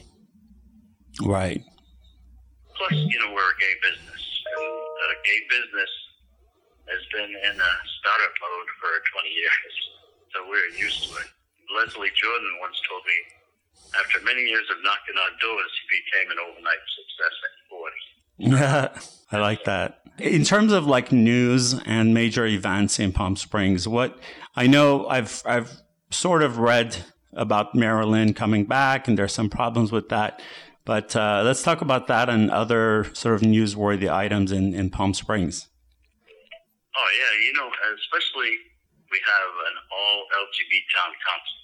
Right. 1.23 1.63
Plus, 2.77 2.99
you 3.07 3.19
know, 3.23 3.31
we're 3.31 3.53
a 3.55 3.59
gay 3.63 3.75
business, 3.87 4.23
and 4.51 5.09
a 5.15 5.19
gay 5.23 5.41
business 5.47 5.93
has 6.91 7.03
been 7.15 7.31
in 7.31 7.55
a 7.57 7.73
startup 8.03 8.35
mode 8.43 8.71
for 8.83 8.91
20 9.23 9.31
years, 9.31 9.75
so 10.35 10.37
we're 10.51 10.71
used 10.77 11.09
to 11.09 11.11
it. 11.23 11.31
Leslie 11.77 12.13
Jordan 12.15 12.53
once 12.61 12.77
told 12.89 13.03
me, 13.07 13.19
after 13.99 14.21
many 14.25 14.43
years 14.43 14.67
of 14.71 14.83
knocking 14.83 15.17
on 15.19 15.31
doors, 15.41 15.71
he 15.81 16.01
became 16.01 16.31
an 16.31 16.39
overnight 16.51 16.83
success 16.97 17.35
at 17.45 17.55
40. 17.71 19.15
I 19.33 19.39
like 19.39 19.65
that. 19.65 20.01
In 20.19 20.45
terms 20.45 20.73
of 20.73 20.87
like 20.87 21.13
news 21.13 21.81
and 21.87 22.15
major 22.15 22.47
events 22.47 22.99
in 22.99 23.13
Palm 23.13 23.37
Springs, 23.37 23.87
what 23.87 24.19
I 24.57 24.67
know 24.67 25.07
I've 25.09 25.43
I've 25.45 25.81
sort 26.11 26.43
of 26.43 26.59
read 26.59 27.05
about 27.33 27.75
Marilyn 27.75 28.35
coming 28.35 28.65
back, 28.65 29.09
and 29.09 29.19
there's 29.19 29.33
some 29.33 29.51
problems 29.51 29.91
with 29.93 30.09
that. 30.09 30.41
But 30.85 31.17
uh, 31.17 31.43
let's 31.45 31.63
talk 31.63 31.81
about 31.81 32.07
that 32.09 32.29
and 32.29 32.51
other 32.51 33.07
sort 33.15 33.37
of 33.37 33.41
newsworthy 33.41 34.13
items 34.13 34.53
in, 34.53 34.75
in 34.75 34.91
Palm 34.91 35.15
Springs. 35.15 35.69
Oh 36.97 37.09
yeah, 37.19 37.47
you 37.47 37.53
know, 37.55 37.71
especially 37.97 38.57
we 39.15 39.23
have 39.23 39.53
an 39.71 39.77
all 39.95 40.27
LGBT 40.43 40.75
town 40.91 41.13
council, 41.23 41.59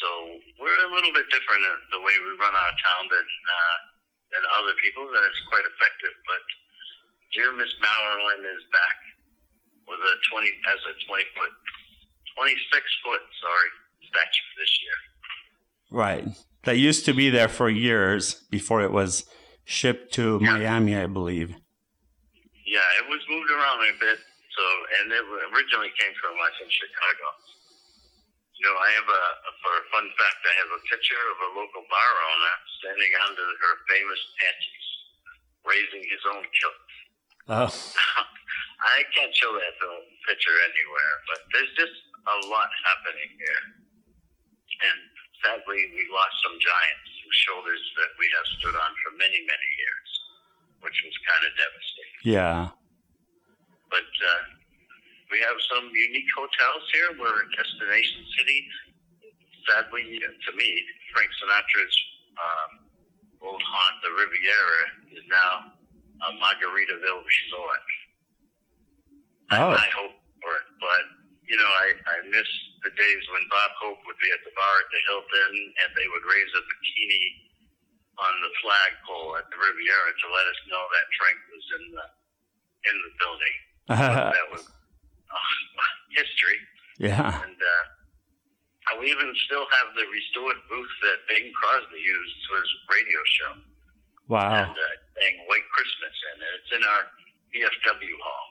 so 0.00 0.08
we're 0.56 0.82
a 0.88 0.92
little 0.96 1.12
bit 1.12 1.28
different 1.28 1.60
in 1.60 1.76
the 1.92 2.00
way 2.00 2.16
we 2.24 2.32
run 2.40 2.56
our 2.56 2.74
town 2.80 3.04
than 3.12 3.28
uh, 3.28 3.78
than 4.32 4.42
other 4.56 4.72
people, 4.80 5.04
and 5.04 5.24
it's 5.28 5.44
quite 5.52 5.68
effective. 5.68 6.16
But 6.24 6.44
dear 7.36 7.52
Miss 7.52 7.68
Marilyn 7.84 8.48
is 8.48 8.64
back 8.72 8.96
with 9.92 10.00
a 10.00 10.14
twenty 10.32 10.48
as 10.72 10.80
a 10.88 10.96
twenty 11.04 11.28
foot, 11.36 11.52
twenty 12.32 12.56
six 12.72 12.88
foot, 13.04 13.20
sorry, 13.44 13.70
statue 14.08 14.48
this 14.56 14.72
year. 14.80 14.98
Right. 15.92 16.24
That 16.64 16.80
used 16.80 17.04
to 17.06 17.12
be 17.12 17.28
there 17.28 17.48
for 17.48 17.68
years 17.68 18.40
before 18.48 18.80
it 18.80 18.92
was 18.92 19.28
shipped 19.68 20.16
to 20.16 20.40
Miami, 20.40 20.96
I 20.96 21.06
believe. 21.06 21.52
Yeah, 22.64 22.88
it 23.00 23.08
was 23.08 23.20
moved 23.28 23.50
around 23.52 23.84
a 23.84 23.92
bit. 24.00 24.18
So, 24.58 24.66
and 24.98 25.06
it 25.14 25.22
originally 25.54 25.94
came 25.94 26.10
from 26.18 26.34
I 26.34 26.50
in 26.58 26.66
Chicago. 26.66 27.26
You 28.58 28.66
know, 28.66 28.74
I 28.74 28.90
have 28.98 29.06
a 29.06 29.22
for 29.62 29.70
a 29.70 29.84
fun 29.94 30.10
fact. 30.18 30.42
I 30.42 30.54
have 30.66 30.72
a 30.74 30.82
picture 30.90 31.22
of 31.30 31.38
a 31.46 31.50
local 31.62 31.86
bar 31.86 32.12
owner 32.26 32.54
standing 32.82 33.12
under 33.30 33.46
her 33.46 33.74
famous 33.86 34.18
panties, 34.42 34.86
raising 35.62 36.02
his 36.10 36.22
own 36.34 36.42
kilt. 36.42 36.82
Oh. 37.54 37.70
I 38.98 39.06
can't 39.14 39.30
show 39.30 39.54
that 39.54 39.78
picture 40.26 40.56
anywhere, 40.74 41.14
but 41.30 41.38
there's 41.54 41.70
just 41.78 41.94
a 42.26 42.36
lot 42.50 42.66
happening 42.82 43.30
here. 43.38 43.62
And 44.82 44.98
sadly, 45.38 45.86
we 45.94 46.02
lost 46.10 46.34
some 46.42 46.58
giants 46.58 47.10
whose 47.22 47.38
shoulders 47.46 47.82
that 48.02 48.10
we 48.18 48.26
have 48.34 48.46
stood 48.58 48.74
on 48.74 48.90
for 49.06 49.14
many, 49.22 49.38
many 49.38 49.70
years, 49.78 50.10
which 50.82 50.98
was 51.06 51.14
kind 51.30 51.42
of 51.46 51.52
devastating. 51.54 52.18
Yeah. 52.26 52.74
But 53.90 54.08
uh, 54.08 54.42
we 55.30 55.40
have 55.44 55.58
some 55.68 55.88
unique 55.92 56.30
hotels 56.36 56.84
here. 56.92 57.08
We're 57.16 57.44
a 57.44 57.48
destination 57.56 58.24
city. 58.36 58.60
Sadly, 59.68 60.20
to 60.20 60.50
me, 60.56 60.68
Frank 61.12 61.28
Sinatra's 61.36 61.96
um, 62.40 62.70
old 63.44 63.60
haunt, 63.60 63.96
the 64.00 64.12
Riviera, 64.16 64.82
is 65.12 65.24
now 65.28 65.76
a 66.24 66.28
Margaritaville 66.40 67.20
resort. 67.20 67.86
Oh. 69.52 69.72
I 69.76 69.88
hope 69.96 70.16
for 70.40 70.52
it, 70.52 70.68
but 70.80 71.04
you 71.48 71.56
know, 71.56 71.72
I, 71.80 71.96
I 71.96 72.16
miss 72.28 72.48
the 72.84 72.92
days 72.92 73.24
when 73.32 73.44
Bob 73.48 73.72
Hope 73.80 74.00
would 74.04 74.20
be 74.20 74.28
at 74.28 74.44
the 74.44 74.52
bar 74.52 74.74
at 74.84 74.88
the 74.92 75.00
Hilton 75.08 75.52
and 75.80 75.88
they 75.96 76.04
would 76.12 76.24
raise 76.28 76.52
a 76.52 76.60
bikini 76.60 77.24
on 78.20 78.34
the 78.44 78.52
flagpole 78.60 79.40
at 79.40 79.48
the 79.48 79.56
Riviera 79.56 80.10
to 80.12 80.26
let 80.28 80.44
us 80.44 80.60
know 80.68 80.84
that 80.84 81.06
Frank 81.16 81.40
was 81.48 81.66
in 81.80 81.84
the 81.96 82.06
in 82.92 82.96
the 83.08 83.12
building. 83.16 83.56
that 84.34 84.48
was 84.52 84.64
uh, 85.32 85.92
history. 86.12 86.58
Yeah. 86.98 87.40
And 87.44 87.56
uh, 87.56 87.82
we 89.00 89.08
even 89.12 89.30
still 89.46 89.64
have 89.64 89.94
the 89.94 90.04
restored 90.08 90.60
booth 90.68 90.94
that 91.04 91.18
Bing 91.28 91.52
Crosby 91.54 92.00
used 92.00 92.38
for 92.48 92.56
his 92.60 92.72
radio 92.90 93.20
show. 93.24 93.52
Wow. 94.28 94.68
And 94.68 94.74
uh, 94.76 94.94
saying 95.16 95.36
White 95.48 95.68
Christmas, 95.72 96.14
and 96.32 96.38
it's 96.56 96.70
in 96.76 96.82
our 96.84 97.02
VFW 97.52 98.16
hall 98.20 98.48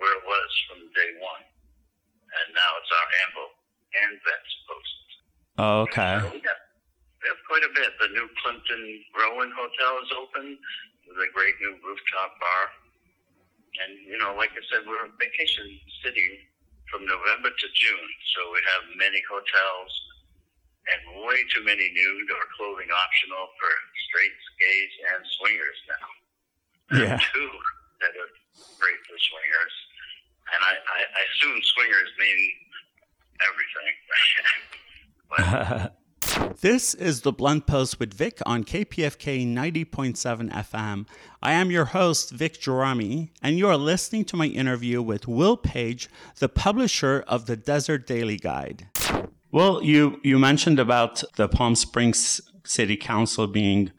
where 0.00 0.14
it 0.14 0.24
was 0.24 0.50
from 0.70 0.80
day 0.94 1.10
one, 1.20 1.44
and 1.44 2.46
now 2.54 2.70
it's 2.80 2.92
our 2.94 3.08
ample 3.28 3.50
and 3.92 4.14
vets 4.24 4.52
post. 4.64 4.98
Oh, 5.58 5.74
okay. 5.90 6.16
So 6.22 6.32
we 6.32 6.40
we 6.40 7.26
have 7.26 7.42
quite 7.50 7.66
a 7.66 7.72
bit. 7.74 7.90
The 7.98 8.14
new 8.14 8.28
Kimpton 8.40 8.82
Rowan 9.18 9.50
Hotel 9.52 9.92
is 10.06 10.10
open 10.14 10.46
with 11.10 11.18
a 11.18 11.28
great 11.34 11.58
new 11.58 11.74
rooftop 11.82 12.30
bar. 12.38 12.62
And, 13.84 13.92
you 14.06 14.18
know, 14.18 14.34
like 14.34 14.50
I 14.52 14.62
said, 14.70 14.86
we're 14.86 15.06
a 15.06 15.12
vacation 15.18 15.78
city 16.02 16.42
from 16.90 17.06
November 17.06 17.50
to 17.50 17.66
June. 17.76 18.08
So 18.34 18.40
we 18.50 18.60
have 18.74 18.82
many 18.96 19.22
hotels 19.28 19.92
and 20.88 21.00
way 21.24 21.38
too 21.52 21.62
many 21.64 21.86
nude 21.92 22.30
or 22.32 22.44
clothing 22.56 22.88
optional 22.88 23.44
for 23.60 23.70
straights, 24.08 24.44
gays, 24.56 24.92
and 25.14 25.20
swingers 25.36 25.78
now. 25.86 26.08
Yeah. 26.96 27.20
Two 27.20 27.50
that 28.00 28.16
are 28.16 28.32
great 28.80 29.00
for 29.04 29.18
swingers. 29.20 29.74
And 30.48 30.60
I, 30.64 30.74
I, 30.80 30.98
I 31.04 31.20
assume 31.28 31.60
swingers 31.76 32.10
mean 32.16 32.40
everything. 33.44 33.94
This 36.60 36.94
is 36.94 37.20
the 37.20 37.32
Blunt 37.32 37.66
Post 37.66 38.00
with 38.00 38.12
Vic 38.12 38.40
on 38.44 38.64
KPFK 38.64 39.46
90.7 39.46 40.50
FM. 40.52 41.06
I 41.40 41.52
am 41.52 41.70
your 41.70 41.84
host, 41.84 42.32
Vic 42.32 42.54
Gerami, 42.54 43.30
and 43.40 43.58
you 43.58 43.68
are 43.68 43.76
listening 43.76 44.24
to 44.24 44.36
my 44.36 44.46
interview 44.46 45.00
with 45.00 45.28
Will 45.28 45.56
Paige, 45.56 46.08
the 46.40 46.48
publisher 46.48 47.24
of 47.28 47.46
the 47.46 47.56
Desert 47.56 48.08
Daily 48.08 48.36
Guide. 48.36 48.88
Well, 49.52 49.80
you, 49.80 50.18
you 50.24 50.36
mentioned 50.36 50.80
about 50.80 51.22
the 51.36 51.46
Palm 51.46 51.76
Springs 51.76 52.40
City 52.64 52.96
Council 52.96 53.46
being 53.46 53.92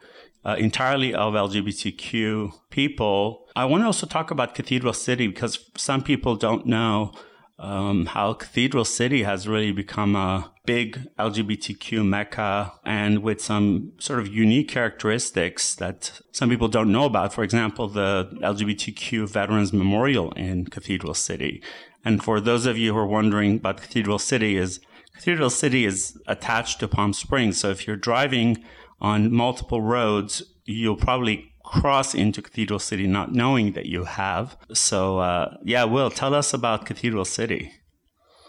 uh, 0.43 0.57
entirely 0.59 1.13
of 1.13 1.33
LGBTQ 1.33 2.51
people. 2.71 3.47
I 3.55 3.63
want 3.63 3.83
to 3.83 3.85
also 3.85 4.05
talk 4.05 4.31
about 4.31 4.53
Cathedral 4.53 4.93
City 4.93 5.27
because 5.27 5.71
some 5.77 6.03
people 6.03 6.35
don't 6.35 6.65
know 6.65 7.13
um, 7.57 8.07
how 8.07 8.33
Cathedral 8.33 8.83
City 8.83 9.23
has 9.23 9.47
really 9.47 9.71
become 9.71 10.17
a 10.17 10.51
big 10.69 11.09
LGBTQ 11.17 12.05
mecca 12.05 12.71
and 12.85 13.23
with 13.23 13.41
some 13.41 13.91
sort 13.97 14.19
of 14.19 14.27
unique 14.27 14.67
characteristics 14.67 15.73
that 15.73 16.21
some 16.31 16.47
people 16.47 16.67
don't 16.67 16.91
know 16.91 17.05
about. 17.05 17.33
For 17.33 17.43
example, 17.43 17.87
the 17.87 18.29
LGBTQ 18.43 19.27
Veterans 19.27 19.73
Memorial 19.73 20.31
in 20.33 20.67
Cathedral 20.67 21.15
City. 21.15 21.63
And 22.05 22.23
for 22.23 22.39
those 22.39 22.67
of 22.67 22.77
you 22.77 22.93
who 22.93 22.99
are 22.99 23.07
wondering 23.07 23.55
about 23.55 23.77
Cathedral 23.81 24.19
City 24.19 24.57
is 24.57 24.79
Cathedral 25.15 25.49
City 25.49 25.85
is 25.85 26.21
attached 26.27 26.79
to 26.81 26.87
Palm 26.87 27.13
Springs. 27.13 27.59
So 27.59 27.71
if 27.71 27.87
you're 27.87 28.05
driving 28.11 28.63
on 29.01 29.33
multiple 29.33 29.81
roads, 29.81 30.43
you'll 30.65 31.03
probably 31.07 31.51
cross 31.63 32.13
into 32.13 32.43
Cathedral 32.43 32.77
City 32.77 33.07
not 33.07 33.33
knowing 33.33 33.71
that 33.73 33.87
you 33.87 34.03
have. 34.03 34.55
So, 34.73 35.17
uh, 35.17 35.57
yeah, 35.63 35.85
Will, 35.85 36.11
tell 36.11 36.35
us 36.35 36.53
about 36.53 36.85
Cathedral 36.85 37.25
City. 37.25 37.78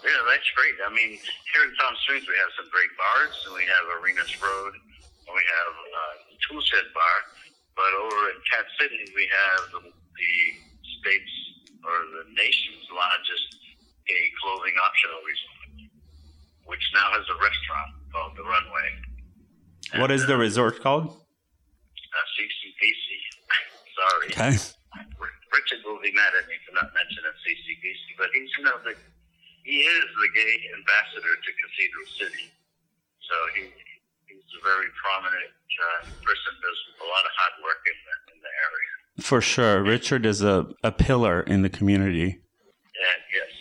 Yeah, 0.01 0.21
that's 0.29 0.49
great. 0.57 0.77
I 0.81 0.91
mean, 0.93 1.21
here 1.21 1.63
in 1.69 1.73
Palm 1.77 1.93
Springs, 2.05 2.25
we 2.25 2.37
have 2.41 2.53
some 2.57 2.69
great 2.73 2.93
bars, 2.97 3.37
and 3.45 3.53
we 3.53 3.65
have 3.69 3.85
Arenas 4.01 4.33
Road, 4.41 4.73
and 4.73 5.33
we 5.33 5.45
have 5.45 5.75
uh, 5.77 6.15
Toolshed 6.49 6.89
Bar. 6.97 7.17
But 7.77 7.93
over 7.97 8.21
in 8.33 8.39
Cat 8.49 8.67
City, 8.81 9.05
we 9.13 9.29
have 9.29 9.61
the, 9.77 9.81
the 9.93 10.35
state's 11.01 11.37
or 11.81 11.97
the 12.21 12.25
nation's 12.37 12.85
largest 12.93 13.57
gay 14.05 14.27
clothing 14.41 14.77
optional 14.85 15.21
resort, 15.25 15.89
which 16.69 16.85
now 16.93 17.09
has 17.17 17.25
a 17.29 17.37
restaurant 17.41 17.91
called 18.13 18.37
The 18.37 18.45
Runway. 18.45 18.89
What 19.97 20.13
is 20.13 20.27
the 20.29 20.37
resort 20.37 20.81
called? 20.85 21.09
Uh, 21.09 22.27
CCBC. 22.37 23.07
Sorry. 23.97 24.29
Okay. 24.33 24.55
Richard 25.51 25.83
will 25.85 26.01
be 26.03 26.13
mad 26.13 26.33
at 26.37 26.47
me 26.47 26.57
for 26.69 26.73
not 26.77 26.93
mentioning 26.95 27.33
CCBC, 27.43 28.19
but 28.19 28.29
he's 28.35 28.51
you 28.59 28.65
know 28.65 28.79
the 28.85 28.95
he 29.65 29.85
is 29.85 30.07
the 30.07 30.31
gay 30.35 30.55
ambassador 30.77 31.35
to 31.37 31.51
Cathedral 31.61 32.09
City. 32.19 32.47
So 33.25 33.35
he 33.55 33.63
he's 34.27 34.51
a 34.59 34.63
very 34.65 34.91
prominent 34.99 35.55
uh, 35.55 36.01
person. 36.25 36.53
Does 36.61 36.81
a 37.01 37.07
lot 37.07 37.25
of 37.25 37.33
hard 37.39 37.55
work 37.63 37.83
in 37.87 37.99
the, 38.03 38.15
in 38.35 38.39
the 38.43 38.53
area. 38.53 38.93
For 39.21 39.41
sure. 39.41 39.83
Richard 39.83 40.25
is 40.25 40.43
a, 40.43 40.67
a 40.83 40.93
pillar 40.93 41.43
in 41.43 41.63
the 41.63 41.71
community. 41.71 42.41
And 42.41 43.23
yes, 43.33 43.53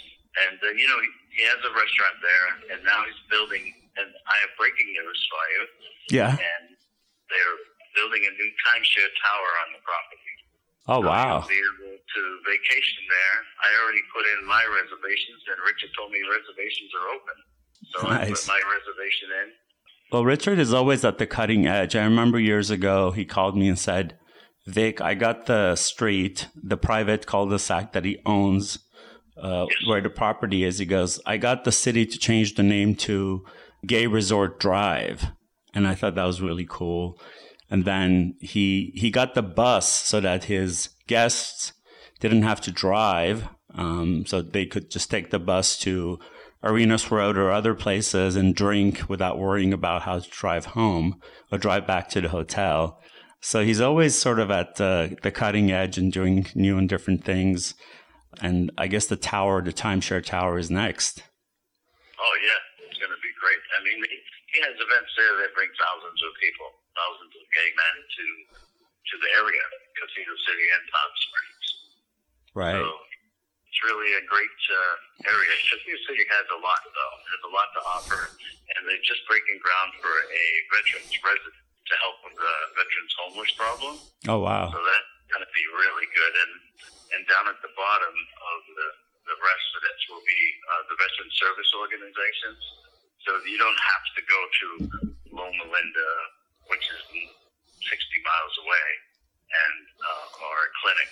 and 0.49 0.57
uh, 0.59 0.73
you 0.73 0.87
know 0.87 0.99
he, 0.99 1.09
he 1.37 1.43
has 1.47 1.59
a 1.63 1.71
restaurant 1.75 2.17
there, 2.23 2.47
and 2.75 2.79
now 2.83 3.03
he's 3.05 3.21
building. 3.29 3.75
And 3.99 4.07
I 4.07 4.35
have 4.47 4.55
breaking 4.55 4.87
news 4.95 5.19
for 5.27 5.43
you. 5.51 5.61
Yeah. 6.15 6.31
And 6.31 6.65
they're 7.27 7.59
building 7.99 8.23
a 8.23 8.31
new 8.31 8.51
timeshare 8.63 9.11
tower 9.19 9.51
on 9.67 9.75
the 9.75 9.81
property. 9.83 10.28
Oh, 10.89 11.01
wow. 11.01 11.39
You'll 11.39 11.47
be 11.47 11.61
able 11.61 11.97
to 11.97 12.21
vacation 12.49 13.03
there. 13.07 13.37
I 13.61 13.69
already 13.83 14.01
put 14.13 14.25
in 14.25 14.47
my 14.47 14.63
reservations, 14.81 15.39
and 15.47 15.57
Richard 15.65 15.91
told 15.97 16.11
me 16.11 16.19
reservations 16.25 16.89
are 16.97 17.07
open. 17.13 17.37
So 17.93 18.07
I 18.07 18.17
Nice. 18.25 18.45
put 18.45 18.47
my 18.47 18.61
reservation 18.73 19.29
in. 19.43 19.47
Well, 20.11 20.25
Richard 20.25 20.57
is 20.59 20.73
always 20.73 21.05
at 21.05 21.19
the 21.19 21.27
cutting 21.27 21.67
edge. 21.67 21.95
I 21.95 22.03
remember 22.03 22.39
years 22.39 22.71
ago, 22.71 23.11
he 23.11 23.25
called 23.25 23.55
me 23.55 23.67
and 23.69 23.77
said, 23.77 24.17
Vic, 24.65 24.99
I 25.01 25.13
got 25.13 25.45
the 25.45 25.75
street, 25.75 26.47
the 26.55 26.77
private 26.77 27.25
cul-de-sac 27.27 27.93
that 27.93 28.05
he 28.05 28.17
owns, 28.25 28.79
uh, 29.37 29.67
where 29.87 30.01
the 30.01 30.09
property 30.09 30.63
is. 30.63 30.79
He 30.79 30.85
goes, 30.85 31.19
I 31.25 31.37
got 31.37 31.63
the 31.63 31.71
city 31.71 32.05
to 32.07 32.17
change 32.17 32.55
the 32.55 32.63
name 32.63 32.95
to 32.95 33.45
Gay 33.85 34.07
Resort 34.07 34.59
Drive. 34.59 35.27
And 35.73 35.87
I 35.87 35.93
thought 35.95 36.15
that 36.15 36.25
was 36.25 36.41
really 36.41 36.65
cool. 36.67 37.19
And 37.69 37.85
then 37.85 38.35
he 38.39 38.91
he 38.95 39.11
got 39.11 39.35
the 39.35 39.43
bus 39.43 39.87
so 39.87 40.19
that 40.19 40.45
his 40.45 40.89
guests 41.07 41.73
didn't 42.19 42.41
have 42.41 42.61
to 42.61 42.71
drive, 42.71 43.47
um, 43.75 44.25
so 44.25 44.41
they 44.41 44.65
could 44.65 44.89
just 44.89 45.09
take 45.11 45.29
the 45.29 45.39
bus 45.39 45.77
to 45.79 46.19
Arenas 46.63 47.09
Road 47.11 47.37
or 47.37 47.51
other 47.51 47.73
places 47.73 48.35
and 48.35 48.55
drink 48.55 49.07
without 49.07 49.37
worrying 49.37 49.71
about 49.71 50.01
how 50.01 50.19
to 50.19 50.29
drive 50.29 50.65
home 50.67 51.21
or 51.51 51.57
drive 51.57 51.87
back 51.87 52.09
to 52.09 52.21
the 52.21 52.29
hotel. 52.29 52.99
So 53.41 53.63
he's 53.63 53.79
always 53.79 54.17
sort 54.17 54.39
of 54.39 54.51
at 54.51 54.75
the, 54.75 55.15
the 55.23 55.31
cutting 55.31 55.71
edge 55.71 55.97
and 55.97 56.11
doing 56.11 56.47
new 56.55 56.77
and 56.77 56.89
different 56.89 57.23
things. 57.23 57.73
And 58.41 58.71
I 58.77 58.87
guess 58.87 59.07
the 59.07 59.15
tower, 59.15 59.61
the 59.61 59.71
timeshare 59.71 60.23
tower, 60.23 60.59
is 60.59 60.69
next. 60.69 61.23
Oh 62.19 62.35
yeah, 62.43 62.87
it's 62.89 62.99
going 62.99 63.15
to 63.15 63.23
be 63.23 63.33
great. 63.39 63.61
I 63.79 63.83
mean, 63.83 64.03
he 64.51 64.59
has 64.59 64.75
events 64.75 65.11
there 65.15 65.39
that 65.39 65.55
bring 65.55 65.71
thousands 65.79 66.19
of 66.19 66.31
people, 66.43 66.67
thousands 66.99 67.33
of 67.39 67.43
gay 67.55 67.69
men 67.71 67.95
to 68.03 68.25
to 69.09 69.15
the 69.17 69.31
area, 69.41 69.63
Cathedral 69.97 70.39
City 70.45 70.67
and 70.69 70.83
Palm 70.91 71.11
Springs. 71.17 71.65
Right. 72.53 72.77
So 72.77 72.85
it's 72.85 73.81
really 73.87 74.11
a 74.19 74.23
great 74.29 74.59
uh, 74.69 75.31
area. 75.33 75.53
Cathedral 75.65 76.03
City 76.05 76.25
has 76.29 76.45
a 76.53 76.59
lot, 76.59 76.81
though. 76.83 77.15
Has 77.25 77.43
a 77.47 77.51
lot 77.55 77.69
to 77.73 77.81
offer, 77.95 78.21
and 78.75 78.79
they're 78.85 79.01
just 79.07 79.25
breaking 79.25 79.57
ground 79.63 79.97
for 79.97 80.13
a 80.13 80.45
veterans 80.75 81.09
resident 81.25 81.57
to 81.89 81.95
help 82.05 82.17
with 82.21 82.37
the 82.37 82.55
veterans 82.77 83.13
homeless 83.17 83.51
problem. 83.57 83.93
Oh 84.29 84.45
wow. 84.45 84.69
So 84.69 84.77
that's 84.77 85.13
going 85.33 85.41
to 85.41 85.51
be 85.57 85.65
really 85.73 86.07
good. 86.13 86.33
And 86.37 86.53
and 87.17 87.21
down 87.25 87.49
at 87.49 87.57
the 87.65 87.73
bottom 87.73 88.13
of 88.13 88.59
the 88.77 88.89
the 89.29 89.37
residents 89.37 90.03
will 90.09 90.25
be 90.25 90.41
uh, 90.73 90.81
the 90.89 90.97
veteran 90.97 91.29
service 91.37 91.69
organizations. 91.77 92.61
So 93.25 93.37
you 93.45 93.61
don't 93.61 93.77
have 93.77 94.05
to 94.17 94.21
go 94.25 94.39
to 94.41 94.65
Loma 95.29 95.65
Linda, 95.69 96.09
which 96.69 96.85
is 96.89 97.01
60 97.09 98.29
miles 98.29 98.55
away, 98.61 98.87
and 99.49 99.81
uh, 99.97 100.45
or 100.45 100.55
a 100.69 100.71
clinic, 100.81 101.11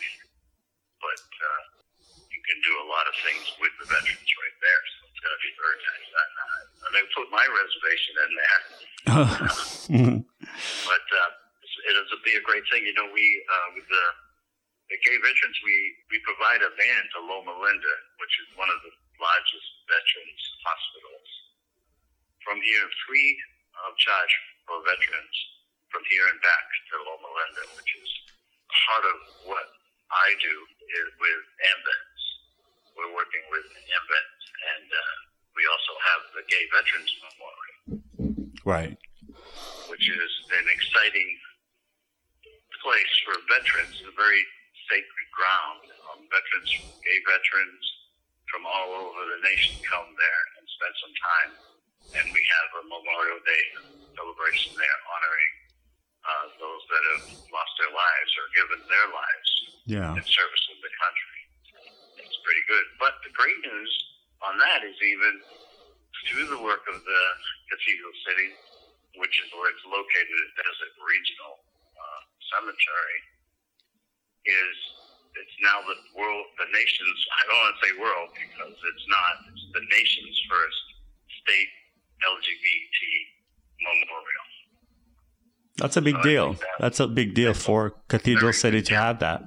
but 1.02 1.26
uh, 1.26 1.64
you 2.30 2.42
can 2.46 2.58
do 2.62 2.74
a 2.86 2.88
lot 2.88 3.06
of 3.10 3.16
things 3.26 3.46
with 3.58 3.74
the 3.82 3.88
veterans 3.90 4.32
right 4.38 4.58
there. 4.62 4.82
So 4.94 5.10
it's 5.10 5.22
going 5.22 5.36
to 5.36 5.42
be 5.42 5.54
very 5.58 5.80
nice. 5.82 6.08
And, 6.08 6.34
uh, 6.38 6.86
and 6.86 6.92
they 6.94 7.04
put 7.18 7.28
my 7.34 7.46
reservation 7.50 8.14
in 8.22 8.32
there. 8.38 8.62
but 10.86 11.06
uh, 11.10 11.32
it'll 11.90 12.26
be 12.26 12.38
a 12.38 12.46
great 12.46 12.66
thing. 12.70 12.86
You 12.86 12.94
know, 12.94 13.10
we 13.10 13.26
uh, 13.26 13.68
with 13.74 13.88
the 13.90 14.06
the 14.94 14.98
gay 15.04 15.18
veterans, 15.20 15.58
we 15.66 15.76
we 16.14 16.18
provide 16.24 16.62
a 16.62 16.72
van 16.78 17.04
to 17.18 17.20
Loma 17.26 17.58
Linda, 17.58 17.96
which 18.22 18.34
is 18.46 18.48
one 18.54 18.70
of 18.70 18.80
the 18.86 18.94
largest 19.18 19.70
veterans 19.90 20.44
hospitals. 20.62 21.30
From 22.46 22.62
here, 22.64 22.86
free 23.10 23.34
of 23.84 23.98
charge 24.00 24.34
for 24.68 24.84
veterans 24.84 25.36
from 25.90 26.04
here 26.12 26.28
and 26.28 26.40
back 26.44 26.68
to 26.92 26.94
Loma 27.08 27.32
Linda, 27.32 27.64
which 27.80 27.92
is 27.96 28.10
part 28.88 29.08
of 29.08 29.18
what 29.48 29.68
I 30.12 30.36
do 30.44 30.56
is 30.92 31.08
with 31.18 31.44
AMVETS. 31.64 32.20
We're 33.00 33.16
working 33.16 33.44
with 33.50 33.66
AMVETS, 33.66 34.42
and 34.76 34.88
uh, 34.92 35.16
we 35.56 35.64
also 35.72 35.94
have 35.96 36.22
the 36.36 36.44
Gay 36.52 36.66
Veterans 36.76 37.12
Memorial 37.24 37.68
right. 38.68 39.00
which 39.88 40.06
is 40.12 40.32
an 40.60 40.68
exciting 40.68 41.32
place 42.84 43.14
for 43.24 43.40
veterans, 43.48 43.96
a 44.04 44.14
very 44.14 44.44
sacred 44.92 45.28
ground. 45.32 45.82
Um, 46.12 46.28
veterans, 46.28 46.72
gay 47.00 47.20
veterans 47.24 47.84
from 48.52 48.68
all 48.68 48.92
over 49.08 49.24
the 49.24 49.40
nation 49.48 49.80
come 49.88 50.12
there 50.20 50.44
and 50.60 50.64
spend 50.68 50.96
some 51.00 51.16
time. 51.16 51.52
And 52.16 52.26
we 52.32 52.42
have 52.42 52.70
a 52.80 52.84
Memorial 52.88 53.40
Day 53.44 53.64
celebration 54.16 54.72
there 54.80 55.00
honoring 55.12 55.54
uh, 56.24 56.46
those 56.60 56.84
that 56.92 57.04
have 57.16 57.26
lost 57.52 57.74
their 57.80 57.92
lives 57.92 58.32
or 58.40 58.46
given 58.56 58.80
their 58.88 59.08
lives 59.12 59.50
Yeah. 59.88 60.12
in 60.16 60.24
service 60.24 60.66
of 60.72 60.78
the 60.84 60.92
country. 60.98 61.40
It's 62.24 62.40
pretty 62.44 62.64
good. 62.68 62.86
But 63.00 63.20
the 63.24 63.32
great 63.36 63.60
news 63.64 63.92
on 64.44 64.56
that 64.60 64.84
is 64.88 64.96
even 65.04 65.34
through 66.32 66.48
the 66.52 66.62
work 66.64 66.84
of 66.90 66.98
the 67.00 67.22
Cathedral 67.72 68.16
City, 68.28 68.50
which 69.20 69.36
is 69.44 69.48
where 69.56 69.70
it's 69.72 69.86
located 69.88 70.36
at 70.48 70.50
Desert 70.64 70.94
Regional 71.04 71.54
uh, 71.96 72.22
Cemetery, 72.56 73.18
is 74.48 74.76
it's 75.38 75.58
now 75.62 75.78
the 75.86 75.98
world, 76.18 76.46
the 76.58 76.66
nation's, 76.74 77.20
I 77.38 77.42
don't 77.46 77.60
want 77.62 77.72
to 77.78 77.80
say 77.86 77.92
world 78.02 78.30
because 78.34 78.74
it's 78.74 79.06
not, 79.08 79.34
it's 79.54 79.66
the 79.78 79.86
nation's 79.94 80.38
first 80.50 80.82
state 81.46 81.72
LGBT 82.24 83.00
memorial. 83.82 84.48
That's 85.78 85.98
a 85.98 86.02
big 86.02 86.22
deal. 86.24 86.56
That's 86.80 87.00
a 87.00 87.08
big 87.08 87.36
deal 87.36 87.54
for 87.54 87.94
Cathedral 88.08 88.54
City 88.54 88.82
to 88.82 88.96
have 88.96 89.20
that. 89.20 89.44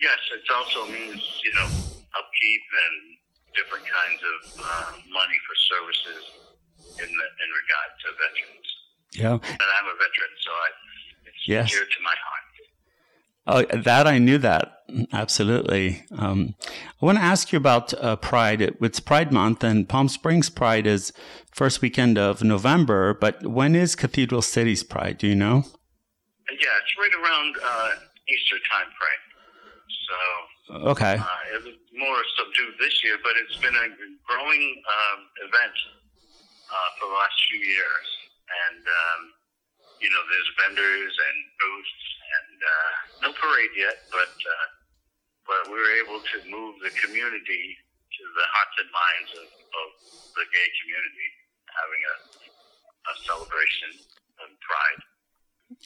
Yes, 0.00 0.18
it 0.32 0.42
also 0.54 0.86
means, 0.92 1.22
you 1.42 1.52
know, 1.54 1.66
upkeep 1.66 2.62
and 2.84 2.94
different 3.56 3.84
kinds 3.84 4.20
of 4.22 4.60
uh, 4.60 4.92
money 5.10 5.38
for 5.46 5.54
services 5.74 6.24
in, 6.98 7.08
the, 7.08 7.26
in 7.42 7.48
regard 7.60 7.90
to 8.02 8.06
veterans. 8.22 8.68
Yeah. 9.12 9.32
And 9.32 9.68
I'm 9.76 9.86
a 9.86 9.96
veteran, 9.96 10.32
so 10.40 10.50
I, 10.50 10.68
it's 11.26 11.48
Yes. 11.48 11.70
dear 11.72 11.80
to 11.80 12.02
my 12.02 12.14
heart. 12.26 12.44
Oh, 13.46 13.82
that 13.82 14.06
I 14.06 14.18
knew 14.18 14.38
that 14.38 14.74
absolutely. 15.12 16.04
Um, 16.16 16.54
I 17.00 17.06
want 17.06 17.18
to 17.18 17.24
ask 17.24 17.52
you 17.52 17.56
about 17.56 17.92
uh, 17.94 18.16
Pride. 18.16 18.60
It, 18.60 18.76
it's 18.80 19.00
Pride 19.00 19.32
Month, 19.32 19.64
and 19.64 19.88
Palm 19.88 20.08
Springs 20.08 20.50
Pride 20.50 20.86
is 20.86 21.12
first 21.54 21.80
weekend 21.80 22.18
of 22.18 22.42
November. 22.42 23.14
But 23.14 23.46
when 23.46 23.74
is 23.74 23.94
Cathedral 23.94 24.42
City's 24.42 24.82
Pride? 24.82 25.16
Do 25.18 25.26
you 25.30 25.38
know? 25.38 25.64
Yeah, 26.50 26.74
it's 26.82 26.94
right 26.98 27.14
around 27.22 27.54
uh, 27.62 27.90
Easter 28.28 28.58
time 28.70 28.90
frame. 28.98 29.24
So 30.10 30.18
Okay. 30.90 31.16
uh, 31.16 31.54
it 31.54 31.62
was 31.64 31.78
more 31.94 32.20
subdued 32.36 32.74
this 32.82 33.02
year, 33.04 33.16
but 33.22 33.32
it's 33.38 33.56
been 33.62 33.74
a 33.74 33.88
growing 34.26 34.64
um, 34.82 35.20
event 35.46 35.76
uh, 36.68 36.88
for 36.98 37.06
the 37.08 37.14
last 37.14 37.36
few 37.48 37.62
years. 37.62 38.06
And, 38.68 38.82
um, 38.82 39.20
you 40.02 40.10
know, 40.10 40.22
there's 40.28 40.50
vendors 40.60 41.14
and 41.14 41.36
booths 41.62 42.04
and 42.34 42.56
uh, 42.60 42.90
no 43.24 43.28
parade 43.38 43.72
yet, 43.78 44.04
but, 44.10 44.34
uh, 44.34 44.66
but 45.48 45.60
we 45.72 45.78
were 45.78 45.94
able 46.02 46.20
to 46.20 46.36
move 46.50 46.76
the 46.82 46.92
community 46.98 47.64
to 48.18 48.22
the 48.36 48.46
hearts 48.52 48.76
and 48.84 48.90
minds 48.90 49.30
of, 49.38 49.48
of 49.48 49.88
the 50.36 50.44
gay 50.50 50.68
community, 50.82 51.28
having 51.80 52.02
a, 52.12 52.16
a 53.10 53.14
celebration 53.26 53.90
of 54.40 54.48
pride. 54.60 55.00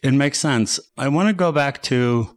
It 0.02 0.12
makes 0.12 0.38
sense. 0.38 0.80
I 0.96 1.08
want 1.08 1.28
to 1.28 1.34
go 1.34 1.52
back 1.52 1.82
to 1.84 2.36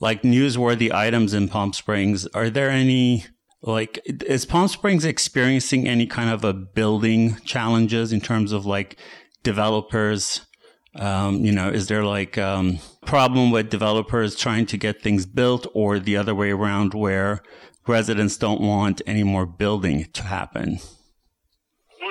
like 0.00 0.22
newsworthy 0.22 0.92
items 0.92 1.34
in 1.34 1.48
Palm 1.48 1.72
Springs. 1.72 2.26
Are 2.28 2.50
there 2.50 2.70
any 2.70 3.26
like 3.62 4.00
is 4.06 4.44
Palm 4.44 4.68
Springs 4.68 5.04
experiencing 5.04 5.88
any 5.88 6.06
kind 6.06 6.30
of 6.30 6.44
a 6.44 6.52
building 6.52 7.36
challenges 7.44 8.12
in 8.12 8.20
terms 8.20 8.52
of 8.52 8.66
like 8.66 8.98
developers? 9.42 10.42
Um, 10.94 11.44
you 11.44 11.52
know, 11.52 11.68
is 11.68 11.88
there 11.88 12.04
like 12.04 12.38
um, 12.38 12.78
problem 13.04 13.50
with 13.50 13.68
developers 13.68 14.34
trying 14.34 14.64
to 14.66 14.78
get 14.78 15.02
things 15.02 15.26
built, 15.26 15.66
or 15.74 15.98
the 15.98 16.16
other 16.16 16.34
way 16.34 16.50
around, 16.50 16.94
where 16.94 17.42
residents 17.86 18.38
don't 18.38 18.62
want 18.62 19.02
any 19.06 19.22
more 19.22 19.44
building 19.44 20.06
to 20.14 20.22
happen? 20.22 20.78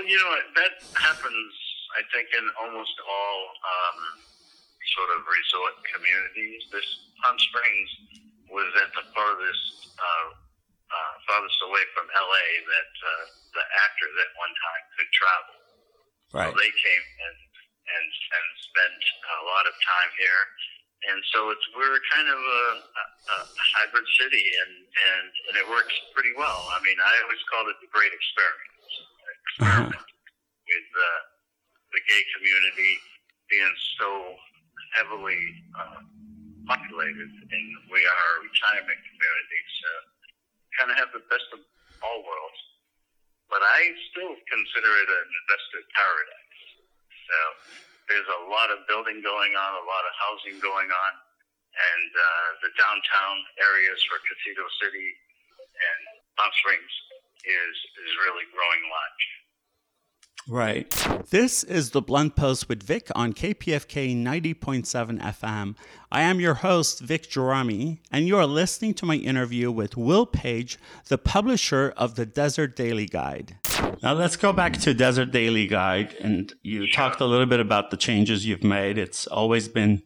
You 0.05 0.17
know 0.21 0.33
that 0.61 0.73
happens. 1.01 1.51
I 1.95 2.03
think 2.11 2.27
in 2.35 2.45
almost 2.59 2.93
all 3.07 3.39
um, 3.63 3.99
sort 4.93 5.09
of 5.17 5.25
resort 5.25 5.75
communities. 5.89 6.61
This 6.69 6.85
Palm 7.23 7.37
Springs 7.39 7.89
was 8.53 8.69
at 8.79 8.91
the 8.93 9.05
farthest 9.15 9.65
uh, 9.97 10.27
uh, 10.85 11.13
farthest 11.25 11.59
away 11.65 11.83
from 11.97 12.05
LA 12.13 12.45
that 12.69 12.91
uh, 13.01 13.09
the 13.57 13.65
actors 13.81 14.13
at 14.21 14.29
one 14.37 14.53
time 14.53 14.83
could 14.93 15.09
travel. 15.09 15.55
Right. 16.35 16.51
So 16.51 16.59
they 16.59 16.71
came 16.71 17.05
and 17.25 17.39
and 17.85 18.07
and 18.09 18.47
spent 18.61 19.01
a 19.41 19.43
lot 19.49 19.65
of 19.65 19.73
time 19.81 20.11
here, 20.21 20.43
and 21.09 21.19
so 21.33 21.49
it's 21.49 21.65
we're 21.73 22.01
kind 22.13 22.29
of 22.29 22.39
a, 22.39 22.65
a, 22.85 23.37
hybrid 23.77 24.07
city, 24.21 24.45
and 24.65 24.73
and 24.85 25.27
and 25.49 25.53
it 25.57 25.67
works 25.69 25.93
pretty 26.13 26.33
well. 26.37 26.69
I 26.73 26.81
mean, 26.85 26.97
I 26.97 27.13
always 27.25 27.41
called 27.49 27.69
it 27.73 27.77
the 27.81 27.89
great 27.89 28.13
experience. 28.13 28.74
Experiment 29.55 29.95
with 29.95 30.89
uh, 30.99 31.21
the 31.95 32.01
gay 32.11 32.23
community 32.35 32.93
being 33.47 33.75
so 33.95 34.35
heavily 34.99 35.39
uh, 35.79 36.03
populated, 36.67 37.31
and 37.31 37.67
we 37.87 38.03
are 38.03 38.29
a 38.35 38.43
retirement 38.43 38.99
community, 38.99 39.61
so 39.79 39.89
kind 40.75 40.91
of 40.91 40.99
have 40.99 41.07
the 41.15 41.23
best 41.31 41.47
of 41.55 41.63
all 42.03 42.19
worlds. 42.27 42.59
But 43.47 43.63
I 43.63 43.95
still 44.11 44.35
consider 44.35 44.91
it 44.91 45.07
an 45.07 45.23
investor 45.23 45.81
paradise. 45.95 46.63
So 47.15 47.37
there's 48.11 48.27
a 48.27 48.41
lot 48.51 48.75
of 48.75 48.83
building 48.91 49.23
going 49.23 49.55
on, 49.55 49.71
a 49.79 49.85
lot 49.87 50.03
of 50.03 50.13
housing 50.19 50.59
going 50.59 50.91
on, 50.91 51.11
and 51.79 52.11
uh, 52.11 52.49
the 52.59 52.75
downtown 52.75 53.35
areas 53.63 54.03
for 54.11 54.19
Cathedral 54.19 54.67
City 54.83 55.15
and 55.79 55.99
Palm 56.35 56.51
Springs 56.59 56.91
is 57.47 57.75
is 58.03 58.11
really 58.27 58.43
growing 58.51 58.83
large. 58.91 59.44
Right. 60.47 60.91
This 61.31 61.63
is 61.63 61.89
the 61.89 62.03
Blunt 62.03 62.35
Post 62.35 62.69
with 62.69 62.83
Vic 62.83 63.09
on 63.15 63.33
KPFK 63.33 64.15
90.7 64.15 65.19
FM. 65.19 65.75
I 66.11 66.21
am 66.21 66.39
your 66.39 66.55
host, 66.55 66.99
Vic 66.99 67.23
Gerami, 67.23 67.97
and 68.11 68.27
you 68.27 68.37
are 68.37 68.45
listening 68.45 68.93
to 68.95 69.07
my 69.07 69.15
interview 69.15 69.71
with 69.71 69.97
Will 69.97 70.27
Paige, 70.27 70.77
the 71.07 71.17
publisher 71.17 71.95
of 71.97 72.13
the 72.13 72.27
Desert 72.27 72.75
Daily 72.75 73.07
Guide. 73.07 73.57
Now 74.03 74.13
let's 74.13 74.37
go 74.37 74.53
back 74.53 74.73
to 74.81 74.93
Desert 74.93 75.31
Daily 75.31 75.65
Guide, 75.65 76.15
and 76.21 76.53
you 76.61 76.91
talked 76.91 77.21
a 77.21 77.25
little 77.25 77.47
bit 77.47 77.59
about 77.59 77.89
the 77.89 77.97
changes 77.97 78.45
you've 78.45 78.63
made. 78.63 78.99
It's 78.99 79.25
always 79.25 79.67
been 79.67 80.03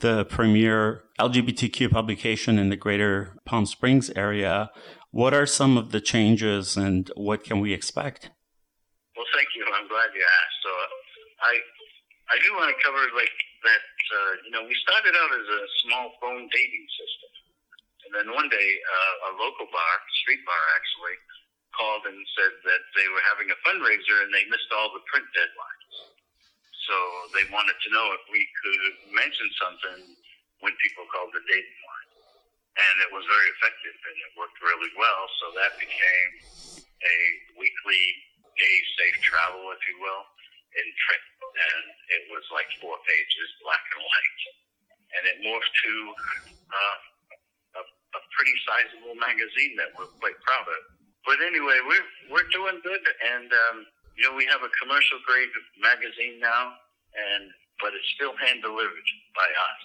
the 0.00 0.24
premier 0.24 1.04
LGBTQ 1.20 1.92
publication 1.92 2.58
in 2.58 2.70
the 2.70 2.76
greater 2.76 3.36
Palm 3.44 3.66
Springs 3.66 4.10
area. 4.16 4.68
What 5.12 5.32
are 5.32 5.46
some 5.46 5.78
of 5.78 5.92
the 5.92 6.00
changes 6.00 6.76
and 6.76 7.08
what 7.14 7.44
can 7.44 7.60
we 7.60 7.72
expect? 7.72 8.30
Well, 9.16 9.24
thank 9.32 9.48
you. 9.56 9.65
Glad 9.96 10.12
you 10.12 10.20
asked. 10.20 10.60
So, 10.60 10.72
I 11.40 11.52
I 12.28 12.36
do 12.44 12.52
want 12.52 12.68
to 12.68 12.76
cover 12.84 13.00
like 13.16 13.32
that. 13.64 13.80
Uh, 14.12 14.32
you 14.44 14.52
know, 14.52 14.60
we 14.68 14.76
started 14.84 15.16
out 15.16 15.32
as 15.32 15.48
a 15.48 15.62
small 15.88 16.12
phone 16.20 16.52
dating 16.52 16.86
system, 17.00 17.32
and 18.04 18.10
then 18.12 18.28
one 18.36 18.52
day 18.52 18.68
uh, 18.76 19.32
a 19.32 19.40
local 19.40 19.64
bar, 19.72 19.94
street 20.20 20.44
bar 20.44 20.64
actually, 20.76 21.16
called 21.72 22.04
and 22.12 22.20
said 22.36 22.52
that 22.68 22.82
they 22.92 23.08
were 23.08 23.24
having 23.32 23.48
a 23.48 23.56
fundraiser 23.64 24.20
and 24.20 24.36
they 24.36 24.44
missed 24.52 24.68
all 24.76 24.92
the 24.92 25.00
print 25.08 25.24
deadlines. 25.32 25.96
So 26.84 26.96
they 27.32 27.48
wanted 27.48 27.80
to 27.80 27.88
know 27.88 28.12
if 28.20 28.24
we 28.28 28.44
could 28.60 29.16
mention 29.16 29.48
something 29.56 30.12
when 30.60 30.76
people 30.84 31.08
called 31.08 31.32
the 31.32 31.40
dating 31.48 31.80
line, 31.88 32.10
and 32.84 32.94
it 33.00 33.10
was 33.16 33.24
very 33.24 33.48
effective 33.56 33.96
and 33.96 34.16
it 34.28 34.30
worked 34.36 34.60
really 34.60 34.92
well. 35.00 35.24
So 35.40 35.56
that 35.56 35.72
became 35.80 36.32
a 36.84 37.16
weekly 37.56 38.25
gay 38.56 38.76
safe 38.98 39.18
travel, 39.22 39.68
if 39.72 39.82
you 39.88 39.96
will, 40.00 40.22
in 40.76 40.86
print. 41.06 41.26
And 41.56 41.84
it 42.12 42.22
was 42.32 42.44
like 42.52 42.68
four 42.80 42.96
pages, 43.04 43.48
black 43.64 43.84
and 43.96 44.02
white. 44.04 44.42
And 45.16 45.22
it 45.32 45.36
morphed 45.46 45.72
to 45.72 45.92
uh, 46.68 46.98
a, 47.80 47.82
a 47.84 48.20
pretty 48.36 48.56
sizable 48.68 49.16
magazine 49.16 49.76
that 49.80 49.94
we're 49.96 50.10
quite 50.20 50.36
proud 50.44 50.66
of. 50.68 50.82
But 51.24 51.40
anyway, 51.42 51.80
we're, 51.88 52.08
we're 52.30 52.48
doing 52.52 52.78
good. 52.84 53.04
And, 53.32 53.48
um, 53.48 53.76
you 54.16 54.28
know, 54.28 54.34
we 54.36 54.44
have 54.48 54.60
a 54.64 54.72
commercial 54.80 55.20
grade 55.24 55.52
magazine 55.80 56.40
now, 56.40 56.76
and 57.16 57.52
but 57.80 57.92
it's 57.92 58.08
still 58.16 58.32
hand 58.40 58.64
delivered 58.64 59.08
by 59.36 59.44
us. 59.44 59.84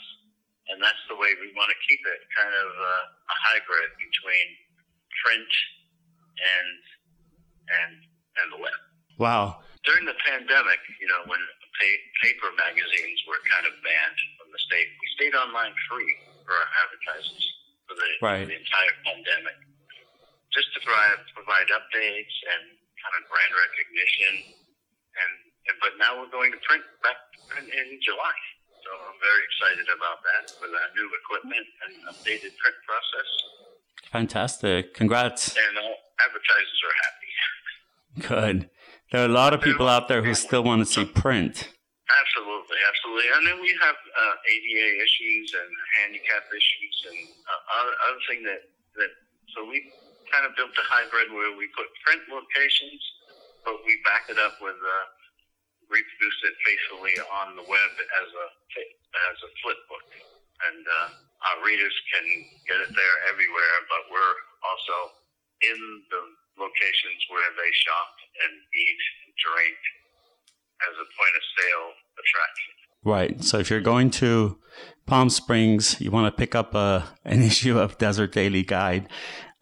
And 0.71 0.79
that's 0.79 1.03
the 1.11 1.17
way 1.19 1.35
we 1.43 1.51
want 1.59 1.67
to 1.67 1.79
keep 1.83 1.99
it, 1.99 2.19
kind 2.31 2.53
of 2.55 2.69
uh, 2.71 3.03
a 3.11 3.35
hybrid 3.51 3.91
between 3.99 4.47
print 5.19 5.51
and 6.39 6.79
and 7.71 7.93
and 8.39 8.47
the 8.53 8.59
web. 8.59 8.79
Wow. 9.19 9.61
During 9.83 10.05
the 10.05 10.17
pandemic, 10.23 10.81
you 11.01 11.09
know, 11.09 11.25
when 11.25 11.41
pa- 11.41 12.03
paper 12.21 12.49
magazines 12.53 13.19
were 13.25 13.41
kind 13.49 13.65
of 13.65 13.73
banned 13.81 14.19
from 14.37 14.53
the 14.53 14.61
state, 14.61 14.87
we 14.87 15.07
stayed 15.17 15.35
online 15.35 15.73
free 15.89 16.11
for 16.45 16.53
our 16.53 16.69
advertisers 16.85 17.45
for 17.89 17.95
the, 17.97 18.09
right. 18.21 18.45
the 18.45 18.55
entire 18.55 18.95
pandemic, 19.03 19.57
just 20.53 20.69
to 20.77 20.79
provide, 20.85 21.21
provide 21.33 21.67
updates 21.73 22.35
and 22.55 22.63
kind 23.01 23.15
of 23.17 23.21
brand 23.27 23.53
recognition. 23.57 24.33
And, 25.17 25.31
and 25.67 25.75
but 25.81 25.93
now 25.97 26.21
we're 26.21 26.31
going 26.31 26.53
to 26.53 26.61
print 26.63 26.85
back 27.01 27.19
in, 27.57 27.65
in 27.67 27.87
July. 28.05 28.37
So 28.85 28.89
I'm 28.89 29.19
very 29.21 29.43
excited 29.45 29.87
about 29.93 30.25
that 30.25 30.45
with 30.57 30.73
our 30.73 30.89
new 30.97 31.09
equipment 31.21 31.67
and 31.85 31.93
updated 32.09 32.53
print 32.57 32.77
process. 32.85 33.29
Fantastic. 34.09 34.93
Congrats. 34.93 35.53
And 35.55 35.77
all 35.77 35.95
advertisers 36.19 36.81
are 36.83 36.97
happy. 37.05 37.31
Good. 38.19 38.69
There 39.11 39.21
are 39.21 39.29
a 39.29 39.31
lot 39.31 39.53
of 39.53 39.61
people 39.61 39.87
out 39.87 40.07
there 40.07 40.23
who 40.23 40.33
still 40.35 40.63
want 40.63 40.79
to 40.83 40.87
see 40.87 41.05
print. 41.05 41.71
Absolutely, 42.11 42.79
absolutely. 42.87 43.27
And 43.31 43.43
then 43.47 43.59
we 43.63 43.71
have 43.79 43.95
uh, 43.95 44.35
ADA 44.51 44.87
issues 44.99 45.47
and 45.55 45.71
handicap 45.99 46.43
issues 46.51 46.95
and 47.07 47.19
uh, 47.47 47.79
other, 47.79 47.95
other 48.07 48.21
thing 48.27 48.43
that, 48.43 48.61
that, 48.99 49.11
so 49.55 49.63
we 49.63 49.79
kind 50.27 50.43
of 50.43 50.51
built 50.59 50.75
a 50.75 50.85
hybrid 50.91 51.31
where 51.31 51.55
we 51.55 51.71
put 51.71 51.87
print 52.03 52.23
locations, 52.27 52.99
but 53.63 53.79
we 53.87 53.95
back 54.03 54.27
it 54.27 54.39
up 54.39 54.59
with, 54.59 54.75
uh, 54.75 55.07
reproduce 55.87 56.39
it 56.47 56.55
faithfully 56.63 57.15
on 57.43 57.55
the 57.59 57.63
web 57.67 57.91
as 58.23 58.29
a, 58.31 58.47
as 59.31 59.37
a 59.43 59.49
flip 59.63 59.79
book. 59.87 60.07
And, 60.67 60.83
uh, 60.83 61.09
our 61.41 61.57
readers 61.65 61.93
can 62.13 62.25
get 62.69 62.79
it 62.85 62.91
there 62.93 63.17
everywhere, 63.33 63.75
but 63.89 64.05
we're 64.13 64.37
also 64.61 64.97
in 65.65 65.79
the 66.13 66.21
locations 66.57 67.21
where 67.29 67.51
they 67.55 67.71
shop 67.73 68.11
and 68.43 68.53
eat 68.55 69.01
and 69.25 69.31
drink 69.39 69.79
as 70.87 70.93
a 70.97 71.07
point 71.15 71.35
of 71.35 71.43
sale 71.57 71.89
attraction. 72.17 72.71
Right. 73.03 73.43
So 73.43 73.57
if 73.57 73.69
you're 73.69 73.81
going 73.81 74.11
to 74.21 74.57
Palm 75.05 75.29
Springs, 75.29 75.99
you 75.99 76.11
want 76.11 76.27
to 76.27 76.37
pick 76.37 76.55
up 76.55 76.75
a, 76.75 77.09
an 77.25 77.41
issue 77.41 77.77
of 77.79 77.97
Desert 77.97 78.31
Daily 78.31 78.63
Guide. 78.63 79.07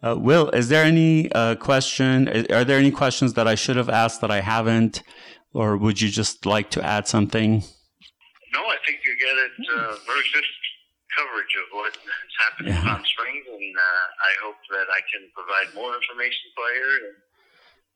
Uh, 0.02 0.16
Will, 0.18 0.48
is 0.50 0.68
there 0.68 0.84
any 0.84 1.30
uh, 1.32 1.56
question? 1.56 2.28
Are 2.50 2.64
there 2.64 2.78
any 2.78 2.90
questions 2.90 3.34
that 3.34 3.46
I 3.46 3.54
should 3.54 3.76
have 3.76 3.90
asked 3.90 4.22
that 4.22 4.30
I 4.30 4.40
haven't, 4.40 5.02
or 5.52 5.76
would 5.76 6.00
you 6.00 6.08
just 6.08 6.46
like 6.46 6.70
to 6.70 6.82
add 6.82 7.06
something? 7.06 7.60
No, 8.54 8.60
I 8.60 8.76
think 8.86 9.00
you 9.04 9.14
get 9.20 9.36
it 9.36 9.52
uh, 9.76 9.96
very 10.06 10.24
good 10.32 10.44
coverage 11.16 11.54
of 11.58 11.66
what 11.72 11.92
has 11.94 12.34
happened 12.44 12.68
yeah. 12.68 12.78
in 12.78 12.86
Palm 12.86 13.04
Springs, 13.04 13.46
and 13.46 13.74
uh, 13.76 14.06
I 14.28 14.32
hope 14.44 14.60
that 14.70 14.86
I 14.90 15.00
can 15.10 15.22
provide 15.34 15.68
more 15.74 15.92
information 15.94 16.46
for 16.54 16.68
you. 16.70 16.88
And 17.00 17.16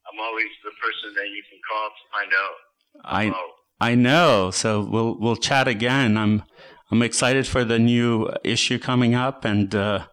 I'm 0.09 0.19
always 0.21 0.51
the 0.63 0.75
person 0.83 1.15
that 1.15 1.29
you 1.29 1.43
can 1.49 1.59
call 1.65 1.87
to 1.91 2.05
find 2.13 2.31
out. 2.35 2.57
I 3.05 3.23
I 3.81 3.95
know. 3.95 4.51
So 4.51 4.83
we'll 4.83 5.19
we'll 5.19 5.37
chat 5.37 5.69
again. 5.69 6.17
I'm 6.17 6.43
I'm 6.91 7.03
excited 7.03 7.47
for 7.47 7.65
the 7.65 7.79
new 7.79 8.31
issue 8.45 8.79
coming 8.79 9.15
up, 9.15 9.45
and 9.45 9.75
uh, 9.75 10.07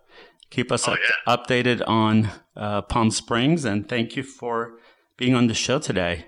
keep 0.50 0.72
us 0.72 0.88
oh, 0.88 0.94
up, 0.94 1.00
yeah. 1.00 1.36
updated 1.36 1.82
on 1.88 2.30
uh, 2.56 2.82
Palm 2.82 3.12
Springs. 3.12 3.66
And 3.66 3.88
thank 3.88 4.16
you 4.16 4.24
for 4.24 4.80
being 5.18 5.36
on 5.36 5.48
the 5.48 5.54
show 5.54 5.80
today. 5.80 6.26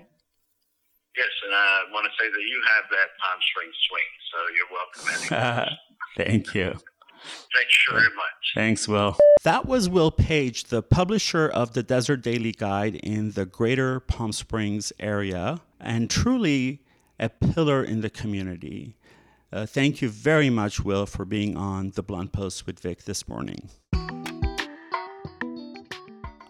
Yes, 1.16 1.30
and 1.46 1.54
I 1.54 1.84
want 1.92 2.06
to 2.06 2.12
say 2.18 2.28
that 2.28 2.42
you 2.42 2.58
have 2.74 2.84
that 2.90 3.08
Palm 3.22 3.38
Springs 3.50 3.78
swing, 3.86 4.10
so 4.30 4.38
you're 4.54 4.72
welcome. 4.74 5.74
Thank 6.16 6.54
you. 6.54 6.74
Thanks 7.54 7.78
very 7.90 8.02
much. 8.02 8.52
Thanks, 8.54 8.88
Will. 8.88 9.16
That 9.44 9.66
was 9.66 9.88
Will 9.88 10.10
Paige, 10.10 10.64
the 10.64 10.82
publisher 10.82 11.48
of 11.48 11.72
the 11.72 11.82
Desert 11.82 12.22
Daily 12.22 12.52
Guide 12.52 12.96
in 12.96 13.32
the 13.32 13.46
greater 13.46 14.00
Palm 14.00 14.32
Springs 14.32 14.92
area, 14.98 15.60
and 15.80 16.08
truly 16.10 16.82
a 17.18 17.28
pillar 17.28 17.82
in 17.82 18.00
the 18.00 18.10
community. 18.10 18.96
Uh, 19.52 19.66
thank 19.66 20.02
you 20.02 20.08
very 20.08 20.50
much, 20.50 20.80
Will, 20.80 21.06
for 21.06 21.24
being 21.24 21.56
on 21.56 21.92
the 21.94 22.02
Blunt 22.02 22.32
Post 22.32 22.66
with 22.66 22.80
Vic 22.80 23.04
this 23.04 23.28
morning. 23.28 23.70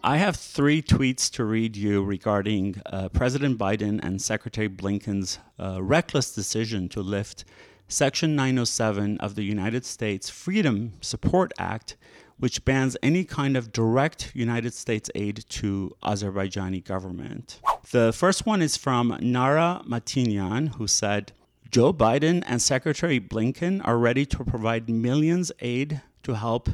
I 0.03 0.17
have 0.17 0.35
three 0.35 0.83
tweets 0.83 1.31
to 1.31 1.43
read 1.45 1.75
you 1.75 2.03
regarding 2.03 2.79
uh, 2.85 3.09
President 3.09 3.57
Biden 3.57 4.03
and 4.03 4.21
Secretary 4.21 4.69
Blinken's 4.69 5.39
uh, 5.59 5.81
reckless 5.81 6.31
decision 6.31 6.89
to 6.89 7.01
lift 7.01 7.43
Section 7.87 8.35
907 8.35 9.19
of 9.19 9.35
the 9.35 9.43
United 9.43 9.85
States 9.85 10.27
Freedom 10.27 10.93
Support 11.01 11.53
Act, 11.59 11.97
which 12.39 12.65
bans 12.65 12.97
any 13.03 13.23
kind 13.23 13.55
of 13.55 13.71
direct 13.71 14.31
United 14.33 14.73
States 14.73 15.09
aid 15.13 15.45
to 15.49 15.95
Azerbaijani 16.03 16.83
government. 16.83 17.61
The 17.91 18.11
first 18.11 18.45
one 18.45 18.63
is 18.63 18.75
from 18.75 19.15
Nara 19.21 19.83
Matinyan, 19.87 20.75
who 20.75 20.87
said, 20.87 21.31
Joe 21.69 21.93
Biden 21.93 22.43
and 22.47 22.59
Secretary 22.59 23.19
Blinken 23.19 23.81
are 23.85 23.97
ready 23.99 24.25
to 24.25 24.43
provide 24.43 24.89
millions 24.89 25.51
aid 25.59 26.01
to 26.23 26.35
help 26.35 26.69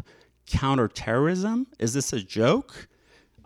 counter 0.46 0.88
terrorism. 0.88 1.68
Is 1.78 1.94
this 1.94 2.14
a 2.14 2.22
joke? 2.22 2.88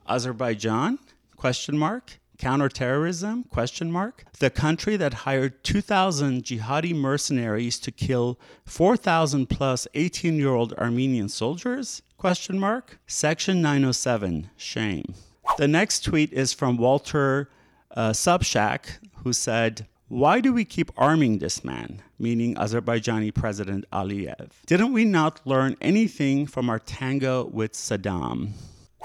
Azerbaijan? 0.07 0.99
Question 1.35 1.77
mark. 1.77 2.19
Counterterrorism? 2.37 3.43
Question 3.45 3.91
mark. 3.91 4.25
The 4.39 4.49
country 4.49 4.97
that 4.97 5.13
hired 5.13 5.63
2,000 5.63 6.43
jihadi 6.43 6.95
mercenaries 6.95 7.79
to 7.79 7.91
kill 7.91 8.39
4,000 8.65 9.47
plus 9.47 9.87
18-year-old 9.93 10.73
Armenian 10.73 11.29
soldiers? 11.29 12.01
Question 12.17 12.59
mark. 12.59 12.99
Section 13.07 13.61
907. 13.61 14.49
Shame. 14.57 15.13
The 15.57 15.67
next 15.67 16.03
tweet 16.03 16.33
is 16.33 16.53
from 16.53 16.77
Walter 16.77 17.49
uh, 17.95 18.11
Subshak, 18.11 18.97
who 19.23 19.31
said, 19.31 19.87
why 20.07 20.39
do 20.39 20.53
we 20.53 20.65
keep 20.65 20.91
arming 20.97 21.39
this 21.39 21.63
man, 21.63 22.01
meaning 22.19 22.53
Azerbaijani 22.55 23.33
President 23.33 23.85
Aliyev? 23.91 24.51
Didn't 24.67 24.93
we 24.93 25.03
not 25.03 25.41
learn 25.45 25.75
anything 25.81 26.45
from 26.45 26.69
our 26.69 26.77
tango 26.77 27.45
with 27.45 27.73
Saddam? 27.73 28.51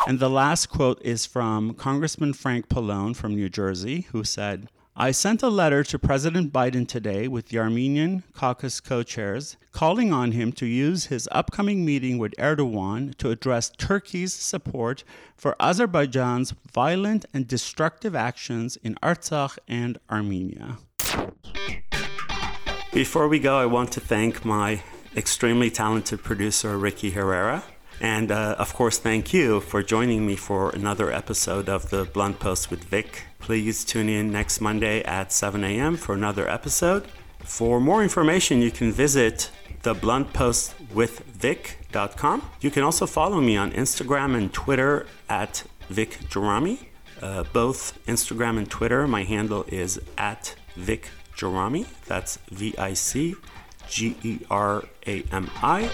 And 0.07 0.19
the 0.19 0.31
last 0.31 0.71
quote 0.71 1.01
is 1.03 1.27
from 1.27 1.75
Congressman 1.75 2.33
Frank 2.33 2.69
Pallone 2.69 3.15
from 3.15 3.35
New 3.35 3.49
Jersey, 3.49 4.07
who 4.13 4.25
said, 4.25 4.69
I 4.97 5.13
sent 5.13 5.43
a 5.43 5.49
letter 5.49 5.85
to 5.85 5.99
President 5.99 6.53
Biden 6.53 6.87
today 6.87 7.29
with 7.29 7.49
the 7.49 7.59
Armenian 7.59 8.25
caucus 8.35 8.81
co 8.81 9.03
chairs 9.03 9.57
calling 9.73 10.13
on 10.13 10.33
him 10.33 10.53
to 10.53 10.67
use 10.67 11.07
his 11.07 11.29
upcoming 11.33 11.85
meeting 11.85 12.19
with 12.19 12.35
Erdogan 12.39 13.17
to 13.19 13.31
address 13.31 13.71
Turkey's 13.71 14.35
support 14.35 15.05
for 15.37 15.55
Azerbaijan's 15.61 16.55
violent 16.73 17.25
and 17.33 17.47
destructive 17.47 18.17
actions 18.17 18.77
in 18.83 18.97
Artsakh 19.03 19.59
and 19.69 19.99
Armenia. 20.11 20.79
Before 22.93 23.29
we 23.29 23.39
go, 23.39 23.59
I 23.59 23.67
want 23.67 23.93
to 23.93 24.01
thank 24.01 24.45
my 24.45 24.83
extremely 25.17 25.71
talented 25.71 26.23
producer, 26.23 26.77
Ricky 26.77 27.11
Herrera. 27.11 27.63
And 28.01 28.33
uh, 28.33 28.57
of 28.59 28.73
course, 28.75 28.99
thank 28.99 29.33
you 29.35 29.61
for 29.61 29.83
joining 29.83 30.27
me 30.27 30.37
for 30.37 30.71
another 30.71 31.13
episode 31.13 31.69
of 31.69 31.91
the 31.91 32.05
Blunt 32.05 32.39
Post 32.41 32.71
with 32.71 32.85
Vic. 32.85 33.25
Please 33.39 33.85
tune 33.85 34.09
in 34.09 34.33
next 34.33 34.61
Monday 34.61 35.03
at 35.05 35.33
7 35.33 35.63
a.m. 35.65 35.97
for 35.97 36.15
another 36.15 36.49
episode. 36.49 37.07
For 37.41 37.81
more 37.81 38.03
information, 38.03 38.63
you 38.63 38.71
can 38.71 38.93
visit 38.93 39.51
thebluntpostwithvic.com. 39.83 42.43
You 42.61 42.71
can 42.71 42.83
also 42.83 43.07
follow 43.07 43.41
me 43.41 43.57
on 43.57 43.73
Instagram 43.73 44.37
and 44.37 44.53
Twitter 44.53 45.07
at 45.29 45.65
Vic 45.89 46.19
Gerami. 46.29 46.81
Uh, 47.21 47.45
both 47.53 47.99
Instagram 48.07 48.57
and 48.57 48.71
Twitter, 48.71 49.07
my 49.07 49.25
handle 49.25 49.67
is 49.69 50.01
at 50.17 50.55
Vic 50.75 51.11
Gerami. 51.37 51.87
That's 52.07 52.39
V 52.51 52.75
I 52.79 52.95
C 52.95 53.35
G 53.89 54.17
E 54.23 54.39
R 54.51 54.85
A 55.07 55.23
M 55.33 55.51
I. 55.63 55.91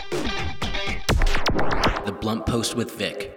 The 1.57 2.12
Blunt 2.12 2.46
Post 2.46 2.76
with 2.76 2.90
Vic. 2.92 3.32